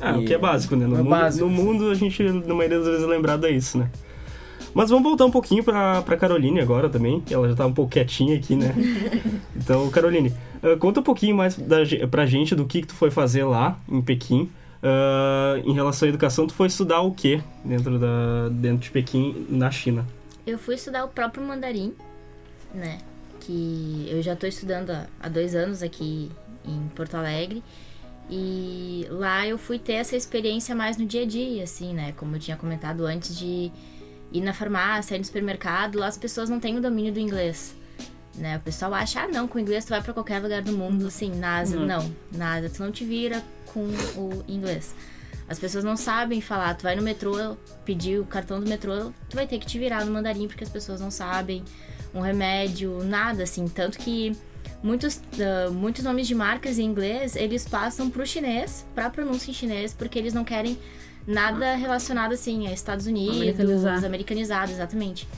Ah, 0.00 0.12
E- 0.16 0.22
o 0.22 0.24
que 0.24 0.34
é 0.34 0.38
básico, 0.38 0.76
né? 0.76 0.86
No, 0.86 0.94
é 0.94 0.98
mundo, 0.98 1.10
básico, 1.10 1.44
no 1.46 1.50
mundo 1.50 1.90
a 1.90 1.94
gente, 1.94 2.22
na 2.22 2.54
maioria 2.54 2.78
das 2.78 2.86
vezes, 2.88 3.02
é 3.04 3.06
lembrado 3.06 3.46
é 3.46 3.50
isso, 3.50 3.78
né? 3.78 3.90
Mas 4.74 4.90
vamos 4.90 5.04
voltar 5.04 5.24
um 5.24 5.30
pouquinho 5.30 5.64
pra, 5.64 6.02
pra 6.02 6.18
Caroline 6.18 6.60
agora 6.60 6.90
também, 6.90 7.20
que 7.22 7.32
ela 7.32 7.48
já 7.48 7.54
tá 7.54 7.64
um 7.66 7.72
pouco 7.72 7.90
quietinha 7.92 8.36
aqui, 8.36 8.54
né? 8.54 8.74
então, 9.56 9.88
Caroline, 9.90 10.34
ah, 10.62 10.76
conta 10.78 11.00
um 11.00 11.02
pouquinho 11.02 11.34
mais 11.34 11.56
da, 11.56 11.78
pra 12.10 12.26
gente 12.26 12.54
do 12.54 12.66
que, 12.66 12.82
que 12.82 12.88
tu 12.88 12.94
foi 12.94 13.10
fazer 13.10 13.44
lá 13.44 13.78
em 13.88 14.02
Pequim. 14.02 14.50
Ah, 14.82 15.54
em 15.64 15.72
relação 15.72 16.06
à 16.06 16.10
educação, 16.10 16.46
tu 16.46 16.52
foi 16.52 16.66
estudar 16.66 17.00
o 17.00 17.10
quê 17.12 17.40
dentro, 17.64 17.98
da, 17.98 18.48
dentro 18.50 18.78
de 18.84 18.90
Pequim, 18.90 19.46
na 19.48 19.70
China? 19.70 20.06
Eu 20.46 20.58
fui 20.58 20.74
estudar 20.74 21.04
o 21.04 21.08
próprio 21.08 21.42
mandarim, 21.42 21.94
né? 22.74 22.98
Que 23.46 24.08
eu 24.10 24.20
já 24.22 24.34
tô 24.34 24.46
estudando 24.46 24.90
há, 24.90 25.06
há 25.20 25.28
dois 25.28 25.54
anos 25.54 25.82
aqui 25.82 26.30
em 26.64 26.88
Porto 26.94 27.14
Alegre. 27.16 27.62
E 28.28 29.06
lá 29.08 29.46
eu 29.46 29.56
fui 29.56 29.78
ter 29.78 29.92
essa 29.94 30.16
experiência 30.16 30.74
mais 30.74 30.96
no 30.96 31.06
dia 31.06 31.22
a 31.22 31.26
dia, 31.26 31.62
assim, 31.62 31.94
né? 31.94 32.12
Como 32.16 32.34
eu 32.34 32.40
tinha 32.40 32.56
comentado 32.56 33.06
antes 33.06 33.38
de 33.38 33.70
ir 34.32 34.40
na 34.40 34.52
farmácia, 34.52 35.14
ir 35.14 35.18
no 35.20 35.24
supermercado, 35.24 35.96
lá 35.98 36.08
as 36.08 36.18
pessoas 36.18 36.48
não 36.50 36.58
têm 36.58 36.76
o 36.76 36.80
domínio 36.80 37.12
do 37.12 37.20
inglês. 37.20 37.74
Né? 38.34 38.56
O 38.56 38.60
pessoal 38.60 38.92
acha, 38.94 39.20
ah 39.22 39.28
não, 39.28 39.46
com 39.46 39.58
o 39.58 39.60
inglês 39.60 39.84
tu 39.84 39.90
vai 39.90 40.02
pra 40.02 40.12
qualquer 40.12 40.40
lugar 40.42 40.60
do 40.60 40.72
mundo, 40.72 41.06
assim, 41.06 41.30
NASA, 41.30 41.78
Uhum. 41.78 41.86
não, 41.86 42.12
NASA, 42.32 42.68
tu 42.68 42.82
não 42.82 42.90
te 42.90 43.04
vira 43.04 43.42
com 43.72 43.80
o 43.80 44.44
inglês. 44.48 44.94
As 45.48 45.58
pessoas 45.58 45.84
não 45.84 45.96
sabem 45.96 46.40
falar, 46.40 46.74
tu 46.74 46.82
vai 46.82 46.96
no 46.96 47.02
metrô, 47.02 47.56
pedir 47.84 48.18
o 48.18 48.24
cartão 48.26 48.58
do 48.60 48.68
metrô, 48.68 49.12
tu 49.30 49.36
vai 49.36 49.46
ter 49.46 49.58
que 49.60 49.64
te 49.66 49.78
virar 49.78 50.04
no 50.04 50.12
mandarim 50.12 50.48
porque 50.48 50.64
as 50.64 50.68
pessoas 50.70 51.00
não 51.00 51.10
sabem. 51.12 51.64
Um 52.16 52.20
remédio, 52.20 53.04
nada 53.04 53.42
assim, 53.42 53.68
tanto 53.68 53.98
que 53.98 54.34
muitos, 54.82 55.20
ah, 55.38 55.70
muitos 55.70 56.02
nomes 56.02 56.26
de 56.26 56.34
marcas 56.34 56.78
em 56.78 56.84
inglês, 56.84 57.36
eles 57.36 57.68
passam 57.68 58.08
pro 58.10 58.26
chinês, 58.26 58.86
pra 58.94 59.10
pronúncia 59.10 59.50
em 59.50 59.54
chinês, 59.54 59.92
porque 59.92 60.18
eles 60.18 60.32
não 60.32 60.44
querem 60.44 60.78
nada 61.26 61.74
relacionado 61.74 62.32
assim 62.32 62.66
a 62.68 62.72
Estados 62.72 63.06
Unidos, 63.06 63.36
Americanizar. 63.36 64.04
americanizado, 64.04 64.72
exatamente. 64.72 65.28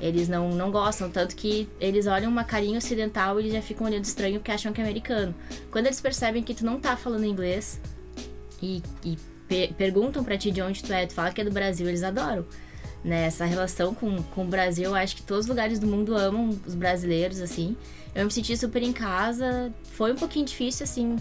Eles 0.00 0.28
não, 0.28 0.50
não 0.50 0.70
gostam, 0.72 1.08
tanto 1.08 1.36
que 1.36 1.68
eles 1.80 2.06
olham 2.06 2.28
uma 2.30 2.42
carinha 2.44 2.76
ocidental 2.78 3.38
e 3.38 3.44
eles 3.44 3.52
já 3.52 3.62
ficam 3.62 3.86
olhando 3.86 4.04
estranho 4.04 4.40
porque 4.40 4.50
acham 4.50 4.72
que 4.72 4.80
é 4.80 4.84
americano. 4.84 5.32
Quando 5.70 5.86
eles 5.86 6.00
percebem 6.00 6.42
que 6.42 6.52
tu 6.52 6.64
não 6.66 6.80
tá 6.80 6.96
falando 6.96 7.24
inglês 7.24 7.80
e, 8.60 8.82
e 9.04 9.16
pe- 9.46 9.72
perguntam 9.78 10.24
pra 10.24 10.36
ti 10.36 10.50
de 10.50 10.60
onde 10.60 10.82
tu 10.82 10.92
é, 10.92 11.06
tu 11.06 11.14
fala 11.14 11.30
que 11.30 11.40
é 11.40 11.44
do 11.44 11.52
Brasil, 11.52 11.86
eles 11.88 12.02
adoram. 12.02 12.44
Né? 13.04 13.26
Essa 13.26 13.44
relação 13.44 13.94
com, 13.94 14.22
com 14.22 14.44
o 14.44 14.48
Brasil, 14.48 14.94
acho 14.94 15.16
que 15.16 15.22
todos 15.22 15.44
os 15.44 15.48
lugares 15.48 15.78
do 15.78 15.86
mundo 15.86 16.16
amam 16.16 16.58
os 16.66 16.74
brasileiros, 16.74 17.40
assim. 17.40 17.76
Eu 18.14 18.24
me 18.24 18.30
senti 18.30 18.56
super 18.56 18.82
em 18.82 18.92
casa. 18.92 19.70
Foi 19.92 20.12
um 20.12 20.16
pouquinho 20.16 20.46
difícil, 20.46 20.84
assim, 20.84 21.16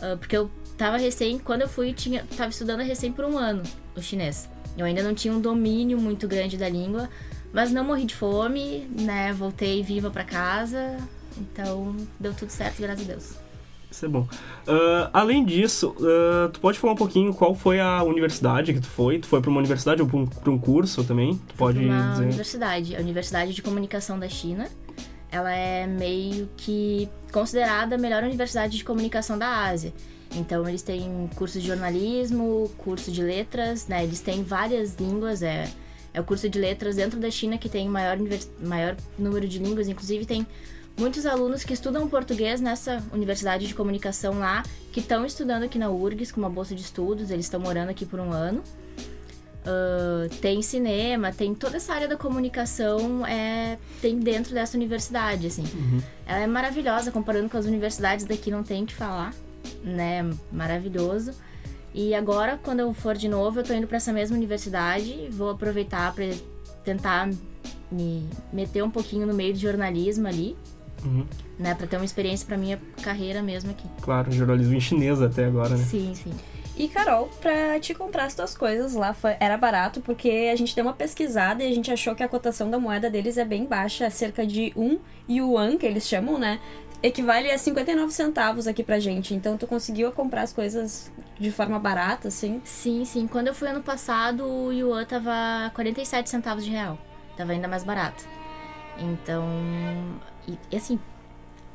ah, 0.00 0.16
porque 0.18 0.36
eu 0.36 0.50
tava 0.76 0.96
recém, 0.96 1.38
quando 1.38 1.62
eu 1.62 1.68
fui, 1.68 1.92
tinha, 1.92 2.24
tava 2.36 2.50
estudando 2.50 2.80
recém 2.80 3.12
por 3.12 3.24
um 3.24 3.36
ano 3.36 3.62
o 3.96 4.02
chinês. 4.02 4.48
Eu 4.76 4.86
ainda 4.86 5.02
não 5.02 5.14
tinha 5.14 5.34
um 5.34 5.40
domínio 5.40 5.98
muito 5.98 6.28
grande 6.28 6.56
da 6.56 6.68
língua, 6.68 7.10
mas 7.52 7.72
não 7.72 7.84
morri 7.84 8.04
de 8.04 8.14
fome, 8.14 8.88
né? 9.00 9.32
Voltei 9.32 9.82
viva 9.82 10.10
pra 10.10 10.22
casa, 10.22 10.96
então 11.36 11.96
deu 12.18 12.32
tudo 12.32 12.50
certo, 12.50 12.80
graças 12.80 13.04
a 13.04 13.12
Deus. 13.12 13.47
Isso 13.90 14.04
é 14.04 14.08
bom. 14.08 14.26
Ah, 14.66 15.10
além 15.12 15.44
disso, 15.44 15.94
ah, 16.00 16.48
tu 16.52 16.60
pode 16.60 16.78
falar 16.78 16.92
um 16.92 16.96
pouquinho 16.96 17.32
qual 17.32 17.54
foi 17.54 17.80
a 17.80 18.02
universidade 18.02 18.72
que 18.74 18.80
tu 18.80 18.86
foi? 18.88 19.18
Tu 19.18 19.26
foi 19.26 19.40
pra 19.40 19.50
uma 19.50 19.58
universidade 19.58 20.02
ou 20.02 20.08
pra 20.08 20.16
um, 20.18 20.26
pra 20.26 20.50
um 20.50 20.58
curso 20.58 21.02
também? 21.04 21.40
Tu 21.48 21.54
pode 21.54 21.78
uma 21.78 22.10
dizer. 22.12 22.24
universidade, 22.24 22.96
a 22.96 23.00
Universidade 23.00 23.54
de 23.54 23.62
Comunicação 23.62 24.18
da 24.18 24.28
China. 24.28 24.68
Ela 25.30 25.52
é 25.54 25.86
meio 25.86 26.48
que 26.56 27.08
considerada 27.32 27.96
a 27.96 27.98
melhor 27.98 28.22
universidade 28.22 28.76
de 28.78 28.84
comunicação 28.84 29.38
da 29.38 29.64
Ásia. 29.66 29.92
Então 30.34 30.66
eles 30.68 30.82
têm 30.82 31.28
curso 31.34 31.58
de 31.60 31.66
jornalismo, 31.66 32.70
curso 32.78 33.10
de 33.10 33.22
letras, 33.22 33.86
né? 33.86 34.04
Eles 34.04 34.20
têm 34.20 34.42
várias 34.42 34.94
línguas, 34.96 35.42
é, 35.42 35.68
É 36.14 36.20
o 36.20 36.24
curso 36.24 36.48
de 36.48 36.58
letras 36.58 36.96
dentro 36.96 37.20
da 37.20 37.30
China 37.30 37.58
que 37.58 37.68
tem 37.68 37.88
maior, 37.88 38.18
maior 38.62 38.96
número 39.18 39.46
de 39.46 39.58
línguas. 39.58 39.88
Inclusive, 39.88 40.24
tem 40.24 40.46
muitos 40.98 41.24
alunos 41.26 41.64
que 41.64 41.72
estudam 41.72 42.08
português 42.08 42.60
nessa 42.60 43.02
universidade 43.12 43.66
de 43.66 43.74
comunicação 43.74 44.38
lá, 44.38 44.62
que 44.92 45.00
estão 45.00 45.24
estudando 45.24 45.62
aqui 45.62 45.78
na 45.78 45.90
URGS 45.90 46.32
com 46.32 46.40
uma 46.40 46.50
bolsa 46.50 46.74
de 46.74 46.82
estudos. 46.82 47.30
Eles 47.30 47.46
estão 47.46 47.60
morando 47.60 47.90
aqui 47.90 48.04
por 48.04 48.18
um 48.20 48.32
ano. 48.32 48.62
Ah, 49.68 50.28
tem 50.40 50.62
cinema, 50.62 51.30
tem 51.30 51.54
toda 51.54 51.76
essa 51.76 51.92
área 51.92 52.08
da 52.08 52.16
comunicação 52.16 53.26
é, 53.26 53.76
tem 54.00 54.18
dentro 54.18 54.54
dessa 54.54 54.76
universidade, 54.76 55.46
assim. 55.46 55.64
Ela 56.26 56.40
é 56.40 56.46
maravilhosa, 56.46 57.10
comparando 57.10 57.50
com 57.50 57.58
as 57.58 57.66
universidades 57.66 58.24
daqui 58.24 58.50
não 58.50 58.62
tem 58.62 58.84
o 58.84 58.86
que 58.86 58.94
falar, 58.94 59.34
né? 59.84 60.28
Maravilhoso. 60.50 61.32
E 61.94 62.14
agora, 62.14 62.58
quando 62.62 62.80
eu 62.80 62.94
for 62.94 63.14
de 63.14 63.28
novo, 63.28 63.60
eu 63.60 63.64
tô 63.64 63.74
indo 63.74 63.86
para 63.86 63.98
essa 63.98 64.12
mesma 64.12 64.36
universidade, 64.36 65.28
vou 65.30 65.50
aproveitar 65.50 66.14
para 66.14 66.24
tentar 66.82 67.28
me 67.90 68.26
meter 68.52 68.82
um 68.82 68.90
pouquinho 68.90 69.26
no 69.26 69.34
meio 69.34 69.52
de 69.52 69.60
jornalismo 69.60 70.28
ali, 70.28 70.56
Uhum. 71.04 71.26
né, 71.58 71.74
para 71.74 71.86
ter 71.86 71.96
uma 71.96 72.04
experiência 72.04 72.46
para 72.46 72.56
minha 72.56 72.80
carreira 73.02 73.42
mesmo 73.42 73.70
aqui. 73.70 73.86
Claro, 74.02 74.30
jornalismo 74.32 74.74
em 74.74 74.80
chinês 74.80 75.20
até 75.20 75.44
agora, 75.46 75.70
né? 75.76 75.84
Sim, 75.84 76.14
sim. 76.14 76.32
E 76.76 76.86
Carol, 76.88 77.28
pra 77.40 77.80
te 77.80 77.92
comprar 77.92 78.26
as 78.26 78.34
tuas 78.36 78.56
coisas 78.56 78.94
lá 78.94 79.12
foi- 79.12 79.34
era 79.40 79.56
barato 79.56 80.00
porque 80.00 80.48
a 80.52 80.54
gente 80.54 80.76
deu 80.76 80.84
uma 80.84 80.92
pesquisada 80.92 81.64
e 81.64 81.70
a 81.72 81.74
gente 81.74 81.90
achou 81.90 82.14
que 82.14 82.22
a 82.22 82.28
cotação 82.28 82.70
da 82.70 82.78
moeda 82.78 83.10
deles 83.10 83.36
é 83.36 83.44
bem 83.44 83.64
baixa, 83.64 84.04
é 84.04 84.10
cerca 84.10 84.46
de 84.46 84.72
um 84.76 84.98
yuan, 85.28 85.76
que 85.76 85.84
eles 85.84 86.06
chamam, 86.06 86.38
né? 86.38 86.60
Equivale 87.02 87.50
a 87.50 87.58
59 87.58 88.12
centavos 88.12 88.68
aqui 88.68 88.84
pra 88.84 89.00
gente. 89.00 89.34
Então 89.34 89.56
tu 89.56 89.66
conseguiu 89.66 90.12
comprar 90.12 90.42
as 90.42 90.52
coisas 90.52 91.10
de 91.38 91.50
forma 91.50 91.78
barata, 91.80 92.28
assim. 92.28 92.60
Sim, 92.64 93.04
sim. 93.04 93.26
Quando 93.26 93.48
eu 93.48 93.54
fui 93.54 93.68
ano 93.68 93.82
passado, 93.82 94.44
o 94.44 94.72
yuan 94.72 95.04
tava 95.04 95.70
47 95.74 96.30
centavos 96.30 96.64
de 96.64 96.70
real. 96.70 96.96
Tava 97.36 97.52
ainda 97.52 97.66
mais 97.68 97.82
barato. 97.82 98.24
Então, 99.00 99.44
e, 100.70 100.76
assim, 100.76 100.98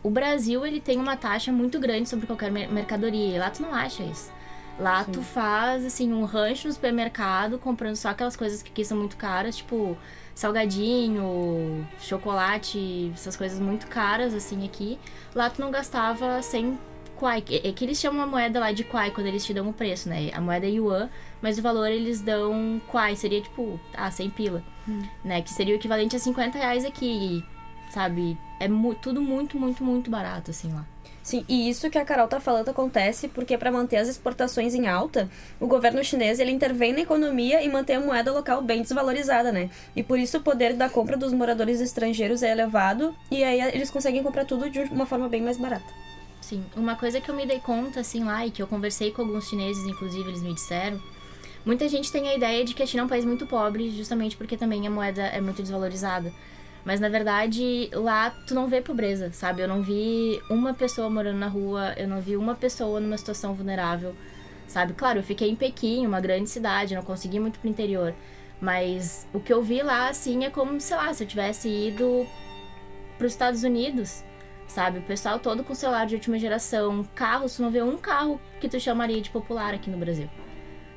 o 0.02 0.10
Brasil 0.10 0.66
ele 0.66 0.80
tem 0.82 0.98
uma 0.98 1.16
taxa 1.16 1.52
muito 1.52 1.80
grande 1.80 2.10
sobre 2.10 2.26
qualquer 2.28 2.52
mer- 2.52 2.72
mercadoria. 2.72 3.36
E 3.36 3.40
lá 3.40 3.50
tu 3.50 3.62
não 3.62 3.74
acha 3.74 4.04
isso. 4.04 4.32
Lá 4.80 5.04
tu 5.04 5.22
faz, 5.22 5.86
assim, 5.86 6.12
um 6.12 6.24
rancho 6.26 6.68
no 6.68 6.74
supermercado 6.74 7.60
comprando 7.60 7.96
só 7.96 8.10
aquelas 8.10 8.36
coisas 8.36 8.64
que 8.64 8.72
aqui 8.72 8.84
são 8.84 8.98
muito 8.98 9.16
caras, 9.16 9.58
tipo 9.58 9.96
salgadinho, 10.34 11.88
chocolate, 12.00 13.12
essas 13.14 13.36
coisas 13.36 13.60
muito 13.60 13.88
caras, 13.88 14.34
assim, 14.34 14.66
aqui. 14.66 14.98
Lá 15.36 15.50
tu 15.50 15.62
não 15.62 15.72
gastava 15.72 16.42
100 16.42 16.78
Kwai. 17.16 17.44
É 17.64 17.72
que 17.72 17.86
eles 17.86 18.00
chamam 18.00 18.22
a 18.24 18.26
moeda 18.26 18.60
lá 18.60 18.72
de 18.72 18.84
Kwai 18.84 19.12
quando 19.12 19.28
eles 19.28 19.46
te 19.46 19.54
dão 19.54 19.70
o 19.70 19.74
preço, 19.74 20.10
né? 20.10 20.32
A 20.34 20.42
moeda 20.42 20.66
é 20.66 20.72
Yuan, 20.72 21.10
mas 21.42 21.58
o 21.58 21.62
valor 21.62 21.90
eles 21.90 22.20
dão 22.22 22.82
Kwai. 22.88 23.16
Seria 23.16 23.42
tipo, 23.42 23.80
ah, 23.96 24.10
100 24.10 24.30
pila. 24.32 24.64
Né? 25.24 25.42
Que 25.42 25.52
seria 25.52 25.74
o 25.76 25.78
equivalente 25.78 26.16
a 26.16 26.20
50 26.20 26.58
reais 26.58 26.84
aqui, 26.84 27.44
sabe? 27.92 28.38
É 28.64 28.68
mu- 28.70 28.96
tudo 28.96 29.22
muito, 29.22 29.60
muito, 29.60 29.84
muito 29.84 30.10
barato, 30.10 30.52
assim, 30.52 30.72
lá. 30.72 30.86
Sim, 31.22 31.44
e 31.50 31.70
isso 31.70 31.90
que 31.90 31.98
a 31.98 32.06
Carol 32.06 32.30
tá 32.30 32.40
falando 32.40 32.70
acontece 32.70 33.28
porque 33.28 33.58
para 33.58 33.70
manter 33.72 33.98
as 33.98 34.08
exportações 34.08 34.74
em 34.74 34.88
alta, 34.88 35.30
o 35.60 35.68
governo 35.68 36.02
chinês 36.02 36.40
ele 36.40 36.52
intervém 36.52 36.94
na 36.94 37.02
economia 37.02 37.62
e 37.62 37.68
mantém 37.70 37.98
a 37.98 38.00
moeda 38.00 38.32
local 38.32 38.62
bem 38.62 38.82
desvalorizada, 38.82 39.52
né? 39.52 39.70
E 39.96 40.02
por 40.02 40.18
isso 40.18 40.38
o 40.38 40.42
poder 40.42 40.74
da 40.76 40.90
compra 40.90 41.18
dos 41.18 41.34
moradores 41.34 41.82
estrangeiros 41.82 42.42
é 42.42 42.52
elevado 42.52 43.14
e 43.30 43.44
aí 43.44 43.60
eles 43.76 43.90
conseguem 43.90 44.24
comprar 44.24 44.46
tudo 44.46 44.70
de 44.70 44.80
uma 44.84 45.06
forma 45.06 45.28
bem 45.28 45.42
mais 45.42 45.58
barata. 45.58 45.92
Sim, 46.40 46.64
uma 46.76 46.96
coisa 46.96 47.20
que 47.20 47.30
eu 47.30 47.36
me 47.36 47.46
dei 47.46 47.60
conta, 47.60 48.00
assim, 48.00 48.24
lá, 48.24 48.46
e 48.46 48.52
que 48.52 48.62
eu 48.62 48.68
conversei 48.68 49.12
com 49.12 49.24
alguns 49.24 49.48
chineses, 49.50 49.84
inclusive, 49.86 50.30
eles 50.30 50.42
me 50.42 50.54
disseram, 50.54 51.02
muita 51.66 51.88
gente 51.90 52.12
tem 52.12 52.28
a 52.30 52.36
ideia 52.36 52.64
de 52.66 52.74
que 52.74 52.84
a 52.84 52.86
China 52.86 53.04
é 53.04 53.06
um 53.06 53.10
país 53.10 53.24
muito 53.26 53.46
pobre, 53.46 53.90
justamente 53.92 54.36
porque 54.38 54.56
também 54.58 54.86
a 54.88 54.90
moeda 54.90 55.22
é 55.22 55.40
muito 55.42 55.62
desvalorizada. 55.62 56.34
Mas, 56.86 57.00
na 57.00 57.08
verdade, 57.08 57.90
lá 57.94 58.30
tu 58.30 58.54
não 58.54 58.68
vê 58.68 58.82
pobreza, 58.82 59.32
sabe? 59.32 59.62
Eu 59.62 59.68
não 59.68 59.82
vi 59.82 60.42
uma 60.50 60.74
pessoa 60.74 61.10
morando 61.10 61.38
na 61.38 61.48
rua, 61.48 61.94
eu 61.96 62.08
não 62.08 62.20
vi 62.20 62.36
uma 62.36 62.56
pessoa 62.56 63.00
numa 63.00 63.18
situação 63.18 63.54
vulnerável, 63.54 64.14
sabe? 64.68 64.94
Claro, 64.94 65.20
eu 65.20 65.24
fiquei 65.24 65.50
em 65.50 65.56
Pequim, 65.56 66.06
uma 66.06 66.20
grande 66.20 66.50
cidade, 66.50 66.96
não 66.96 67.04
consegui 67.04 67.40
muito 67.40 67.60
pro 67.60 67.70
interior. 67.70 68.14
Mas 68.60 69.28
o 69.34 69.40
que 69.40 69.52
eu 69.52 69.62
vi 69.62 69.82
lá, 69.82 70.10
assim, 70.10 70.44
é 70.46 70.50
como, 70.50 70.80
sei 70.80 70.98
lá, 70.98 71.14
se 71.14 71.24
eu 71.24 71.28
tivesse 71.28 71.70
ido 71.70 72.28
pros 73.18 73.32
Estados 73.32 73.64
Unidos, 73.64 74.24
sabe? 74.68 75.00
O 75.00 75.04
pessoal 75.04 75.40
todo 75.40 75.64
com 75.64 75.74
celular 75.74 76.06
de 76.06 76.16
última 76.16 76.38
geração, 76.38 77.06
carros, 77.16 77.56
tu 77.56 77.62
não 77.62 77.72
vê 77.72 77.82
um 77.82 77.98
carro 77.98 78.40
que 78.60 78.68
tu 78.68 78.80
chamaria 78.80 79.22
de 79.22 79.30
popular 79.30 79.74
aqui 79.74 79.90
no 79.90 79.98
Brasil, 79.98 80.30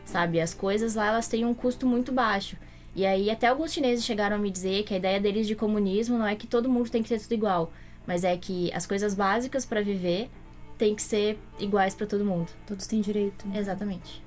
sabe? 0.05 0.41
As 0.41 0.55
coisas 0.55 0.95
lá, 0.95 1.07
elas 1.09 1.29
têm 1.29 1.45
um 1.45 1.55
custo 1.55 1.87
muito 1.87 2.13
baixo. 2.13 2.57
E 2.97 3.05
aí 3.05 3.31
até 3.31 3.47
alguns 3.47 3.75
chineses 3.75 4.05
chegaram 4.07 4.37
a 4.37 4.39
me 4.39 4.51
dizer 4.51 4.83
que 4.85 4.95
a 4.95 4.97
ideia 4.97 5.21
deles 5.21 5.47
de 5.47 5.55
comunismo 5.55 6.17
não 6.17 6.27
é 6.27 6.35
que 6.35 6.47
todo 6.47 6.67
mundo 6.67 6.89
tem 6.89 7.03
que 7.03 7.11
ter 7.11 7.21
tudo 7.21 7.35
igual, 7.35 7.71
mas 8.07 8.25
é 8.25 8.35
que 8.39 8.73
as 8.73 8.87
coisas 8.87 9.15
básicas 9.15 9.67
para 9.67 9.83
viver 9.83 10.31
tem 10.79 10.95
que 10.95 11.03
ser 11.03 11.39
iguais 11.61 11.95
para 11.95 12.07
todo 12.07 12.25
mundo. 12.25 12.49
Todos 12.67 12.87
têm 12.87 13.03
direito. 13.03 13.47
né? 13.47 13.59
Exatamente. 13.59 14.25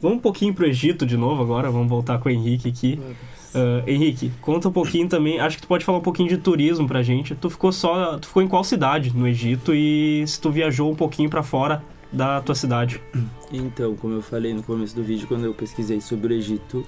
Vamos 0.00 0.18
um 0.18 0.20
pouquinho 0.20 0.52
pro 0.52 0.66
Egito 0.66 1.06
de 1.06 1.16
novo 1.16 1.40
agora, 1.40 1.70
vamos 1.70 1.88
voltar 1.88 2.18
com 2.18 2.28
o 2.28 2.32
Henrique 2.32 2.68
aqui. 2.68 2.98
Ah, 3.54 3.84
Henrique, 3.86 4.32
conta 4.40 4.68
um 4.68 4.72
pouquinho 4.72 5.08
também, 5.08 5.38
acho 5.38 5.56
que 5.56 5.62
tu 5.62 5.68
pode 5.68 5.84
falar 5.84 5.98
um 5.98 6.02
pouquinho 6.02 6.28
de 6.28 6.38
turismo 6.38 6.88
pra 6.88 7.04
gente. 7.04 7.36
Tu 7.36 7.50
ficou 7.50 7.70
só, 7.70 8.18
tu 8.18 8.26
ficou 8.26 8.42
em 8.42 8.48
qual 8.48 8.64
cidade 8.64 9.16
no 9.16 9.28
Egito 9.28 9.72
e 9.74 10.24
se 10.26 10.40
tu 10.40 10.50
viajou 10.50 10.90
um 10.90 10.96
pouquinho 10.96 11.30
pra 11.30 11.42
fora 11.42 11.84
da 12.12 12.40
tua 12.40 12.54
cidade? 12.54 13.00
Então, 13.52 13.96
como 13.96 14.14
eu 14.14 14.22
falei 14.22 14.54
no 14.54 14.62
começo 14.62 14.94
do 14.94 15.02
vídeo, 15.02 15.26
quando 15.26 15.44
eu 15.44 15.54
pesquisei 15.54 16.00
sobre 16.00 16.34
o 16.34 16.36
Egito, 16.36 16.86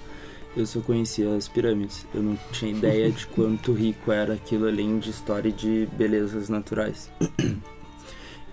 eu 0.57 0.65
só 0.65 0.81
conhecia 0.81 1.35
as 1.35 1.49
pirâmides. 1.49 2.07
Eu 2.15 2.23
não 2.23 2.39
tinha 2.53 2.71
ideia 2.71 3.11
de 3.11 3.27
quanto 3.35 3.73
rico 3.73 4.13
era 4.13 4.35
aquilo, 4.35 4.67
além 4.69 4.99
de 4.99 5.11
história 5.11 5.49
e 5.49 5.53
de 5.53 5.89
belezas 5.93 6.49
naturais. 6.49 7.11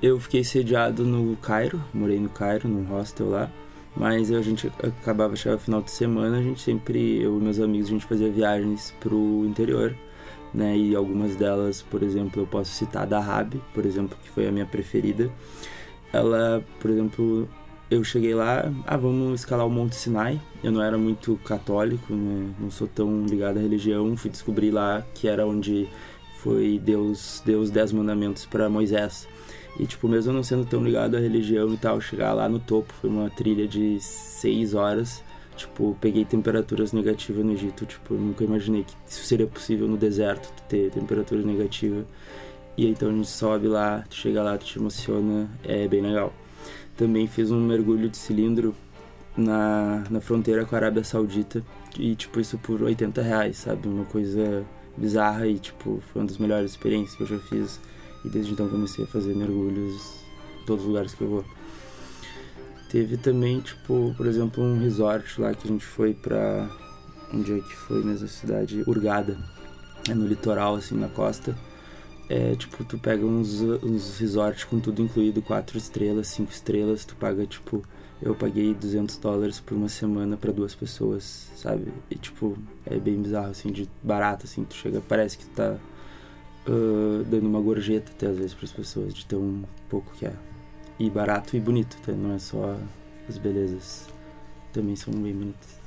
Eu 0.01 0.17
fiquei 0.17 0.45
sediado 0.45 1.03
no 1.03 1.35
Cairo, 1.35 1.83
morei 1.93 2.17
no 2.21 2.29
Cairo, 2.29 2.69
num 2.69 2.85
hostel 2.85 3.29
lá. 3.31 3.51
Mas 3.97 4.31
a 4.31 4.41
gente 4.41 4.71
acabava, 4.81 5.35
chegava 5.35 5.59
final 5.59 5.81
de 5.81 5.91
semana, 5.91 6.37
a 6.37 6.41
gente 6.41 6.61
sempre, 6.61 7.21
eu 7.21 7.37
e 7.37 7.43
meus 7.43 7.59
amigos, 7.59 7.89
a 7.89 7.91
gente 7.91 8.05
fazia 8.05 8.31
viagens 8.31 8.95
pro 9.01 9.43
interior, 9.45 9.93
né? 10.53 10.77
E 10.77 10.95
algumas 10.95 11.35
delas, 11.35 11.81
por 11.81 12.01
exemplo, 12.01 12.41
eu 12.41 12.47
posso 12.47 12.71
citar 12.71 13.03
a 13.03 13.05
da 13.05 13.19
Rabi, 13.19 13.61
por 13.73 13.85
exemplo, 13.85 14.17
que 14.23 14.29
foi 14.29 14.47
a 14.47 14.53
minha 14.53 14.65
preferida. 14.65 15.29
Ela, 16.13 16.63
por 16.79 16.89
exemplo, 16.89 17.49
eu 17.89 18.03
cheguei 18.03 18.35
lá, 18.35 18.71
ah, 18.85 18.97
vamos 18.97 19.39
escalar 19.39 19.65
o 19.65 19.69
Monte 19.69 19.95
Sinai. 19.95 20.39
Eu 20.63 20.71
não 20.71 20.81
era 20.81 20.97
muito 20.97 21.37
católico, 21.37 22.13
né? 22.13 22.53
Não 22.59 22.69
sou 22.69 22.87
tão 22.87 23.25
ligado 23.25 23.57
à 23.57 23.61
religião. 23.61 24.15
Fui 24.15 24.29
descobrir 24.29 24.69
lá 24.69 25.03
que 25.15 25.27
era 25.27 25.47
onde 25.47 25.87
foi 26.37 26.79
Deus 26.83 27.41
deu 27.45 27.59
os 27.59 27.71
dez 27.71 27.91
mandamentos 27.91 28.45
para 28.45 28.69
Moisés. 28.69 29.27
E 29.79 29.85
tipo, 29.85 30.07
mesmo 30.07 30.31
não 30.33 30.43
sendo 30.43 30.65
tão 30.65 30.83
ligado 30.83 31.15
à 31.15 31.19
religião 31.19 31.73
e 31.73 31.77
tal, 31.77 31.99
chegar 31.99 32.33
lá 32.33 32.47
no 32.47 32.59
topo 32.59 32.93
foi 32.93 33.09
uma 33.09 33.29
trilha 33.29 33.67
de 33.67 33.99
seis 33.99 34.75
horas. 34.75 35.23
Tipo, 35.55 35.97
peguei 35.99 36.23
temperaturas 36.23 36.93
negativas 36.93 37.43
no 37.43 37.53
Egito. 37.53 37.85
Tipo, 37.85 38.13
nunca 38.13 38.43
imaginei 38.43 38.83
que 38.83 38.93
isso 39.07 39.23
seria 39.23 39.47
possível 39.47 39.87
no 39.87 39.97
deserto 39.97 40.53
ter 40.67 40.91
temperatura 40.91 41.41
negativa. 41.41 42.05
E 42.77 42.87
então 42.87 43.09
a 43.09 43.11
gente 43.11 43.27
sobe 43.27 43.67
lá, 43.67 44.05
tu 44.07 44.15
chega 44.15 44.43
lá, 44.43 44.57
tu 44.57 44.65
te 44.65 44.79
emociona, 44.79 45.49
é 45.63 45.87
bem 45.87 46.01
legal. 46.01 46.31
Também 46.99 47.27
fiz 47.27 47.49
um 47.49 47.65
mergulho 47.65 48.09
de 48.09 48.17
cilindro 48.17 48.75
na, 49.37 50.03
na 50.09 50.19
fronteira 50.19 50.65
com 50.65 50.75
a 50.75 50.79
Arábia 50.79 51.01
Saudita. 51.01 51.63
E, 51.97 52.13
tipo, 52.13 52.41
isso 52.41 52.57
por 52.57 52.83
80 52.83 53.21
reais, 53.21 53.55
sabe? 53.59 53.87
Uma 53.87 54.03
coisa 54.03 54.65
bizarra 54.97 55.47
e, 55.47 55.57
tipo, 55.57 56.03
foi 56.11 56.21
uma 56.21 56.27
das 56.27 56.37
melhores 56.37 56.71
experiências 56.71 57.15
que 57.15 57.23
eu 57.23 57.27
já 57.27 57.39
fiz. 57.39 57.79
E 58.25 58.27
desde 58.27 58.51
então 58.51 58.67
comecei 58.67 59.05
a 59.05 59.07
fazer 59.07 59.33
mergulhos 59.33 59.95
em 60.61 60.65
todos 60.65 60.83
os 60.83 60.89
lugares 60.89 61.13
que 61.13 61.21
eu 61.21 61.29
vou. 61.29 61.45
Teve 62.91 63.15
também, 63.15 63.61
tipo, 63.61 64.13
por 64.17 64.27
exemplo, 64.27 64.61
um 64.61 64.77
resort 64.77 65.39
lá 65.39 65.53
que 65.53 65.69
a 65.69 65.71
gente 65.71 65.85
foi 65.85 66.13
pra. 66.13 66.69
Onde 67.33 67.59
é 67.59 67.61
que 67.61 67.75
foi 67.77 68.03
mesmo 68.03 68.25
a 68.25 68.29
cidade? 68.29 68.83
Urgada. 68.85 69.37
É 70.09 70.13
no 70.13 70.27
litoral, 70.27 70.75
assim, 70.75 70.97
na 70.97 71.07
costa. 71.07 71.55
É 72.29 72.55
tipo, 72.55 72.83
tu 72.83 72.99
pega 72.99 73.25
uns, 73.25 73.61
uns 73.61 74.19
resorts 74.19 74.63
com 74.63 74.79
tudo 74.79 75.01
incluído, 75.01 75.41
quatro 75.41 75.77
estrelas, 75.77 76.27
cinco 76.27 76.51
estrelas, 76.51 77.03
tu 77.03 77.15
paga 77.15 77.43
tipo, 77.47 77.83
eu 78.21 78.35
paguei 78.35 78.73
200 78.73 79.17
dólares 79.17 79.59
por 79.59 79.75
uma 79.75 79.89
semana 79.89 80.37
pra 80.37 80.51
duas 80.51 80.75
pessoas, 80.75 81.49
sabe? 81.55 81.91
E 82.09 82.15
tipo, 82.15 82.55
é 82.85 82.99
bem 82.99 83.19
bizarro 83.19 83.49
assim, 83.49 83.71
de 83.71 83.89
barato 84.03 84.45
assim, 84.45 84.63
tu 84.63 84.75
chega, 84.75 85.01
parece 85.01 85.39
que 85.39 85.45
tu 85.45 85.55
tá 85.55 85.79
ah, 86.67 87.23
dando 87.27 87.47
uma 87.47 87.59
gorjeta 87.59 88.11
até 88.11 88.27
às 88.27 88.37
vezes 88.37 88.53
pras 88.53 88.71
pessoas, 88.71 89.13
de 89.13 89.25
tão 89.25 89.63
pouco 89.89 90.11
que 90.13 90.25
é. 90.25 90.33
E 90.99 91.09
barato 91.09 91.55
e 91.57 91.59
bonito, 91.59 91.97
tá? 92.05 92.11
Não 92.11 92.35
é 92.35 92.39
só 92.39 92.77
as 93.27 93.37
belezas, 93.37 94.07
também 94.71 94.95
são 94.95 95.13
bem 95.13 95.33
bonitas. 95.33 95.78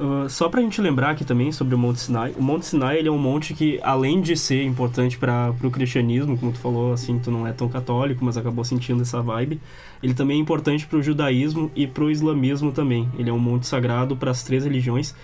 Uh, 0.00 0.26
só 0.30 0.48
pra 0.48 0.62
gente 0.62 0.80
lembrar 0.80 1.10
aqui 1.10 1.26
também 1.26 1.52
sobre 1.52 1.74
o 1.74 1.78
Monte 1.78 2.00
Sinai. 2.00 2.32
O 2.38 2.42
Monte 2.42 2.64
Sinai 2.64 2.98
ele 2.98 3.08
é 3.08 3.12
um 3.12 3.18
monte 3.18 3.52
que, 3.52 3.78
além 3.82 4.22
de 4.22 4.34
ser 4.34 4.64
importante 4.64 5.18
para 5.18 5.54
o 5.62 5.70
cristianismo, 5.70 6.38
como 6.38 6.52
tu 6.52 6.58
falou, 6.58 6.94
assim, 6.94 7.18
tu 7.18 7.30
não 7.30 7.46
é 7.46 7.52
tão 7.52 7.68
católico, 7.68 8.24
mas 8.24 8.38
acabou 8.38 8.64
sentindo 8.64 9.02
essa 9.02 9.20
vibe, 9.20 9.60
ele 10.02 10.14
também 10.14 10.38
é 10.38 10.40
importante 10.40 10.86
para 10.86 10.98
o 10.98 11.02
judaísmo 11.02 11.70
e 11.76 11.86
para 11.86 12.02
o 12.02 12.10
islamismo 12.10 12.72
também. 12.72 13.10
Ele 13.18 13.28
é 13.28 13.32
um 13.32 13.38
monte 13.38 13.66
sagrado 13.66 14.16
para 14.16 14.30
as 14.30 14.42
três 14.42 14.64
religiões. 14.64 15.14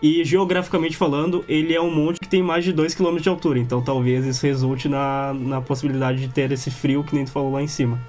E 0.00 0.24
geograficamente 0.24 0.96
falando, 0.96 1.44
ele 1.46 1.74
é 1.74 1.80
um 1.80 1.94
monte 1.94 2.18
que 2.18 2.26
tem 2.26 2.42
mais 2.42 2.64
de 2.64 2.72
2 2.72 2.94
km 2.94 3.18
de 3.18 3.28
altura, 3.28 3.58
então 3.58 3.82
talvez 3.82 4.24
isso 4.24 4.44
resulte 4.44 4.88
na, 4.88 5.32
na 5.32 5.60
possibilidade 5.60 6.20
de 6.20 6.28
ter 6.28 6.50
esse 6.50 6.70
frio 6.70 7.04
que 7.04 7.14
nem 7.14 7.24
tu 7.24 7.30
falou 7.30 7.52
lá 7.52 7.62
em 7.62 7.68
cima. 7.68 8.00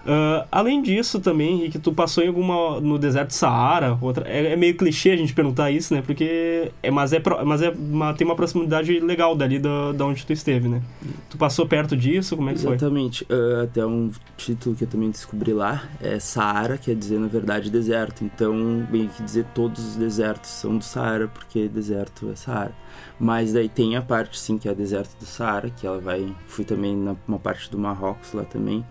Uh, 0.00 0.46
além 0.50 0.82
disso 0.82 1.20
também, 1.20 1.60
Henrique, 1.60 1.78
tu 1.78 1.92
passou 1.92 2.24
em 2.24 2.28
alguma 2.28 2.80
no 2.80 2.98
deserto 2.98 3.28
de 3.28 3.34
Saara, 3.34 3.98
outra 4.00 4.26
é, 4.26 4.52
é, 4.52 4.56
meio 4.56 4.74
clichê 4.74 5.10
a 5.10 5.16
gente 5.16 5.34
perguntar 5.34 5.70
isso, 5.70 5.94
né? 5.94 6.02
Porque 6.02 6.72
é 6.82 6.90
mas 6.90 7.12
é 7.12 7.22
mas 7.44 7.60
é 7.60 7.70
uma, 7.70 8.14
tem 8.14 8.26
uma 8.26 8.34
proximidade 8.34 8.98
legal 9.00 9.36
dali 9.36 9.58
da, 9.58 9.92
da 9.92 10.06
onde 10.06 10.24
tu 10.24 10.32
esteve, 10.32 10.68
né? 10.68 10.80
Tu 11.28 11.36
passou 11.36 11.66
perto 11.66 11.96
disso, 11.96 12.34
como 12.36 12.48
é 12.48 12.54
que 12.54 12.60
Exatamente. 12.60 13.26
foi? 13.26 13.36
Exatamente. 13.36 13.60
Uh, 13.60 13.64
até 13.64 13.86
um 13.86 14.10
título 14.36 14.74
que 14.74 14.84
eu 14.84 14.88
também 14.88 15.10
descobri 15.10 15.52
lá 15.52 15.84
é 16.00 16.18
Saara, 16.18 16.78
quer 16.78 16.94
dizer 16.94 17.18
na 17.18 17.28
verdade 17.28 17.70
deserto. 17.70 18.24
Então, 18.24 18.86
bem 18.90 19.08
que 19.08 19.22
dizer 19.22 19.44
todos 19.54 19.84
os 19.84 19.96
desertos 19.96 20.50
são 20.50 20.78
do 20.78 20.84
Saara, 20.84 21.28
porque 21.28 21.68
deserto 21.68 22.30
é 22.30 22.36
Saara. 22.36 22.72
Mas 23.18 23.52
daí 23.52 23.68
tem 23.68 23.96
a 23.96 24.02
parte 24.02 24.38
sim 24.38 24.56
que 24.56 24.66
é 24.66 24.74
deserto 24.74 25.18
do 25.18 25.26
Saara, 25.26 25.68
que 25.68 25.86
ela 25.86 26.00
vai 26.00 26.26
fui 26.46 26.64
também 26.64 26.96
na 26.96 27.14
uma 27.28 27.38
parte 27.38 27.70
do 27.70 27.78
Marrocos 27.78 28.32
lá 28.32 28.44
também 28.44 28.82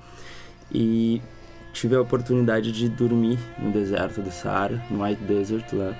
e 0.71 1.21
tive 1.73 1.95
a 1.95 2.01
oportunidade 2.01 2.71
de 2.71 2.89
dormir 2.89 3.39
no 3.57 3.71
deserto 3.71 4.21
do 4.21 4.31
Saara, 4.31 4.83
no 4.89 5.03
White 5.03 5.23
Desert 5.23 5.65
lá. 5.73 5.95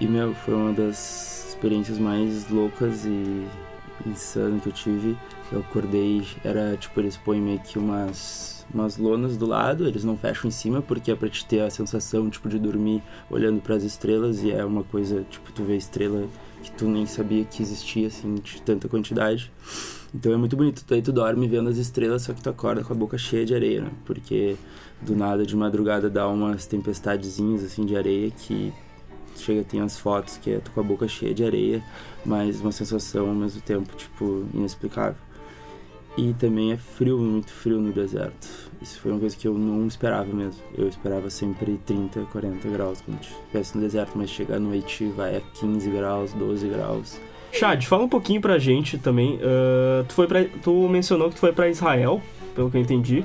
E 0.00 0.06
meu, 0.06 0.34
foi 0.34 0.54
uma 0.54 0.72
das 0.72 1.48
experiências 1.50 1.98
mais 1.98 2.48
loucas 2.48 3.04
e 3.04 3.46
insanas 4.06 4.62
que 4.62 4.68
eu 4.68 4.72
tive. 4.72 5.16
Eu 5.50 5.60
acordei, 5.60 6.26
era 6.42 6.76
tipo, 6.76 6.98
eles 7.00 7.16
põem 7.16 7.40
meio 7.40 7.60
que 7.60 7.78
umas, 7.78 8.66
umas 8.72 8.96
lonas 8.96 9.36
do 9.36 9.46
lado, 9.46 9.86
eles 9.86 10.02
não 10.02 10.16
fecham 10.16 10.48
em 10.48 10.50
cima 10.50 10.80
porque 10.80 11.10
é 11.10 11.14
pra 11.14 11.28
te 11.28 11.44
ter 11.44 11.60
a 11.60 11.70
sensação 11.70 12.30
tipo 12.30 12.48
de 12.48 12.58
dormir 12.58 13.02
olhando 13.30 13.60
para 13.60 13.76
as 13.76 13.82
estrelas 13.82 14.42
e 14.42 14.50
é 14.50 14.64
uma 14.64 14.82
coisa, 14.82 15.24
tipo, 15.30 15.52
tu 15.52 15.62
vê 15.62 15.76
estrela 15.76 16.26
que 16.62 16.70
tu 16.70 16.86
nem 16.86 17.06
sabia 17.06 17.44
que 17.44 17.62
existia 17.62 18.06
assim 18.06 18.36
de 18.36 18.62
tanta 18.62 18.88
quantidade. 18.88 19.52
Então 20.14 20.32
é 20.32 20.36
muito 20.36 20.56
bonito. 20.56 20.84
Aí 20.92 21.00
tu 21.00 21.12
dorme 21.12 21.48
vendo 21.48 21.68
as 21.68 21.78
estrelas, 21.78 22.22
só 22.22 22.32
que 22.32 22.42
tu 22.42 22.50
acorda 22.50 22.84
com 22.84 22.92
a 22.92 22.96
boca 22.96 23.16
cheia 23.16 23.46
de 23.46 23.54
areia, 23.54 23.82
né? 23.82 23.90
Porque 24.04 24.56
do 25.00 25.16
nada 25.16 25.44
de 25.44 25.56
madrugada 25.56 26.10
dá 26.10 26.28
umas 26.28 26.66
tempestadezinhas 26.66 27.64
assim 27.64 27.84
de 27.84 27.96
areia 27.96 28.30
que 28.30 28.72
chega 29.36 29.64
tem 29.64 29.80
as 29.80 29.98
fotos 29.98 30.36
que 30.36 30.50
é 30.52 30.58
tu 30.58 30.70
com 30.70 30.80
a 30.80 30.82
boca 30.82 31.08
cheia 31.08 31.34
de 31.34 31.44
areia, 31.44 31.82
mas 32.24 32.60
uma 32.60 32.70
sensação 32.70 33.28
ao 33.28 33.34
mesmo 33.34 33.60
tempo 33.62 33.94
tipo 33.96 34.46
inexplicável. 34.54 35.16
E 36.16 36.34
também 36.34 36.72
é 36.72 36.76
frio, 36.76 37.18
muito 37.18 37.50
frio 37.50 37.80
no 37.80 37.90
deserto. 37.90 38.46
Isso 38.82 39.00
foi 39.00 39.12
uma 39.12 39.20
coisa 39.20 39.34
que 39.34 39.48
eu 39.48 39.54
não 39.54 39.86
esperava 39.86 40.30
mesmo. 40.30 40.62
Eu 40.76 40.86
esperava 40.86 41.30
sempre 41.30 41.80
30, 41.86 42.26
40 42.26 42.68
graus 42.68 43.00
quando 43.00 43.22
estivesse 43.22 43.74
no 43.76 43.82
deserto, 43.82 44.12
mas 44.16 44.28
chegar 44.28 44.60
no 44.60 44.72
Haiti 44.72 45.06
vai 45.06 45.36
a 45.36 45.40
15 45.40 45.90
graus, 45.90 46.34
12 46.34 46.68
graus. 46.68 47.18
Chad, 47.52 47.86
fala 47.86 48.04
um 48.04 48.08
pouquinho 48.08 48.40
pra 48.40 48.58
gente 48.58 48.96
também. 48.98 49.36
Uh, 49.36 50.04
tu, 50.08 50.14
foi 50.14 50.26
pra, 50.26 50.44
tu 50.62 50.88
mencionou 50.88 51.28
que 51.28 51.34
tu 51.34 51.40
foi 51.40 51.52
para 51.52 51.68
Israel, 51.68 52.20
pelo 52.54 52.70
que 52.70 52.78
eu 52.78 52.80
entendi. 52.80 53.24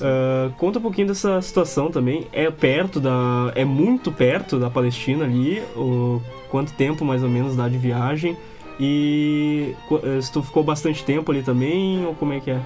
Uh, 0.00 0.52
conta 0.58 0.78
um 0.78 0.82
pouquinho 0.82 1.08
dessa 1.08 1.40
situação 1.40 1.90
também. 1.90 2.26
É 2.32 2.50
perto 2.50 3.00
da. 3.00 3.50
É 3.54 3.64
muito 3.64 4.12
perto 4.12 4.58
da 4.58 4.68
Palestina 4.68 5.24
ali. 5.24 5.60
O, 5.74 6.20
quanto 6.50 6.72
tempo 6.74 7.04
mais 7.04 7.22
ou 7.22 7.28
menos 7.28 7.56
dá 7.56 7.68
de 7.68 7.78
viagem? 7.78 8.36
E 8.78 9.74
eh, 10.02 10.20
se 10.20 10.32
tu 10.32 10.42
ficou 10.42 10.62
bastante 10.62 11.04
tempo 11.04 11.30
ali 11.30 11.42
também, 11.42 12.04
ou 12.04 12.14
como 12.14 12.32
é 12.32 12.40
que 12.40 12.50
é? 12.50 12.60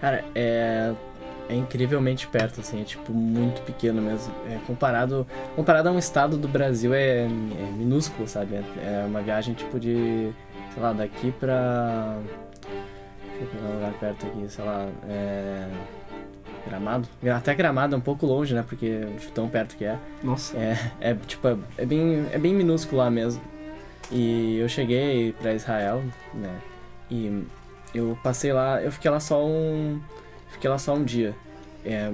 Cara, 0.00 0.24
é 0.34 0.92
é 1.48 1.54
incrivelmente 1.54 2.26
perto, 2.26 2.60
assim, 2.60 2.80
é 2.80 2.84
tipo 2.84 3.12
muito 3.12 3.62
pequeno 3.62 4.02
mesmo. 4.02 4.32
É, 4.48 4.58
comparado, 4.66 5.26
comparado 5.56 5.88
a 5.88 5.92
um 5.92 5.98
estado 5.98 6.36
do 6.36 6.46
Brasil 6.46 6.92
é, 6.92 7.24
é 7.24 7.28
minúsculo, 7.76 8.28
sabe? 8.28 8.56
É, 8.56 8.62
é, 8.84 9.04
uma 9.06 9.22
viagem 9.22 9.54
tipo 9.54 9.80
de, 9.80 10.30
sei 10.72 10.82
lá, 10.82 10.92
daqui 10.92 11.32
pra. 11.32 12.18
Deixa 13.38 13.44
eu 13.44 13.46
pegar 13.46 13.68
um 13.68 13.74
lugar 13.74 13.92
perto 13.94 14.26
aqui, 14.26 14.48
sei 14.48 14.64
lá. 14.64 14.88
É... 15.08 15.68
Gramado? 16.66 17.08
Até 17.34 17.54
Gramado 17.54 17.94
é 17.94 17.98
um 17.98 18.02
pouco 18.02 18.26
longe, 18.26 18.54
né? 18.54 18.62
Porque 18.66 19.00
de 19.18 19.28
tão 19.28 19.48
perto 19.48 19.74
que 19.76 19.86
é. 19.86 19.96
Nossa. 20.22 20.56
É, 20.58 20.76
é 21.00 21.14
tipo, 21.14 21.48
é, 21.48 21.56
é 21.78 21.86
bem, 21.86 22.26
é 22.30 22.38
bem 22.38 22.52
minúsculo 22.52 22.98
lá 22.98 23.10
mesmo. 23.10 23.40
E 24.10 24.58
eu 24.58 24.68
cheguei 24.68 25.32
pra 25.32 25.54
Israel, 25.54 26.02
né? 26.34 26.54
E 27.10 27.42
eu 27.94 28.18
passei 28.22 28.52
lá, 28.52 28.82
eu 28.82 28.92
fiquei 28.92 29.10
lá 29.10 29.20
só 29.20 29.42
um 29.44 29.98
Fiquei 30.58 30.68
lá 30.68 30.76
só 30.76 30.92
um 30.94 31.04
dia. 31.04 31.36
É, 31.84 32.10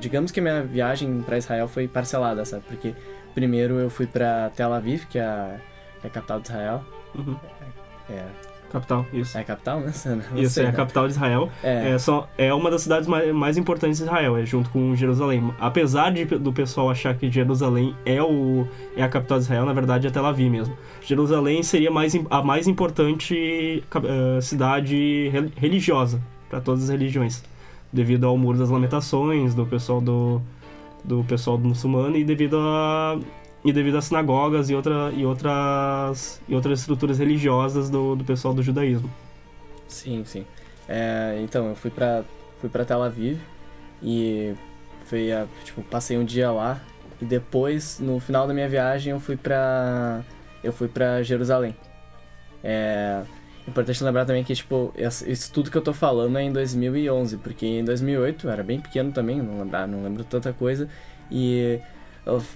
digamos 0.00 0.32
que 0.32 0.40
minha 0.40 0.62
viagem 0.62 1.20
para 1.20 1.36
Israel 1.36 1.68
foi 1.68 1.86
parcelada, 1.86 2.42
sabe? 2.46 2.64
Porque 2.66 2.94
primeiro 3.34 3.74
eu 3.74 3.90
fui 3.90 4.06
para 4.06 4.50
Tel 4.56 4.72
Aviv, 4.72 5.04
que 5.06 5.18
é 5.18 5.22
a, 5.22 5.56
que 6.00 6.06
é 6.06 6.10
a 6.10 6.12
capital 6.12 6.40
de 6.40 6.48
Israel. 6.48 6.84
Uhum. 7.14 7.36
É, 8.08 8.24
Capital, 8.72 9.06
isso. 9.12 9.38
É 9.38 9.42
a 9.42 9.44
capital, 9.44 9.80
né? 9.80 9.92
Não 10.32 10.42
isso, 10.42 10.54
sei, 10.54 10.64
é 10.64 10.66
né? 10.66 10.72
a 10.72 10.76
capital 10.76 11.06
de 11.06 11.12
Israel. 11.12 11.48
É. 11.62 11.90
É, 11.90 11.98
só, 11.98 12.26
é 12.36 12.52
uma 12.52 12.70
das 12.70 12.82
cidades 12.82 13.06
mais, 13.06 13.32
mais 13.32 13.56
importantes 13.56 13.98
de 13.98 14.04
Israel, 14.04 14.36
é 14.36 14.44
junto 14.44 14.68
com 14.70 14.96
Jerusalém. 14.96 15.54
Apesar 15.60 16.10
de, 16.10 16.24
do 16.24 16.52
pessoal 16.52 16.90
achar 16.90 17.14
que 17.14 17.30
Jerusalém 17.30 17.94
é, 18.04 18.20
o, 18.20 18.66
é 18.96 19.02
a 19.04 19.08
capital 19.08 19.38
de 19.38 19.44
Israel, 19.44 19.64
na 19.64 19.72
verdade 19.72 20.08
é 20.08 20.10
Tel 20.10 20.26
Aviv 20.26 20.50
mesmo. 20.50 20.76
Jerusalém 21.02 21.62
seria 21.62 21.90
mais, 21.90 22.14
a 22.28 22.42
mais 22.42 22.66
importante 22.66 23.84
uh, 23.94 24.42
cidade 24.42 25.30
religiosa 25.54 26.20
para 26.50 26.60
todas 26.60 26.84
as 26.84 26.88
religiões 26.88 27.44
devido 27.94 28.26
ao 28.26 28.36
Muro 28.36 28.58
das 28.58 28.68
Lamentações 28.68 29.54
do 29.54 29.64
pessoal 29.64 30.00
do, 30.00 30.42
do 31.04 31.22
pessoal 31.24 31.56
do 31.56 31.68
muçulmano 31.68 32.16
e 32.16 32.24
devido 32.24 32.58
a 32.58 33.18
e 33.64 33.72
devido 33.72 33.96
às 33.96 34.04
sinagogas 34.04 34.68
e, 34.68 34.74
outra, 34.74 35.10
e, 35.16 35.24
outras, 35.24 36.38
e 36.46 36.54
outras 36.54 36.80
estruturas 36.80 37.18
religiosas 37.18 37.88
do, 37.88 38.14
do 38.14 38.22
pessoal 38.22 38.52
do 38.52 38.62
judaísmo. 38.62 39.10
Sim, 39.88 40.22
sim. 40.26 40.44
É, 40.86 41.40
então, 41.42 41.68
eu 41.70 41.74
fui 41.74 41.90
pra, 41.90 42.24
fui 42.60 42.68
pra 42.68 42.84
Tel 42.84 43.02
Aviv 43.02 43.40
e 44.02 44.52
foi 45.06 45.32
a, 45.32 45.46
tipo, 45.64 45.82
passei 45.84 46.18
um 46.18 46.24
dia 46.24 46.50
lá 46.50 46.78
e 47.22 47.24
depois, 47.24 47.98
no 48.00 48.20
final 48.20 48.46
da 48.46 48.52
minha 48.52 48.68
viagem, 48.68 49.12
eu 49.12 49.20
fui 49.20 49.36
pra, 49.36 50.22
eu 50.62 50.72
fui 50.72 50.88
pra 50.88 51.22
Jerusalém. 51.22 51.74
É, 52.62 53.22
Importante 53.66 54.04
lembrar 54.04 54.26
também 54.26 54.44
que, 54.44 54.54
tipo, 54.54 54.92
isso 55.26 55.50
tudo 55.52 55.70
que 55.70 55.76
eu 55.76 55.82
tô 55.82 55.94
falando 55.94 56.36
é 56.36 56.42
em 56.42 56.52
2011, 56.52 57.38
porque 57.38 57.66
em 57.66 57.84
2008 57.84 58.46
eu 58.46 58.52
era 58.52 58.62
bem 58.62 58.78
pequeno 58.78 59.10
também, 59.10 59.40
não, 59.40 59.60
lembra, 59.60 59.86
não 59.86 60.04
lembro 60.04 60.22
tanta 60.22 60.52
coisa, 60.52 60.86
e 61.30 61.80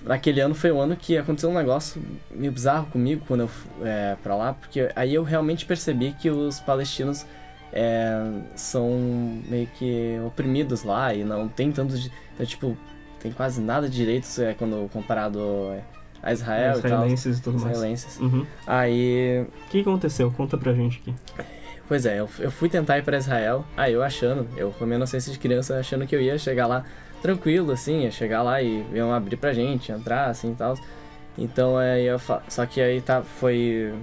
naquele 0.05 0.41
ano 0.41 0.55
foi 0.55 0.71
o 0.71 0.79
ano 0.79 0.97
que 0.97 1.17
aconteceu 1.17 1.49
um 1.49 1.55
negócio 1.55 2.03
meio 2.31 2.53
bizarro 2.53 2.87
comigo 2.87 3.25
quando 3.27 3.41
eu 3.41 3.51
é, 3.83 4.17
pra 4.23 4.37
lá, 4.37 4.53
porque 4.53 4.91
aí 4.95 5.15
eu 5.15 5.23
realmente 5.23 5.65
percebi 5.65 6.13
que 6.13 6.31
os 6.31 6.61
palestinos 6.61 7.25
é, 7.73 8.43
são 8.55 8.91
meio 9.49 9.67
que 9.79 10.19
oprimidos 10.27 10.83
lá 10.83 11.15
e 11.15 11.25
não 11.25 11.49
tem 11.49 11.71
tanto. 11.73 11.95
Então, 12.35 12.47
tipo, 12.47 12.77
tem 13.21 13.33
quase 13.33 13.61
nada 13.61 13.89
de 13.89 13.97
direitos 13.97 14.39
é, 14.39 14.55
quando 14.55 14.89
comparado 14.91 15.41
é, 15.73 15.83
a 16.23 16.33
Israel 16.33 16.77
israelenses 16.77 17.39
e, 17.39 17.43
tal. 17.43 17.53
e 17.53 17.57
tudo 17.57 17.69
israelenses. 17.69 18.19
mais. 18.19 18.33
Uhum. 18.33 18.47
Aí. 18.67 19.47
O 19.67 19.71
que 19.71 19.81
aconteceu? 19.81 20.31
Conta 20.31 20.57
pra 20.57 20.73
gente 20.73 21.01
aqui. 21.01 21.15
Pois 21.89 22.05
é, 22.05 22.21
eu, 22.21 22.29
eu 22.39 22.51
fui 22.51 22.69
tentar 22.69 22.99
ir 22.99 23.03
pra 23.03 23.17
Israel, 23.17 23.65
aí 23.75 23.95
eu 23.95 24.03
achando, 24.03 24.47
eu 24.59 24.71
com 24.73 24.85
a 24.85 24.87
minha 24.87 24.97
inocência 24.97 25.33
de 25.33 25.39
criança 25.39 25.79
achando 25.79 26.07
que 26.07 26.15
eu 26.15 26.21
ia 26.21 26.37
chegar 26.37 26.67
lá 26.67 26.85
tranquilo, 27.23 27.73
assim, 27.73 28.03
ia 28.03 28.11
chegar 28.11 28.43
lá 28.43 28.61
e 28.61 28.85
iam 28.93 29.11
abrir 29.11 29.39
pra 29.39 29.55
gente, 29.55 29.91
entrar, 29.91 30.27
assim 30.27 30.53
e 30.53 30.55
tal. 30.55 30.75
Então 31.37 31.79
aí 31.79 32.05
eu 32.05 32.21
Só 32.49 32.67
que 32.67 32.81
aí 32.81 33.01
tá, 33.01 33.23
foi. 33.23 33.95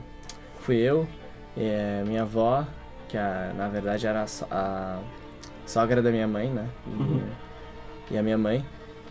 Fui 0.61 0.77
eu, 0.77 1.07
e 1.55 2.03
minha 2.07 2.23
avó, 2.23 2.65
que 3.07 3.17
a, 3.17 3.53
na 3.55 3.67
verdade 3.67 4.07
era 4.07 4.23
a, 4.23 4.25
a 4.49 4.99
sogra 5.65 6.01
da 6.01 6.09
minha 6.09 6.27
mãe, 6.27 6.49
né? 6.49 6.67
E, 6.87 6.89
uhum. 6.89 7.21
e 8.11 8.17
a 8.17 8.23
minha 8.23 8.37
mãe. 8.37 8.65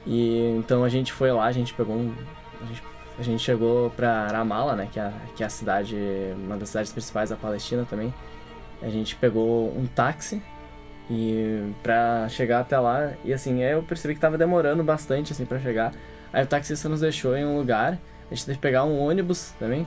E 0.05 0.53
então 0.59 0.83
a 0.83 0.89
gente 0.89 1.13
foi 1.13 1.31
lá, 1.31 1.45
a 1.45 1.53
gente 1.53 1.73
pegou 1.75 1.95
um. 1.95 2.13
A 2.61 2.67
gente 2.67 2.83
a 3.19 3.23
gente 3.23 3.43
chegou 3.43 3.91
pra 3.91 4.27
Ramallah, 4.29 4.75
né, 4.75 4.89
que 4.91 4.99
é, 4.99 5.13
que 5.37 5.43
é 5.43 5.47
a 5.47 5.51
cidade, 5.51 5.97
uma 6.37 6.57
das 6.57 6.71
cidades 6.71 6.93
principais 6.93 7.31
da 7.31 7.37
Palestina 7.37 7.87
também. 7.89 8.13
A 8.83 8.89
gente 8.89 9.15
pegou 9.17 9.69
um 9.77 9.87
táxi 9.87 10.43
e 11.11 11.71
pra 11.83 12.29
chegar 12.29 12.61
até 12.61 12.79
lá, 12.79 13.13
e 13.25 13.33
assim, 13.33 13.63
eu 13.63 13.83
percebi 13.83 14.15
que 14.15 14.21
tava 14.21 14.37
demorando 14.37 14.83
bastante 14.83 15.33
assim 15.33 15.45
para 15.45 15.59
chegar. 15.61 15.93
Aí 16.33 16.43
o 16.43 16.47
taxista 16.47 16.89
nos 16.89 17.01
deixou 17.01 17.37
em 17.37 17.45
um 17.45 17.57
lugar, 17.57 17.99
a 18.31 18.35
gente 18.35 18.47
teve 18.47 18.59
que 18.59 18.63
pegar 18.63 18.85
um 18.85 18.99
ônibus 18.99 19.53
também. 19.59 19.87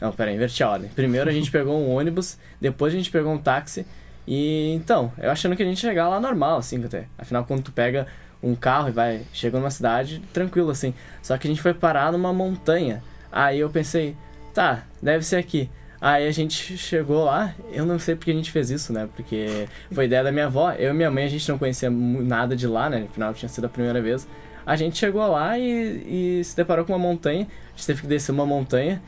Não, 0.00 0.12
peraí, 0.12 0.34
inverti 0.34 0.62
a 0.62 0.70
ordem. 0.70 0.90
Primeiro 0.90 1.28
a 1.28 1.32
gente 1.32 1.50
pegou 1.52 1.78
um 1.78 1.90
ônibus, 1.90 2.38
depois 2.60 2.94
a 2.94 2.96
gente 2.96 3.10
pegou 3.10 3.32
um 3.32 3.38
táxi. 3.38 3.84
E 4.26 4.72
então, 4.74 5.12
eu 5.18 5.30
achando 5.30 5.56
que 5.56 5.62
a 5.62 5.66
gente 5.66 5.82
ia 5.82 5.90
chegar 5.90 6.08
lá 6.08 6.20
normal, 6.20 6.58
assim, 6.58 6.82
até. 6.84 7.06
Afinal, 7.18 7.44
quando 7.44 7.62
tu 7.62 7.72
pega 7.72 8.06
um 8.42 8.54
carro 8.54 8.88
e 8.88 8.92
vai, 8.92 9.22
chega 9.32 9.58
numa 9.58 9.70
cidade 9.70 10.22
tranquilo 10.32 10.70
assim. 10.70 10.94
Só 11.22 11.36
que 11.36 11.46
a 11.46 11.50
gente 11.50 11.62
foi 11.62 11.74
parar 11.74 12.12
numa 12.12 12.32
montanha. 12.32 13.02
Aí 13.30 13.60
eu 13.60 13.70
pensei, 13.70 14.16
tá, 14.54 14.84
deve 15.02 15.24
ser 15.24 15.36
aqui. 15.36 15.70
Aí 16.00 16.26
a 16.26 16.30
gente 16.32 16.78
chegou 16.78 17.24
lá, 17.24 17.54
eu 17.70 17.84
não 17.84 17.98
sei 17.98 18.16
porque 18.16 18.30
a 18.30 18.34
gente 18.34 18.50
fez 18.50 18.70
isso, 18.70 18.90
né? 18.90 19.06
Porque 19.14 19.68
foi 19.92 20.06
ideia 20.06 20.24
da 20.24 20.32
minha 20.32 20.46
avó. 20.46 20.72
Eu 20.72 20.90
e 20.90 20.94
minha 20.94 21.10
mãe, 21.10 21.24
a 21.24 21.28
gente 21.28 21.46
não 21.48 21.58
conhecia 21.58 21.90
nada 21.90 22.56
de 22.56 22.66
lá, 22.66 22.88
né? 22.88 23.06
Afinal, 23.10 23.34
tinha 23.34 23.48
sido 23.48 23.66
a 23.66 23.68
primeira 23.68 24.00
vez. 24.00 24.26
A 24.64 24.76
gente 24.76 24.96
chegou 24.96 25.26
lá 25.30 25.58
e, 25.58 26.38
e 26.40 26.44
se 26.44 26.56
deparou 26.56 26.86
com 26.86 26.92
uma 26.94 26.98
montanha. 26.98 27.46
A 27.74 27.76
gente 27.76 27.86
teve 27.86 28.00
que 28.00 28.06
descer 28.06 28.32
uma 28.32 28.46
montanha. 28.46 29.02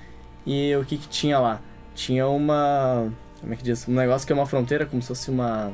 E 0.47 0.75
o 0.77 0.85
que 0.85 0.99
que 0.99 1.09
tinha 1.09 1.39
lá? 1.39 1.61
Tinha 1.95 2.27
uma... 2.27 3.11
Como 3.41 3.55
é 3.55 3.57
que 3.57 3.63
diz? 3.63 3.89
Um 3.89 3.95
negócio 3.95 4.27
que 4.27 4.33
é 4.33 4.37
uma 4.37 4.47
fronteira, 4.47 4.85
como 4.85 5.01
se 5.01 5.09
fosse 5.09 5.31
uma... 5.31 5.73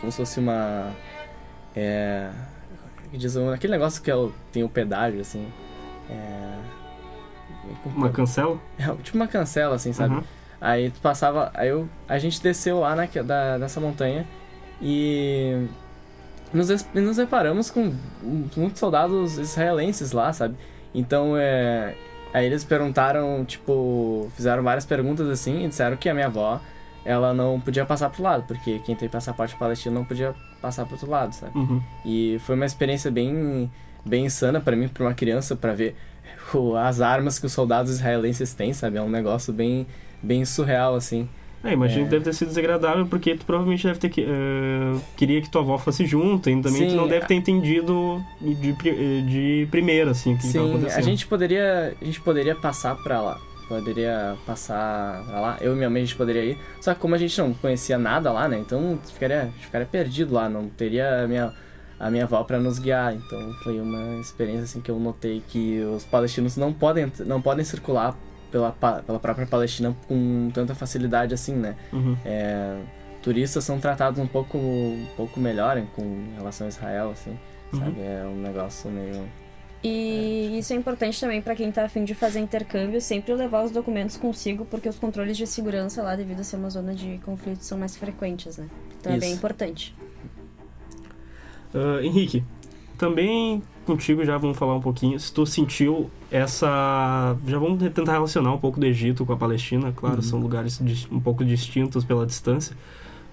Como 0.00 0.10
se 0.10 0.16
fosse 0.16 0.40
uma... 0.40 0.92
É... 1.76 2.30
diz? 3.12 3.36
Um- 3.36 3.50
Aquele 3.50 3.72
negócio 3.72 4.02
que 4.02 4.10
é 4.10 4.16
o- 4.16 4.32
tem 4.52 4.62
o 4.64 4.68
pedágio, 4.68 5.20
assim. 5.20 5.46
É... 6.10 6.56
Uma 7.84 8.10
cancela? 8.10 8.58
É, 8.78 8.84
tipo 9.02 9.16
uma 9.16 9.26
cancela, 9.26 9.74
assim, 9.74 9.92
sabe? 9.92 10.14
Uhum. 10.16 10.22
Aí 10.60 10.90
tu 10.90 11.00
passava. 11.00 11.50
Aí 11.54 11.68
eu, 11.68 11.88
a 12.08 12.18
gente 12.18 12.40
desceu 12.42 12.80
lá 12.80 12.94
na, 12.94 13.06
da, 13.24 13.58
nessa 13.58 13.80
montanha 13.80 14.26
e 14.80 15.66
nos, 16.52 16.68
nos 16.94 17.16
deparamos 17.16 17.70
com 17.70 17.92
muitos 18.56 18.78
soldados 18.78 19.36
israelenses 19.38 20.12
lá, 20.12 20.32
sabe? 20.32 20.56
Então 20.94 21.36
é. 21.36 21.94
Aí 22.32 22.46
eles 22.46 22.64
perguntaram, 22.64 23.44
tipo, 23.44 24.30
fizeram 24.36 24.62
várias 24.62 24.84
perguntas 24.84 25.28
assim 25.28 25.64
e 25.64 25.68
disseram 25.68 25.96
que 25.96 26.08
a 26.08 26.14
minha 26.14 26.26
avó 26.26 26.60
ela 27.04 27.32
não 27.32 27.60
podia 27.60 27.84
passar 27.86 28.10
pro 28.10 28.22
lado, 28.22 28.44
porque 28.46 28.78
quem 28.80 28.94
tem 28.96 29.08
passaporte 29.08 29.56
palestino 29.56 29.94
não 29.94 30.04
podia 30.04 30.34
passar 30.60 30.84
pro 30.84 30.94
outro 30.94 31.10
lado, 31.10 31.32
sabe? 31.34 31.56
Uhum. 31.58 31.80
E 32.04 32.38
foi 32.40 32.54
uma 32.56 32.66
experiência 32.66 33.10
bem, 33.10 33.70
bem 34.04 34.26
insana 34.26 34.60
pra 34.60 34.74
mim, 34.76 34.88
pra 34.88 35.04
uma 35.04 35.14
criança, 35.14 35.54
pra 35.56 35.74
ver 35.74 35.94
as 36.84 37.00
armas 37.00 37.38
que 37.38 37.46
os 37.46 37.52
soldados 37.52 37.90
israelenses 37.92 38.54
têm, 38.54 38.72
sabe? 38.72 38.96
É 38.98 39.02
um 39.02 39.08
negócio 39.10 39.52
bem, 39.52 39.86
bem 40.22 40.44
surreal, 40.44 40.94
assim. 40.94 41.28
É, 41.64 41.72
imagino 41.72 42.02
É. 42.02 42.04
que 42.04 42.10
deve 42.10 42.24
ter 42.24 42.32
sido 42.32 42.48
desagradável, 42.48 43.06
porque 43.06 43.34
tu 43.34 43.44
provavelmente 43.44 43.84
deve 43.84 43.98
ter 43.98 44.08
que. 44.08 44.22
eh, 44.22 45.00
queria 45.16 45.40
que 45.42 45.50
tua 45.50 45.62
avó 45.62 45.76
fosse 45.78 46.06
junto, 46.06 46.48
e 46.48 46.62
também 46.62 46.84
tu 46.86 46.90
Sim, 46.90 46.96
não 46.96 47.08
deve 47.08 47.26
ter 47.26 47.34
entendido 47.34 48.22
de, 48.40 48.72
pri- 48.74 49.22
de 49.22 49.66
primeira, 49.70 50.12
assim, 50.12 50.34
o 50.34 50.36
que, 50.36 50.42
que 50.42 50.48
Sim, 50.48 50.68
acontecendo. 50.70 50.98
a 50.98 51.02
gente 51.02 51.26
poderia, 51.26 51.94
a 52.00 52.04
gente 52.04 52.20
poderia 52.20 52.54
passar 52.54 52.94
pra 53.02 53.20
lá. 53.20 53.38
Poderia 53.68 54.36
passar 54.46 55.24
pra 55.24 55.40
lá. 55.40 55.56
Eu 55.60 55.72
e 55.72 55.76
minha 55.76 55.90
mãe 55.90 56.02
a 56.02 56.04
gente 56.04 56.16
poderia 56.16 56.44
ir. 56.44 56.58
Só 56.80 56.94
que 56.94 57.00
como 57.00 57.14
a 57.14 57.18
gente 57.18 57.36
não 57.40 57.52
conhecia 57.52 57.98
nada 57.98 58.30
lá, 58.30 58.48
né? 58.48 58.58
Então 58.58 58.98
ficaria, 59.04 59.50
ficaria 59.60 59.86
perdido 59.86 60.32
lá. 60.34 60.48
Não 60.48 60.68
teria 60.68 61.24
a 61.24 61.26
minha, 61.26 61.52
a 61.98 62.10
minha 62.10 62.24
avó 62.24 62.44
pra 62.44 62.60
nos 62.60 62.78
guiar. 62.78 63.14
Então 63.14 63.52
foi 63.64 63.80
uma 63.80 64.20
experiência 64.20 64.64
assim 64.64 64.80
que 64.80 64.90
eu 64.90 64.98
notei 65.00 65.42
que 65.48 65.80
os 65.80 66.04
palestinos 66.04 66.56
não 66.56 66.72
podem, 66.72 67.12
não 67.26 67.42
podem 67.42 67.64
circular 67.64 68.16
pela, 68.50 68.70
pela 68.72 69.18
própria 69.18 69.46
Palestina 69.46 69.94
com 70.06 70.50
tanta 70.54 70.74
facilidade 70.74 71.34
assim, 71.34 71.54
né? 71.54 71.76
Uhum. 71.92 72.16
É, 72.24 72.78
turistas 73.22 73.64
são 73.64 73.80
tratados 73.80 74.20
um 74.20 74.26
pouco, 74.26 74.56
um 74.56 75.06
pouco 75.16 75.40
melhor 75.40 75.82
com 75.94 76.28
relação 76.36 76.66
a 76.66 76.68
Israel, 76.68 77.10
assim. 77.10 77.36
Uhum. 77.72 77.78
Sabe? 77.80 78.00
É 78.00 78.24
um 78.24 78.40
negócio 78.40 78.90
meio... 78.90 79.24
E 79.88 80.58
isso 80.58 80.72
é 80.72 80.76
importante 80.76 81.20
também 81.20 81.40
pra 81.40 81.54
quem 81.54 81.70
tá 81.70 81.84
afim 81.84 82.04
de 82.04 82.14
fazer 82.14 82.40
intercâmbio, 82.40 83.00
sempre 83.00 83.32
levar 83.34 83.62
os 83.64 83.70
documentos 83.70 84.16
consigo, 84.16 84.64
porque 84.64 84.88
os 84.88 84.98
controles 84.98 85.36
de 85.36 85.46
segurança 85.46 86.02
lá, 86.02 86.16
devido 86.16 86.40
a 86.40 86.44
ser 86.44 86.56
uma 86.56 86.68
zona 86.68 86.92
de 86.92 87.18
conflito, 87.24 87.62
são 87.62 87.78
mais 87.78 87.96
frequentes, 87.96 88.56
né? 88.56 88.66
Então 88.98 89.12
é 89.12 89.18
bem 89.18 89.28
Isso. 89.28 89.38
importante. 89.38 89.94
Ah, 91.72 92.02
Henrique, 92.02 92.42
também 92.98 93.62
contigo 93.84 94.24
já 94.24 94.36
vamos 94.36 94.58
falar 94.58 94.74
um 94.74 94.80
pouquinho. 94.80 95.20
Se 95.20 95.32
tu 95.32 95.46
sentiu 95.46 96.10
essa. 96.32 97.36
Já 97.46 97.58
vamos 97.58 97.78
tentar 97.92 98.12
relacionar 98.12 98.52
um 98.52 98.58
pouco 98.58 98.80
do 98.80 98.86
Egito 98.86 99.24
com 99.24 99.32
a 99.32 99.36
Palestina, 99.36 99.92
claro, 99.94 100.20
são 100.20 100.40
lugares 100.40 100.80
um 101.12 101.20
pouco 101.20 101.44
distintos 101.44 102.04
pela 102.04 102.26
distância. 102.26 102.76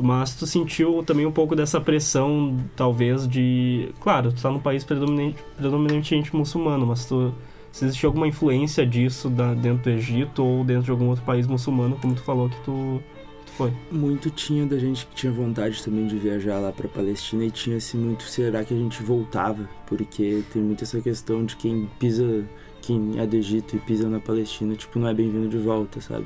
Mas 0.02 0.34
tu 0.36 0.46
sentiu 0.48 1.04
também 1.04 1.26
um 1.26 1.32
pouco 1.32 1.56
dessa 1.56 1.80
pressão, 1.80 2.58
talvez, 2.76 3.28
de. 3.28 3.90
Claro, 4.02 4.32
tu 4.32 4.42
tá 4.42 4.50
num 4.50 4.60
país 4.60 4.84
predominante, 4.84 5.38
predominantemente 5.56 6.36
muçulmano, 6.36 6.86
mas 6.88 7.06
tu. 7.06 7.34
Se 7.72 7.86
existe 7.86 8.06
alguma 8.06 8.28
influência 8.28 8.86
disso 8.86 9.30
da- 9.30 9.54
dentro 9.56 9.84
do 9.84 9.90
Egito 9.90 10.44
ou 10.44 10.64
dentro 10.64 10.84
de 10.84 10.92
algum 10.92 11.08
outro 11.08 11.24
país 11.26 11.48
muçulmano, 11.48 11.96
como 12.00 12.14
tu 12.14 12.22
falou 12.22 12.48
que 12.48 12.56
tu, 12.64 13.02
que 13.40 13.46
tu 13.48 13.52
foi? 13.54 13.74
Muito 13.92 14.30
tinha 14.30 14.64
da 14.64 14.78
gente 14.78 15.08
que 15.08 15.16
tinha 15.16 15.32
vontade 15.32 15.82
também 15.84 16.06
de 16.06 16.16
viajar 16.16 16.60
lá 16.60 16.72
pra 16.72 16.88
Palestina 16.88 17.46
e 17.46 17.50
tinha 17.50 17.78
assim 17.78 17.98
muito 17.98 18.24
será 18.26 18.64
que 18.64 18.76
a 18.76 18.78
gente 18.78 19.02
voltava, 19.02 19.68
porque 19.88 20.44
tem 20.54 20.62
muito 20.62 20.84
essa 20.84 21.02
questão 21.02 21.44
de 21.46 21.56
quem 21.56 21.90
pisa, 21.98 22.46
quem 22.80 23.14
é 23.18 23.26
do 23.26 23.36
Egito 23.36 23.76
e 23.76 23.80
pisa 23.80 24.08
na 24.08 24.20
Palestina, 24.20 24.76
tipo, 24.76 25.00
não 25.00 25.08
é 25.08 25.14
bem-vindo 25.16 25.50
de 25.50 25.58
volta, 25.58 26.00
sabe? 26.00 26.26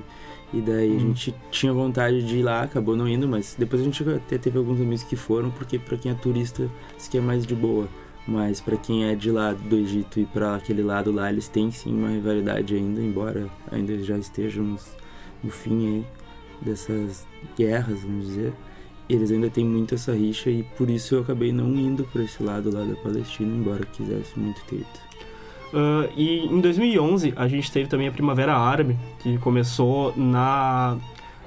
E 0.54 0.62
daí 0.62 0.90
a 0.90 0.94
Uhum. 0.94 1.00
gente 1.00 1.36
tinha 1.52 1.74
vontade 1.74 2.26
de 2.26 2.38
ir 2.38 2.44
lá, 2.44 2.62
acabou 2.64 2.96
não 2.96 3.08
indo, 3.08 3.28
mas 3.28 3.56
depois 3.58 3.82
a 3.82 3.86
gente 3.86 4.02
até 4.10 4.38
teve 4.38 4.58
alguns 4.58 4.80
amigos 4.80 5.04
que 5.04 5.16
foram, 5.16 5.50
porque 5.52 5.78
pra 5.78 5.98
quem 5.98 6.12
é 6.12 6.16
turista, 6.16 6.70
isso 6.98 7.10
aqui 7.10 7.18
é 7.18 7.22
mais 7.22 7.46
de 7.46 7.54
boa. 7.54 7.88
Mas 8.26 8.60
pra 8.62 8.76
quem 8.78 9.06
é 9.06 9.16
de 9.16 9.30
lá 9.32 9.54
do 9.54 9.76
Egito 9.78 10.20
e 10.20 10.26
pra 10.26 10.56
aquele 10.56 10.84
lado 10.84 11.12
lá, 11.12 11.30
eles 11.32 11.48
têm 11.48 11.72
sim 11.72 11.94
uma 11.94 12.10
rivalidade 12.10 12.76
ainda, 12.76 13.02
embora 13.02 13.50
ainda 13.72 13.98
já 14.04 14.18
estejamos 14.18 14.86
no 15.44 15.50
fim 15.50 15.88
aí 15.88 16.06
dessas 16.62 17.26
guerras, 17.58 18.02
vamos 18.02 18.28
dizer. 18.28 18.54
Eles 19.10 19.32
ainda 19.32 19.50
têm 19.50 19.66
muito 19.66 19.96
essa 19.96 20.14
rixa 20.14 20.50
e 20.50 20.64
por 20.64 20.90
isso 20.90 21.16
eu 21.16 21.22
acabei 21.22 21.54
não 21.54 21.70
indo 21.76 22.04
para 22.06 22.24
esse 22.24 22.44
lado 22.44 22.70
lá 22.74 22.84
da 22.84 22.96
Palestina, 22.98 23.56
embora 23.56 23.86
quisesse 23.86 24.38
muito 24.38 24.62
ter 24.66 24.78
ido. 24.78 24.88
Ah, 25.74 26.08
e 26.16 26.46
em 26.46 26.60
2011 26.62 27.34
a 27.36 27.48
gente 27.48 27.72
teve 27.72 27.88
também 27.88 28.08
a 28.08 28.12
Primavera 28.12 28.56
Árabe, 28.56 28.98
que 29.20 29.38
começou 29.40 30.14
na, 30.16 30.98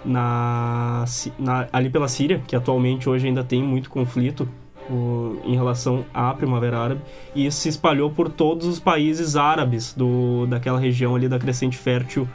na, 0.04 1.04
na- 1.38 1.68
ali 1.72 1.88
pela 1.90 2.09
Síria, 2.09 2.42
que 2.46 2.54
atualmente 2.54 3.09
hoje 3.09 3.26
ainda 3.26 3.42
tem 3.44 3.62
muito 3.62 3.88
conflito 3.90 4.48
o- 4.90 5.37
em 5.44 5.54
relação 5.54 6.04
à 6.12 6.35
Primavera 6.35 6.78
Árabe, 6.78 7.00
e 7.35 7.46
isso 7.46 7.61
se 7.61 7.68
espalhou 7.68 8.11
por 8.11 8.28
todos 8.28 8.66
os 8.66 8.78
países 8.80 9.37
árabes 9.37 9.94
do, 9.94 10.46
daquela 10.46 10.78
região 10.78 11.14
ali 11.14 11.28
da 11.28 11.38
Crescente 11.38 11.76
Fértil, 11.76 12.28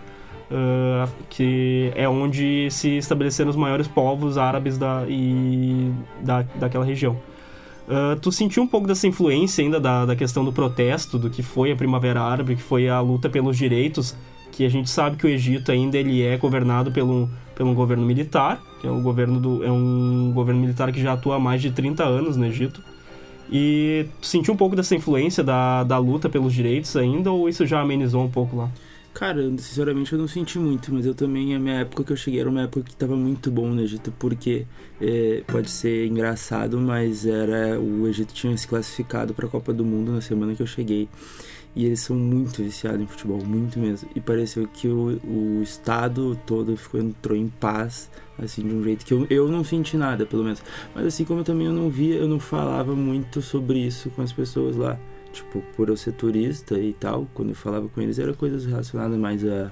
ah, 0.52 1.08
que 1.30 1.92
é 1.96 2.08
onde 2.08 2.70
se 2.72 2.98
estabeleceram 2.98 3.50
os 3.50 3.56
maiores 3.56 3.88
povos 3.88 4.38
árabes 4.38 4.78
da, 4.78 5.04
e, 5.08 5.92
da, 6.22 6.44
daquela 6.56 6.86
região. 6.86 7.16
Ah, 7.88 8.18
tu 8.20 8.32
sentiu 8.32 8.64
um 8.64 8.68
pouco 8.68 8.88
dessa 8.88 9.08
influência 9.08 9.64
ainda 9.64 9.80
da, 9.80 10.06
da 10.06 10.16
questão 10.16 10.44
do 10.44 10.52
protesto, 10.52 11.18
do 11.18 11.30
que 11.30 11.44
foi 11.44 11.72
a 11.72 11.76
Primavera 11.76 12.22
Árabe, 12.22 12.56
que 12.56 12.62
foi 12.62 12.90
a 12.90 13.00
luta 13.00 13.30
pelos 13.30 13.58
direitos, 13.58 14.16
que 14.52 14.66
a 14.66 14.70
gente 14.70 14.90
sabe 14.90 15.18
que 15.18 15.26
o 15.26 15.30
Egito 15.30 15.72
ainda 15.72 15.98
ele 15.98 16.22
é 16.22 16.38
governado 16.38 16.92
pelo, 16.92 17.30
pelo 17.56 17.70
um 17.70 17.76
governo 17.76 18.06
militar, 18.06 18.62
que 18.80 18.88
é 18.88 18.90
o 18.90 19.02
governo 19.02 19.40
do, 19.40 19.64
é 19.64 19.72
um 19.72 20.32
governo 20.34 20.62
militar 20.62 20.92
que 20.92 21.02
já 21.02 21.14
atua 21.14 21.36
há 21.36 21.40
mais 21.40 21.62
de 21.62 21.72
30 21.72 22.04
anos 22.04 22.38
no 22.38 22.46
Egito. 22.46 22.82
E 23.52 24.08
tu 24.20 24.26
sentiu 24.26 24.54
um 24.54 24.58
pouco 24.58 24.76
dessa 24.76 24.96
influência 24.96 25.44
da, 25.44 25.84
da 25.84 26.00
luta 26.00 26.28
pelos 26.28 26.54
direitos 26.54 26.96
ainda, 26.98 27.32
ou 27.32 27.48
isso 27.48 27.66
já 27.66 27.82
amenizou 27.82 28.24
um 28.24 28.30
pouco 28.30 28.56
lá? 28.56 28.72
Cara, 29.16 29.42
sinceramente 29.60 30.12
eu 30.12 30.20
não 30.20 30.28
senti 30.28 30.60
muito, 30.60 30.94
mas 30.94 31.06
eu 31.06 31.16
também, 31.16 31.56
a 31.56 31.60
minha 31.60 31.76
época 31.76 32.04
que 32.04 32.12
eu 32.12 32.18
cheguei 32.18 32.42
era 32.42 32.50
uma 32.50 32.64
época 32.64 32.84
que 32.84 32.94
tava 32.98 33.16
muito 33.16 33.50
bom 33.50 33.70
no 33.70 33.80
Egito, 33.80 34.12
porque 34.20 34.68
é, 35.00 35.42
pode 35.48 35.70
ser 35.70 36.08
engraçado, 36.08 36.78
mas 36.82 37.26
era 37.26 37.80
o 37.80 38.06
Egito 38.10 38.34
tinha 38.34 38.56
se 38.58 38.68
classificado 38.68 39.34
para 39.34 39.46
a 39.46 39.50
Copa 39.50 39.72
do 39.72 39.86
Mundo 39.86 40.12
na 40.12 40.20
semana 40.20 40.54
que 40.54 40.62
eu 40.62 40.68
cheguei. 40.68 41.08
E 41.74 41.86
eles 41.86 42.02
são 42.02 42.18
muito 42.18 42.62
viciados 42.62 43.00
em 43.00 43.08
futebol, 43.08 43.42
muito 43.42 43.80
mesmo. 43.80 44.10
E 44.14 44.20
pareceu 44.20 44.68
que 44.68 44.90
o, 44.90 45.18
o 45.24 45.64
estado 45.64 46.38
todo 46.46 46.76
ficou, 46.76 47.00
entrou 47.00 47.38
em 47.38 47.48
paz, 47.48 48.12
assim, 48.38 48.68
de 48.68 48.76
um 48.76 48.84
jeito 48.84 49.06
que 49.06 49.14
eu, 49.14 49.26
eu 49.30 49.48
não 49.48 49.64
senti 49.64 49.96
nada, 49.96 50.26
pelo 50.26 50.44
menos. 50.44 50.62
Mas 50.94 51.06
assim 51.06 51.24
como 51.24 51.40
eu 51.40 51.46
também 51.46 51.68
eu 51.68 51.74
não 51.74 51.90
via, 51.90 52.16
eu 52.16 52.28
não 52.28 52.40
falava 52.40 52.94
muito 52.94 53.42
sobre 53.42 53.80
isso 53.80 54.10
com 54.10 54.22
as 54.22 54.34
pessoas 54.34 54.76
lá. 54.76 55.00
Tipo, 55.36 55.62
por 55.76 55.90
eu 55.90 55.98
ser 55.98 56.14
turista 56.14 56.80
e 56.80 56.94
tal, 56.94 57.28
quando 57.34 57.50
eu 57.50 57.56
falava 57.56 57.90
com 57.90 58.02
eles 58.02 58.18
era 58.18 58.34
coisas 58.34 58.66
relacionadas 58.66 59.18
mais 59.18 59.46
a, 59.46 59.70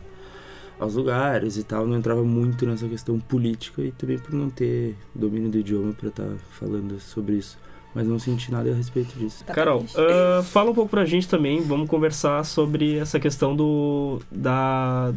aos 0.77 0.95
lugares 0.95 1.55
e 1.57 1.63
tal, 1.63 1.87
não 1.87 1.97
entrava 1.97 2.23
muito 2.23 2.65
nessa 2.65 2.87
questão 2.87 3.17
política 3.17 3.81
e 3.81 3.91
também 3.91 4.19
por 4.19 4.33
não 4.33 4.49
ter 4.49 4.95
domínio 5.15 5.49
do 5.49 5.57
idioma 5.57 5.93
para 5.93 6.09
estar 6.09 6.29
falando 6.51 6.99
sobre 6.99 7.35
isso. 7.35 7.57
Mas 7.95 8.07
não 8.07 8.17
senti 8.19 8.51
nada 8.51 8.71
a 8.71 8.73
respeito 8.73 9.17
disso. 9.17 9.45
Tá 9.45 9.53
Carol, 9.53 9.85
ah, 9.95 10.43
fala 10.43 10.71
um 10.71 10.73
pouco 10.73 10.89
pra 10.89 11.05
gente 11.05 11.27
também, 11.27 11.61
vamos 11.61 11.87
conversar 11.87 12.43
sobre 12.43 12.97
essa 12.97 13.19
questão 13.19 13.55
do 13.55 14.19
da 14.31 15.13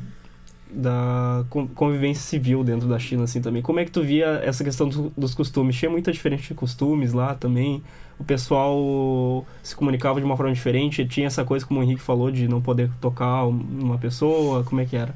da 0.70 1.44
con- 1.50 1.68
convivência 1.68 2.22
civil 2.22 2.64
dentro 2.64 2.88
da 2.88 2.98
China 2.98 3.24
assim 3.24 3.40
também. 3.40 3.62
Como 3.62 3.78
é 3.80 3.84
que 3.84 3.90
tu 3.90 4.02
via 4.02 4.40
essa 4.44 4.64
questão 4.64 4.88
do- 4.88 5.12
dos 5.16 5.34
costumes? 5.34 5.76
Tinha 5.76 5.90
muita 5.90 6.12
diferença 6.12 6.42
de 6.44 6.54
costumes 6.54 7.12
lá 7.12 7.34
também. 7.34 7.82
O 8.18 8.24
pessoal 8.24 9.46
se 9.62 9.76
comunicava 9.76 10.18
de 10.20 10.26
uma 10.26 10.36
forma 10.36 10.52
diferente, 10.52 11.06
tinha 11.06 11.26
essa 11.26 11.44
coisa 11.44 11.64
como 11.66 11.80
o 11.80 11.82
Henrique 11.82 12.00
falou 12.02 12.30
de 12.30 12.48
não 12.48 12.60
poder 12.62 12.90
tocar 13.00 13.44
uma 13.46 13.98
pessoa, 13.98 14.64
como 14.64 14.80
é 14.80 14.86
que 14.86 14.96
era? 14.96 15.14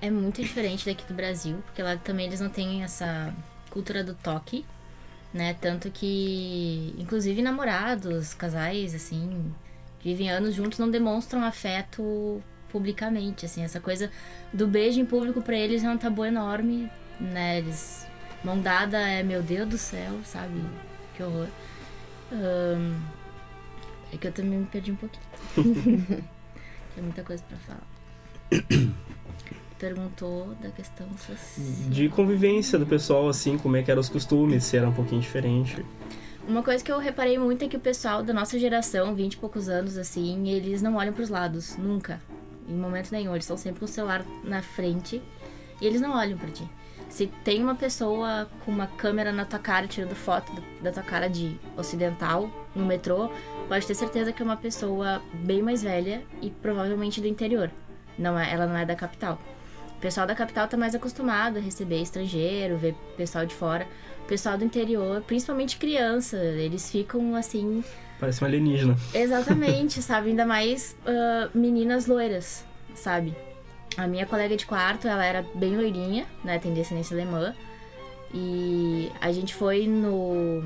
É 0.00 0.10
muito 0.10 0.40
diferente 0.42 0.86
daqui 0.86 1.04
do 1.08 1.14
Brasil, 1.14 1.56
porque 1.66 1.82
lá 1.82 1.96
também 1.96 2.26
eles 2.26 2.40
não 2.40 2.48
têm 2.50 2.82
essa 2.82 3.34
cultura 3.70 4.04
do 4.04 4.14
toque, 4.14 4.64
né? 5.34 5.54
Tanto 5.60 5.90
que, 5.90 6.94
inclusive, 6.98 7.42
namorados, 7.42 8.32
casais, 8.34 8.94
assim, 8.94 9.52
vivem 10.02 10.30
anos 10.30 10.54
juntos, 10.54 10.78
não 10.78 10.90
demonstram 10.90 11.42
afeto 11.44 12.40
publicamente, 12.76 13.46
assim, 13.46 13.64
essa 13.64 13.80
coisa 13.80 14.10
do 14.52 14.66
beijo 14.66 15.00
em 15.00 15.06
público 15.06 15.40
pra 15.40 15.56
eles 15.56 15.82
é 15.82 15.88
um 15.88 15.96
tabu 15.96 16.26
enorme, 16.26 16.90
né? 17.18 17.56
Eles 17.56 18.06
mão 18.44 18.60
dada 18.60 18.98
é 18.98 19.22
meu 19.22 19.42
Deus 19.42 19.66
do 19.66 19.78
céu, 19.78 20.12
sabe? 20.24 20.60
Que 21.16 21.22
horror. 21.22 21.48
Ahn, 22.30 22.94
é 24.12 24.18
que 24.18 24.26
eu 24.26 24.32
também 24.32 24.58
me 24.58 24.66
perdi 24.66 24.92
um 24.92 24.96
pouquinho. 24.96 25.24
Tem 26.94 27.02
muita 27.02 27.22
coisa 27.22 27.42
pra 27.48 27.56
falar. 27.58 28.92
Perguntou 29.78 30.54
da 30.62 30.68
questão 30.68 31.06
social. 31.16 31.88
De 31.88 32.10
convivência 32.10 32.78
do 32.78 32.84
pessoal, 32.84 33.26
assim, 33.26 33.56
como 33.56 33.76
é 33.78 33.82
que 33.82 33.90
eram 33.90 34.02
os 34.02 34.10
costumes, 34.10 34.64
se 34.64 34.76
era 34.76 34.86
um 34.86 34.92
pouquinho 34.92 35.22
diferente. 35.22 35.82
Uma 36.46 36.62
coisa 36.62 36.84
que 36.84 36.92
eu 36.92 36.98
reparei 36.98 37.38
muito 37.38 37.64
é 37.64 37.68
que 37.68 37.76
o 37.76 37.80
pessoal 37.80 38.22
da 38.22 38.34
nossa 38.34 38.58
geração, 38.58 39.14
20 39.14 39.32
e 39.32 39.36
poucos 39.38 39.66
anos, 39.66 39.96
assim, 39.96 40.48
eles 40.50 40.82
não 40.82 40.96
olham 40.96 41.14
pros 41.14 41.30
lados, 41.30 41.76
nunca. 41.78 42.20
Em 42.68 42.74
momento 42.74 43.12
nenhum. 43.12 43.32
Eles 43.32 43.44
estão 43.44 43.56
sempre 43.56 43.80
com 43.80 43.84
o 43.84 43.88
celular 43.88 44.24
na 44.44 44.62
frente 44.62 45.22
e 45.80 45.86
eles 45.86 46.00
não 46.00 46.16
olham 46.16 46.36
pra 46.38 46.50
ti. 46.50 46.68
Se 47.08 47.28
tem 47.44 47.62
uma 47.62 47.74
pessoa 47.74 48.48
com 48.64 48.70
uma 48.70 48.86
câmera 48.86 49.32
na 49.32 49.44
tua 49.44 49.58
cara 49.58 49.86
tirando 49.86 50.14
foto 50.14 50.52
da 50.82 50.90
tua 50.90 51.02
cara 51.02 51.28
de 51.28 51.56
ocidental 51.76 52.50
no 52.74 52.84
metrô, 52.84 53.30
pode 53.68 53.86
ter 53.86 53.94
certeza 53.94 54.32
que 54.32 54.42
é 54.42 54.44
uma 54.44 54.56
pessoa 54.56 55.22
bem 55.32 55.62
mais 55.62 55.82
velha 55.82 56.22
e 56.42 56.50
provavelmente 56.50 57.20
do 57.20 57.26
interior. 57.26 57.70
Não 58.18 58.38
é, 58.38 58.52
ela 58.52 58.66
não 58.66 58.76
é 58.76 58.84
da 58.84 58.96
capital. 58.96 59.38
O 59.96 60.00
pessoal 60.00 60.26
da 60.26 60.34
capital 60.34 60.68
tá 60.68 60.76
mais 60.76 60.94
acostumado 60.94 61.58
a 61.58 61.60
receber 61.60 62.02
estrangeiro, 62.02 62.76
ver 62.76 62.94
pessoal 63.16 63.46
de 63.46 63.54
fora. 63.54 63.86
O 64.24 64.26
pessoal 64.26 64.58
do 64.58 64.64
interior, 64.64 65.22
principalmente 65.22 65.78
criança, 65.78 66.36
eles 66.36 66.90
ficam 66.90 67.34
assim 67.34 67.82
Parece 68.18 68.42
um 68.42 68.46
alienígena. 68.46 68.96
Exatamente, 69.12 70.00
sabe? 70.02 70.30
Ainda 70.30 70.46
mais 70.46 70.96
ah, 71.06 71.48
meninas 71.54 72.06
loiras, 72.06 72.64
sabe? 72.94 73.34
A 73.96 74.06
minha 74.06 74.26
colega 74.26 74.56
de 74.56 74.66
quarto, 74.66 75.06
ela 75.08 75.24
era 75.24 75.44
bem 75.54 75.76
loirinha, 75.76 76.26
né? 76.44 76.58
Tem 76.58 76.72
descendência 76.74 77.14
alemã. 77.14 77.54
E 78.34 79.10
a 79.20 79.30
gente 79.32 79.54
foi 79.54 79.86
no. 79.86 80.62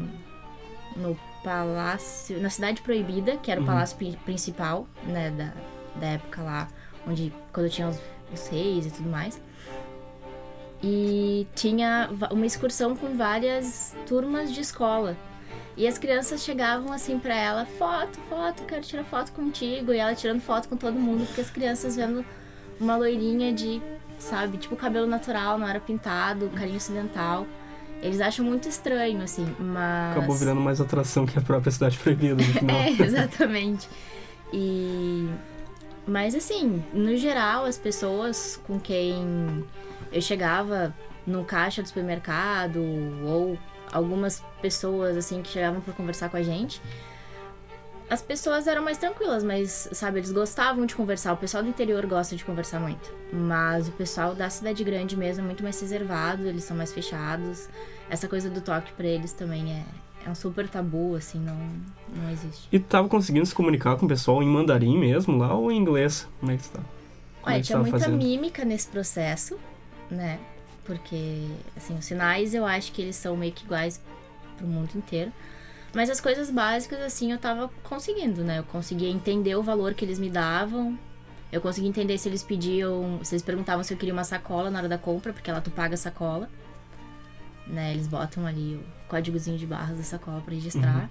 no 0.96 1.16
palácio. 1.44 2.40
na 2.40 2.51
Cidade 2.51 2.80
Proibida, 2.82 3.36
que 3.36 3.51
era 3.51 3.61
o 3.61 3.64
palácio 3.64 3.96
pri- 3.96 4.18
principal, 4.24 4.86
né? 5.05 5.30
Da, 5.30 5.53
da 6.01 6.07
época 6.09 6.42
lá, 6.42 6.68
onde. 7.07 7.32
quando 7.53 7.68
tinha 7.68 7.88
os, 7.88 7.98
os 8.32 8.48
reis 8.48 8.86
e 8.86 8.90
tudo 8.90 9.09
mais. 9.09 9.40
E 10.82 11.46
tinha 11.55 12.09
uma 12.32 12.46
excursão 12.46 12.96
com 12.96 13.16
várias 13.16 13.94
turmas 14.07 14.53
de 14.53 14.61
escola. 14.61 15.16
E 15.76 15.86
as 15.86 15.98
crianças 15.98 16.42
chegavam 16.42 16.92
assim 16.92 17.18
pra 17.18 17.34
ela, 17.34 17.64
foto, 17.64 18.18
foto, 18.28 18.64
quero 18.64 18.82
tirar 18.82 19.05
foto 19.05 19.32
contigo. 19.32 19.92
E 19.92 19.98
ela 19.98 20.14
tirando 20.14 20.40
foto 20.40 20.68
com 20.68 20.76
todo 20.76 20.98
mundo, 20.98 21.24
porque 21.26 21.40
as 21.40 21.51
crianças 21.51 21.96
vendo 21.96 22.24
uma 22.78 22.96
loirinha 22.96 23.53
de, 23.53 23.80
sabe, 24.18 24.59
tipo 24.59 24.76
cabelo 24.76 25.07
natural, 25.07 25.59
não 25.59 25.68
era 25.68 25.80
pintado, 25.80 26.51
carinho 26.51 26.76
ocidental. 26.76 27.46
Eles 28.03 28.20
acham 28.20 28.44
muito 28.44 28.68
estranho, 28.68 29.22
assim, 29.22 29.46
mas. 29.59 30.16
Acabou 30.16 30.34
virando 30.34 30.61
mais 30.61 30.80
atração 30.80 31.26
que 31.26 31.38
a 31.38 31.42
própria 31.42 31.70
Cidade 31.70 31.98
Proibida 31.98 32.34
no 32.34 32.42
final. 32.53 32.76
É, 32.76 32.90
exatamente. 32.90 33.88
E. 34.53 35.28
Mas 36.07 36.34
assim, 36.34 36.82
no 36.92 37.14
geral, 37.16 37.66
as 37.66 37.76
pessoas 37.76 38.59
com 38.66 38.80
quem 38.80 39.64
eu 40.11 40.20
chegava 40.20 40.94
no 41.26 41.44
caixa 41.44 41.82
do 41.82 41.88
supermercado, 41.88 42.80
ou 43.24 43.59
algumas 43.93 44.43
pessoas 44.61 45.16
assim 45.16 45.43
que 45.43 45.49
chegavam 45.49 45.80
para 45.80 45.93
conversar 45.93 46.28
com 46.28 46.36
a 46.36 46.43
gente, 46.43 46.80
as 48.11 48.20
pessoas 48.20 48.66
eram 48.66 48.82
mais 48.82 48.99
tranquilas, 48.99 49.45
mas 49.45 49.88
sabe, 49.93 50.18
eles 50.18 50.32
gostavam 50.32 50.84
de 50.84 50.97
conversar. 50.97 51.32
O 51.32 51.36
pessoal 51.36 51.62
do 51.62 51.68
interior 51.68 52.05
gosta 52.07 52.34
de 52.34 52.45
conversar 52.45 52.80
muito. 52.80 53.14
Mas 53.32 53.86
o 53.86 53.93
pessoal 53.93 54.34
da 54.34 54.51
cidade 54.51 54.82
grande 54.82 55.16
mesmo 55.16 55.45
é 55.45 55.47
muito 55.47 55.62
mais 55.62 55.80
reservado, 55.80 56.49
eles 56.49 56.64
são 56.64 56.76
mais 56.76 56.93
fechados. 56.93 57.68
Essa 58.11 58.26
coisa 58.26 58.51
do 58.51 58.61
toque 58.61 58.93
para 58.95 59.07
eles 59.07 59.32
também 59.32 59.72
é, 59.72 59.84
é 60.26 60.28
um 60.28 60.34
super 60.34 60.68
tabu, 60.68 61.14
assim, 61.14 61.38
não, 61.38 61.57
não 62.12 62.28
existe. 62.30 62.66
E 62.72 62.80
tu 62.80 62.86
tava 62.86 63.09
conseguindo 63.09 63.47
se 63.47 63.55
comunicar 63.55 63.97
com 63.97 64.07
o 64.07 64.09
pessoal 64.09 64.43
em 64.43 64.49
mandarim 64.49 64.99
mesmo 64.99 65.38
lá 65.38 65.55
ou 65.55 65.70
em 65.70 65.76
inglês? 65.76 66.26
Como 66.41 66.51
é 66.51 66.57
que 66.57 66.64
tu 66.64 66.70
tá? 66.70 66.80
Como 67.43 67.55
é 67.55 67.61
que 67.61 67.66
tinha 67.66 67.78
muita 67.78 67.97
fazendo? 67.97 68.16
mímica 68.16 68.64
nesse 68.64 68.88
processo, 68.88 69.57
né? 70.11 70.41
Porque, 70.91 71.47
assim, 71.76 71.97
os 71.97 72.05
sinais 72.05 72.53
eu 72.53 72.66
acho 72.66 72.91
que 72.91 73.01
eles 73.01 73.14
são 73.14 73.36
meio 73.36 73.53
que 73.53 73.64
iguais 73.64 74.03
pro 74.57 74.66
mundo 74.66 74.91
inteiro. 74.97 75.32
Mas 75.95 76.11
as 76.11 76.20
coisas 76.20 76.51
básicas, 76.51 77.01
assim, 77.01 77.30
eu 77.30 77.38
tava 77.38 77.70
conseguindo, 77.84 78.43
né? 78.43 78.59
Eu 78.59 78.64
conseguia 78.64 79.09
entender 79.09 79.55
o 79.55 79.62
valor 79.62 79.95
que 79.95 80.05
eles 80.05 80.18
me 80.18 80.28
davam. 80.28 80.99
Eu 81.53 81.61
conseguia 81.61 81.88
entender 81.88 82.18
se 82.18 82.28
eles 82.28 82.43
pediam, 82.43 83.20
se 83.22 83.36
eles 83.36 83.43
perguntavam 83.43 83.84
se 83.84 83.95
eu 83.95 83.99
queria 83.99 84.12
uma 84.12 84.24
sacola 84.24 84.68
na 84.68 84.80
hora 84.80 84.88
da 84.88 84.99
compra, 84.99 85.32
porque 85.32 85.51
lá 85.53 85.61
tu 85.61 85.70
paga 85.70 85.95
a 85.95 85.97
sacola. 85.97 86.51
Né? 87.68 87.93
Eles 87.93 88.09
botam 88.09 88.45
ali 88.45 88.74
o 88.74 89.09
códigozinho 89.09 89.57
de 89.57 89.66
barras 89.66 89.97
da 89.97 90.03
sacola 90.03 90.41
pra 90.41 90.55
registrar. 90.55 91.09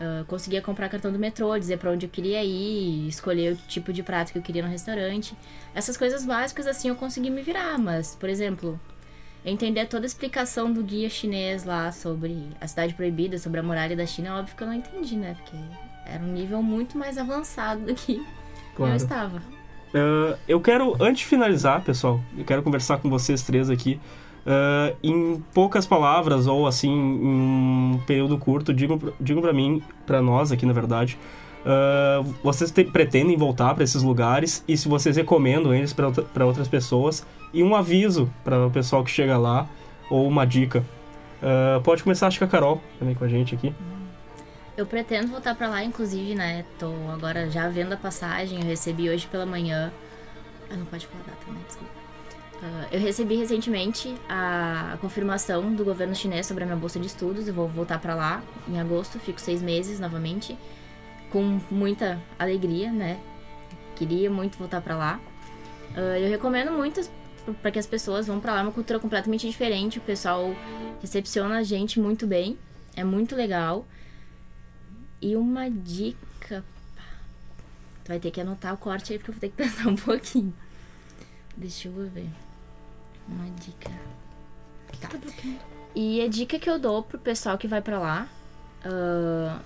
Ah, 0.00 0.24
conseguia 0.26 0.62
comprar 0.62 0.88
cartão 0.88 1.12
do 1.12 1.18
metrô, 1.18 1.56
dizer 1.58 1.78
pra 1.78 1.90
onde 1.90 2.06
eu 2.06 2.10
queria 2.10 2.42
ir, 2.44 3.08
escolher 3.08 3.52
o 3.52 3.56
tipo 3.68 3.92
de 3.92 4.02
prato 4.02 4.32
que 4.32 4.38
eu 4.38 4.42
queria 4.42 4.62
no 4.62 4.68
restaurante. 4.68 5.36
Essas 5.74 5.96
coisas 5.96 6.24
básicas, 6.24 6.66
assim, 6.66 6.88
eu 6.88 6.96
consegui 6.96 7.30
me 7.30 7.42
virar, 7.42 7.78
mas, 7.78 8.16
por 8.16 8.28
exemplo, 8.28 8.80
entender 9.44 9.86
toda 9.86 10.04
a 10.04 10.06
explicação 10.06 10.72
do 10.72 10.82
guia 10.82 11.08
chinês 11.10 11.64
lá 11.64 11.90
sobre 11.92 12.48
a 12.60 12.66
cidade 12.68 12.94
proibida, 12.94 13.38
sobre 13.38 13.58
a 13.60 13.62
muralha 13.62 13.96
da 13.96 14.06
China, 14.06 14.28
é 14.28 14.32
óbvio 14.32 14.56
que 14.56 14.62
eu 14.62 14.66
não 14.68 14.74
entendi, 14.74 15.16
né? 15.16 15.34
Porque 15.38 15.56
era 16.06 16.22
um 16.22 16.32
nível 16.32 16.62
muito 16.62 16.96
mais 16.96 17.18
avançado 17.18 17.80
do 17.86 17.94
que 17.94 18.16
eu 18.16 18.24
Claro. 18.76 18.96
estava. 18.96 19.42
Ah, 19.94 20.36
eu 20.48 20.60
quero, 20.60 20.96
antes 21.02 21.20
de 21.20 21.26
finalizar, 21.26 21.82
pessoal, 21.82 22.20
eu 22.36 22.44
quero 22.44 22.62
conversar 22.62 22.98
com 22.98 23.10
vocês 23.10 23.42
três 23.42 23.68
aqui. 23.68 24.00
Ah, 24.46 24.92
em 25.02 25.42
poucas 25.52 25.86
palavras, 25.86 26.46
ou 26.46 26.66
assim, 26.66 26.90
em 26.90 27.94
um 27.94 28.00
período 28.06 28.36
curto, 28.38 28.72
digam, 28.72 28.98
pra- 28.98 29.12
digam 29.20 29.42
pra 29.42 29.52
mim, 29.52 29.82
pra 30.06 30.20
nós 30.22 30.50
aqui 30.52 30.64
na 30.66 30.72
verdade, 30.72 31.18
ah, 31.66 32.20
vocês 32.42 32.70
te- 32.70 32.84
pretendem 32.84 33.36
voltar 33.36 33.74
pra 33.74 33.84
esses 33.84 34.02
lugares 34.02 34.64
e 34.66 34.76
se 34.76 34.88
vocês 34.88 35.16
recomendam 35.16 35.72
eles 35.74 35.96
outra- 35.98 36.24
pra 36.24 36.46
outras 36.46 36.66
pessoas 36.68 37.24
e 37.52 37.62
um 37.62 37.74
aviso 37.74 38.32
para 38.42 38.66
o 38.66 38.70
pessoal 38.70 39.04
que 39.04 39.10
chega 39.10 39.36
lá 39.36 39.68
ou 40.10 40.26
uma 40.26 40.44
dica. 40.46 40.84
Ah, 41.42 41.80
pode 41.82 42.02
começar, 42.02 42.28
acho 42.28 42.38
que 42.38 42.44
a 42.44 42.48
Carol 42.48 42.80
também 42.98 43.14
com 43.14 43.24
a 43.24 43.28
gente 43.28 43.54
aqui. 43.54 43.74
Eu 44.76 44.86
pretendo 44.86 45.28
voltar 45.28 45.54
pra 45.54 45.68
lá, 45.68 45.84
inclusive, 45.84 46.34
né? 46.34 46.64
Tô 46.78 46.92
agora 47.12 47.50
já 47.50 47.68
vendo 47.68 47.92
a 47.92 47.96
passagem, 47.96 48.60
eu 48.60 48.66
recebi 48.66 49.10
hoje 49.10 49.26
pela 49.26 49.44
manhã. 49.44 49.92
Ah, 50.70 50.76
não 50.76 50.86
pode 50.86 51.06
falar 51.06 51.24
data, 51.24 51.50
né? 51.50 51.60
Desculpa. 51.66 51.92
Ah, 52.62 52.86
eu 52.92 53.00
recebi 53.00 53.36
recentemente 53.36 54.14
a 54.28 54.96
confirmação 55.00 55.74
do 55.74 55.84
governo 55.84 56.14
chinês 56.14 56.46
sobre 56.46 56.62
a 56.62 56.66
minha 56.66 56.78
bolsa 56.78 56.98
de 56.98 57.06
estudos. 57.06 57.48
Eu 57.48 57.52
vou 57.52 57.68
voltar 57.68 57.98
pra 57.98 58.14
lá 58.14 58.40
em 58.68 58.80
agosto, 58.80 59.18
fico 59.18 59.40
seis 59.40 59.60
meses 59.60 60.00
novamente, 60.00 60.56
com 61.30 61.60
muita 61.70 62.18
alegria, 62.38 62.90
né? 62.90 63.18
Queria 63.96 64.30
muito 64.30 64.56
voltar 64.56 64.80
pra 64.80 64.96
lá. 64.96 65.20
Ah, 65.94 66.18
eu 66.18 66.30
recomendo 66.30 66.72
muito 66.72 67.00
para 67.60 67.70
que 67.70 67.78
as 67.78 67.86
pessoas 67.86 68.26
vão 68.26 68.40
pra 68.40 68.54
lá, 68.54 68.60
é 68.60 68.62
uma 68.62 68.72
cultura 68.72 68.98
completamente 68.98 69.46
diferente. 69.46 69.98
O 69.98 70.02
pessoal 70.02 70.54
recepciona 71.00 71.58
a 71.58 71.62
gente 71.62 71.98
muito 72.00 72.26
bem, 72.26 72.58
é 72.96 73.02
muito 73.02 73.34
legal. 73.34 73.86
E 75.20 75.36
uma 75.36 75.70
dica. 75.70 76.64
Tu 78.04 78.08
vai 78.08 78.18
ter 78.18 78.30
que 78.30 78.40
anotar 78.40 78.74
o 78.74 78.76
corte 78.76 79.12
aí 79.12 79.18
porque 79.18 79.30
eu 79.30 79.34
vou 79.34 79.40
ter 79.40 79.48
que 79.48 79.56
pensar 79.62 79.88
um 79.88 79.96
pouquinho. 79.96 80.52
Deixa 81.56 81.88
eu 81.88 82.10
ver. 82.10 82.28
Uma 83.28 83.48
dica. 83.50 83.90
Tá. 85.00 85.08
E 85.94 86.20
a 86.22 86.28
dica 86.28 86.58
que 86.58 86.68
eu 86.68 86.78
dou 86.78 87.02
pro 87.02 87.18
pessoal 87.18 87.58
que 87.58 87.68
vai 87.68 87.80
pra 87.80 87.98
lá 87.98 88.28
ah, 88.84 89.60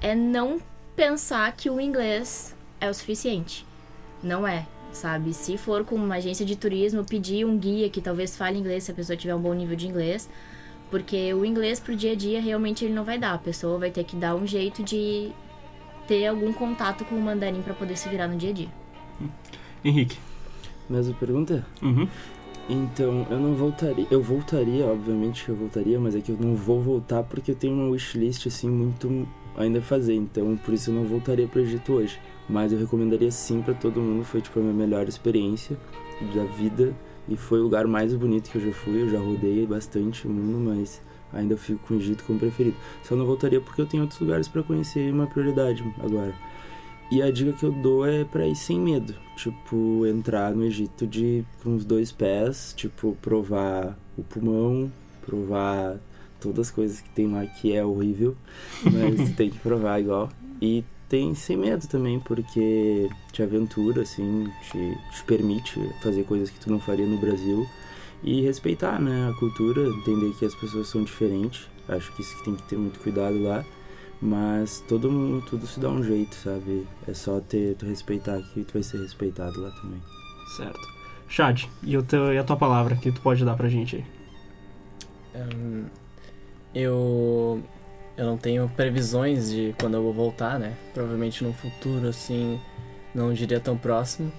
é 0.00 0.14
não 0.14 0.60
pensar 0.96 1.52
que 1.52 1.70
o 1.70 1.80
inglês 1.80 2.54
é 2.80 2.88
o 2.88 2.94
suficiente. 2.94 3.66
Não 4.22 4.46
é, 4.46 4.66
sabe? 4.92 5.32
Se 5.32 5.56
for 5.56 5.84
com 5.84 5.96
uma 5.96 6.16
agência 6.16 6.44
de 6.44 6.56
turismo, 6.56 7.04
pedir 7.04 7.44
um 7.44 7.56
guia 7.56 7.88
que 7.88 8.00
talvez 8.00 8.36
fale 8.36 8.58
inglês 8.58 8.84
se 8.84 8.90
a 8.90 8.94
pessoa 8.94 9.16
tiver 9.16 9.34
um 9.34 9.40
bom 9.40 9.54
nível 9.54 9.76
de 9.76 9.86
inglês. 9.86 10.28
Porque 10.90 11.32
o 11.32 11.44
inglês 11.44 11.78
pro 11.78 11.94
dia 11.94 12.12
a 12.12 12.14
dia 12.16 12.40
realmente 12.40 12.84
ele 12.84 12.94
não 12.94 13.04
vai 13.04 13.18
dar. 13.18 13.34
A 13.34 13.38
pessoa 13.38 13.78
vai 13.78 13.90
ter 13.90 14.04
que 14.04 14.16
dar 14.16 14.34
um 14.34 14.46
jeito 14.46 14.82
de 14.82 15.30
ter 16.08 16.26
algum 16.26 16.52
contato 16.52 17.04
com 17.04 17.14
o 17.14 17.20
mandarim 17.20 17.62
para 17.62 17.74
poder 17.74 17.96
se 17.96 18.08
virar 18.08 18.26
no 18.26 18.36
dia 18.36 18.50
a 18.50 18.52
dia. 18.52 18.68
Henrique. 19.84 20.18
Mesma 20.88 21.14
pergunta? 21.14 21.64
Uhum. 21.80 22.08
Então, 22.68 23.26
eu 23.30 23.38
não 23.38 23.54
voltaria. 23.54 24.06
Eu 24.10 24.22
voltaria, 24.22 24.84
obviamente 24.86 25.44
que 25.44 25.50
eu 25.50 25.56
voltaria, 25.56 25.98
mas 25.98 26.16
é 26.16 26.20
que 26.20 26.30
eu 26.30 26.36
não 26.38 26.54
vou 26.54 26.80
voltar 26.80 27.22
porque 27.22 27.52
eu 27.52 27.54
tenho 27.54 27.74
uma 27.74 27.88
wishlist 27.90 28.46
assim 28.46 28.68
muito 28.68 29.26
ainda 29.56 29.80
fazer. 29.80 30.14
Então, 30.14 30.56
por 30.56 30.74
isso 30.74 30.90
eu 30.90 30.94
não 30.94 31.04
voltaria 31.04 31.46
pro 31.46 31.60
Egito 31.60 31.92
hoje. 31.92 32.18
Mas 32.48 32.72
eu 32.72 32.78
recomendaria 32.78 33.30
sim 33.30 33.62
pra 33.62 33.74
todo 33.74 34.00
mundo. 34.00 34.24
Foi 34.24 34.40
tipo 34.40 34.58
a 34.58 34.62
minha 34.62 34.74
melhor 34.74 35.08
experiência 35.08 35.76
da 36.34 36.44
vida 36.44 36.94
e 37.28 37.36
foi 37.36 37.60
o 37.60 37.62
lugar 37.62 37.86
mais 37.86 38.14
bonito 38.14 38.50
que 38.50 38.58
eu 38.58 38.62
já 38.62 38.72
fui. 38.72 39.02
Eu 39.02 39.08
já 39.08 39.18
rodei 39.18 39.66
bastante 39.66 40.26
o 40.26 40.30
mundo, 40.30 40.58
mas 40.70 41.00
ainda 41.32 41.56
fico 41.56 41.86
com 41.86 41.94
o 41.94 41.96
Egito 41.96 42.24
como 42.24 42.38
preferido. 42.38 42.76
Só 43.04 43.14
não 43.14 43.24
voltaria 43.24 43.60
porque 43.60 43.80
eu 43.80 43.86
tenho 43.86 44.02
outros 44.02 44.20
lugares 44.20 44.48
pra 44.48 44.62
conhecer 44.62 45.08
e 45.08 45.12
uma 45.12 45.26
prioridade 45.26 45.84
agora. 46.02 46.34
E 47.10 47.20
a 47.20 47.30
dica 47.30 47.52
que 47.52 47.64
eu 47.64 47.72
dou 47.72 48.06
é 48.06 48.24
pra 48.24 48.46
ir 48.46 48.54
sem 48.54 48.78
medo. 48.78 49.14
Tipo, 49.36 50.06
entrar 50.06 50.54
no 50.54 50.64
Egito 50.64 51.06
de 51.06 51.44
com 51.62 51.74
os 51.74 51.84
dois 51.84 52.12
pés, 52.12 52.72
tipo, 52.76 53.16
provar 53.20 53.98
o 54.16 54.22
pulmão, 54.22 54.90
provar 55.24 55.98
todas 56.40 56.68
as 56.68 56.70
coisas 56.70 57.00
que 57.00 57.10
tem 57.10 57.30
lá 57.30 57.46
que 57.46 57.72
é 57.72 57.84
horrível, 57.84 58.36
mas 58.84 59.30
tem 59.36 59.50
que 59.50 59.58
provar 59.58 60.00
igual. 60.00 60.30
E 60.60 60.84
tem 61.08 61.34
sem 61.34 61.56
medo 61.56 61.86
também, 61.88 62.20
porque 62.20 63.10
te 63.32 63.42
aventura, 63.42 64.02
assim, 64.02 64.48
te, 64.70 64.98
te 65.12 65.24
permite 65.24 65.80
fazer 66.02 66.24
coisas 66.24 66.50
que 66.50 66.60
tu 66.60 66.70
não 66.70 66.78
faria 66.78 67.06
no 67.06 67.18
Brasil. 67.18 67.66
E 68.22 68.42
respeitar, 68.42 69.00
né, 69.00 69.30
a 69.30 69.38
cultura, 69.38 69.82
entender 69.88 70.32
que 70.38 70.44
as 70.44 70.54
pessoas 70.54 70.88
são 70.88 71.02
diferentes. 71.02 71.66
Acho 71.88 72.14
que 72.14 72.22
isso 72.22 72.36
que 72.38 72.44
tem 72.44 72.54
que 72.54 72.62
ter 72.64 72.76
muito 72.76 73.00
cuidado 73.00 73.42
lá. 73.42 73.64
Mas 74.22 74.84
todo 74.86 75.10
mundo, 75.10 75.44
tudo 75.46 75.66
se 75.66 75.80
dá 75.80 75.88
um 75.88 76.04
jeito, 76.04 76.34
sabe? 76.34 76.86
É 77.08 77.14
só 77.14 77.40
ter, 77.40 77.74
tu 77.76 77.86
respeitar 77.86 78.38
que 78.42 78.62
tu 78.62 78.74
vai 78.74 78.82
ser 78.82 78.98
respeitado 78.98 79.60
lá 79.60 79.70
também. 79.70 80.00
Certo. 80.56 81.00
Chad, 81.26 81.64
e, 81.82 81.96
o 81.96 82.02
teu, 82.02 82.32
e 82.32 82.38
a 82.38 82.44
tua 82.44 82.56
palavra 82.56 82.96
que 82.96 83.10
tu 83.10 83.20
pode 83.20 83.44
dar 83.44 83.56
pra 83.56 83.68
gente 83.68 83.96
aí? 83.96 84.04
Hum, 85.34 85.86
eu 86.74 87.62
eu 88.16 88.26
não 88.26 88.36
tenho 88.36 88.68
previsões 88.76 89.50
de 89.50 89.74
quando 89.80 89.94
eu 89.94 90.02
vou 90.02 90.12
voltar, 90.12 90.58
né? 90.58 90.74
Provavelmente 90.92 91.42
num 91.42 91.52
futuro 91.52 92.08
assim, 92.08 92.60
não 93.14 93.32
diria 93.32 93.58
tão 93.58 93.78
próximo, 93.78 94.30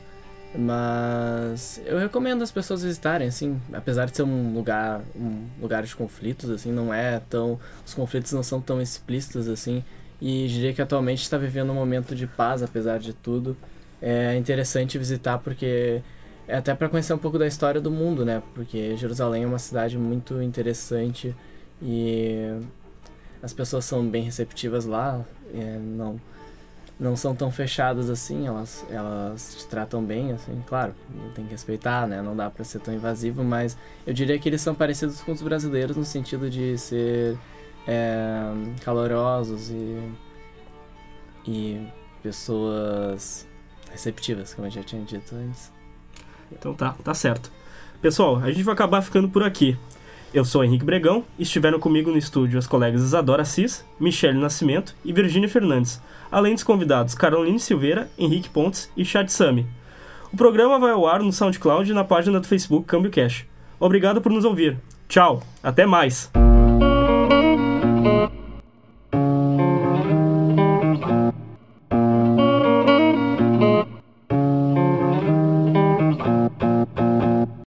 mas 0.55 1.81
eu 1.85 1.97
recomendo 1.97 2.43
as 2.43 2.51
pessoas 2.51 2.83
visitarem, 2.83 3.27
assim, 3.27 3.59
apesar 3.73 4.05
de 4.05 4.15
ser 4.17 4.23
um 4.23 4.53
lugar, 4.53 5.01
um 5.15 5.47
lugar 5.61 5.83
de 5.83 5.95
conflitos, 5.95 6.49
assim, 6.49 6.71
não 6.71 6.93
é 6.93 7.21
tão, 7.29 7.59
os 7.85 7.93
conflitos 7.93 8.31
não 8.33 8.43
são 8.43 8.61
tão 8.61 8.81
explícitos 8.81 9.47
assim, 9.47 9.83
e 10.21 10.47
diria 10.47 10.73
que 10.73 10.81
atualmente 10.81 11.23
está 11.23 11.37
vivendo 11.37 11.71
um 11.71 11.75
momento 11.75 12.13
de 12.15 12.27
paz, 12.27 12.61
apesar 12.61 12.99
de 12.99 13.13
tudo. 13.13 13.57
É 14.01 14.35
interessante 14.35 14.97
visitar 14.97 15.37
porque 15.39 16.01
é 16.47 16.57
até 16.57 16.73
para 16.75 16.89
conhecer 16.89 17.13
um 17.13 17.17
pouco 17.17 17.39
da 17.39 17.47
história 17.47 17.79
do 17.81 17.89
mundo, 17.91 18.25
né? 18.25 18.43
Porque 18.53 18.95
Jerusalém 18.97 19.43
é 19.43 19.47
uma 19.47 19.59
cidade 19.59 19.97
muito 19.97 20.41
interessante 20.41 21.35
e 21.81 22.59
as 23.41 23.53
pessoas 23.53 23.85
são 23.85 24.07
bem 24.07 24.23
receptivas 24.23 24.85
lá, 24.85 25.23
é, 25.53 25.77
não 25.77 26.19
não 26.99 27.15
são 27.15 27.35
tão 27.35 27.51
fechadas 27.51 28.11
assim, 28.11 28.45
elas 28.45 28.85
elas 28.91 29.55
te 29.57 29.67
tratam 29.67 30.03
bem, 30.03 30.33
assim, 30.33 30.61
claro, 30.67 30.93
tem 31.33 31.45
que 31.45 31.51
respeitar, 31.51 32.07
né? 32.07 32.21
Não 32.21 32.35
dá 32.35 32.47
para 32.47 32.63
ser 32.63 32.79
tão 32.79 32.93
invasivo, 32.93 33.43
mas 33.43 33.75
eu 34.05 34.13
diria 34.13 34.37
que 34.37 34.47
eles 34.47 34.61
são 34.61 34.75
parecidos 34.75 35.19
com 35.21 35.31
os 35.31 35.41
brasileiros 35.41 35.97
no 35.97 36.05
sentido 36.05 36.47
de 36.47 36.77
ser 36.77 37.37
é, 37.87 38.53
calorosos 38.83 39.71
e 39.71 40.11
e 41.47 41.87
pessoas 42.21 43.47
receptivas, 43.91 44.53
como 44.53 44.67
eu 44.67 44.71
já 44.71 44.83
tinha 44.83 45.01
dito 45.03 45.35
antes. 45.35 45.71
Então 46.51 46.73
tá, 46.73 46.95
tá 47.03 47.13
certo. 47.13 47.51
Pessoal, 48.01 48.37
a 48.37 48.51
gente 48.51 48.63
vai 48.63 48.73
acabar 48.73 49.01
ficando 49.01 49.29
por 49.29 49.43
aqui. 49.43 49.77
Eu 50.33 50.45
sou 50.45 50.63
Henrique 50.63 50.85
Bregão 50.85 51.25
e 51.37 51.43
estiveram 51.43 51.77
comigo 51.77 52.09
no 52.09 52.17
estúdio 52.17 52.57
as 52.57 52.65
colegas 52.65 53.01
Isadora 53.01 53.41
Assis, 53.41 53.85
Michele 53.99 54.39
Nascimento 54.39 54.95
e 55.03 55.11
Virgínia 55.11 55.49
Fernandes, 55.49 56.01
além 56.31 56.53
dos 56.53 56.63
convidados 56.63 57.13
Caroline 57.13 57.59
Silveira, 57.59 58.09
Henrique 58.17 58.49
Pontes 58.49 58.89
e 58.95 59.03
Chad 59.03 59.27
Sami. 59.27 59.67
O 60.31 60.37
programa 60.37 60.79
vai 60.79 60.91
ao 60.91 61.05
ar 61.05 61.21
no 61.21 61.33
SoundCloud 61.33 61.91
e 61.91 61.93
na 61.93 62.05
página 62.05 62.39
do 62.39 62.47
Facebook 62.47 62.87
Câmbio 62.87 63.11
Cash. 63.11 63.45
Obrigado 63.77 64.21
por 64.21 64.31
nos 64.31 64.45
ouvir. 64.45 64.77
Tchau, 65.09 65.43
até 65.61 65.85
mais! 65.85 66.31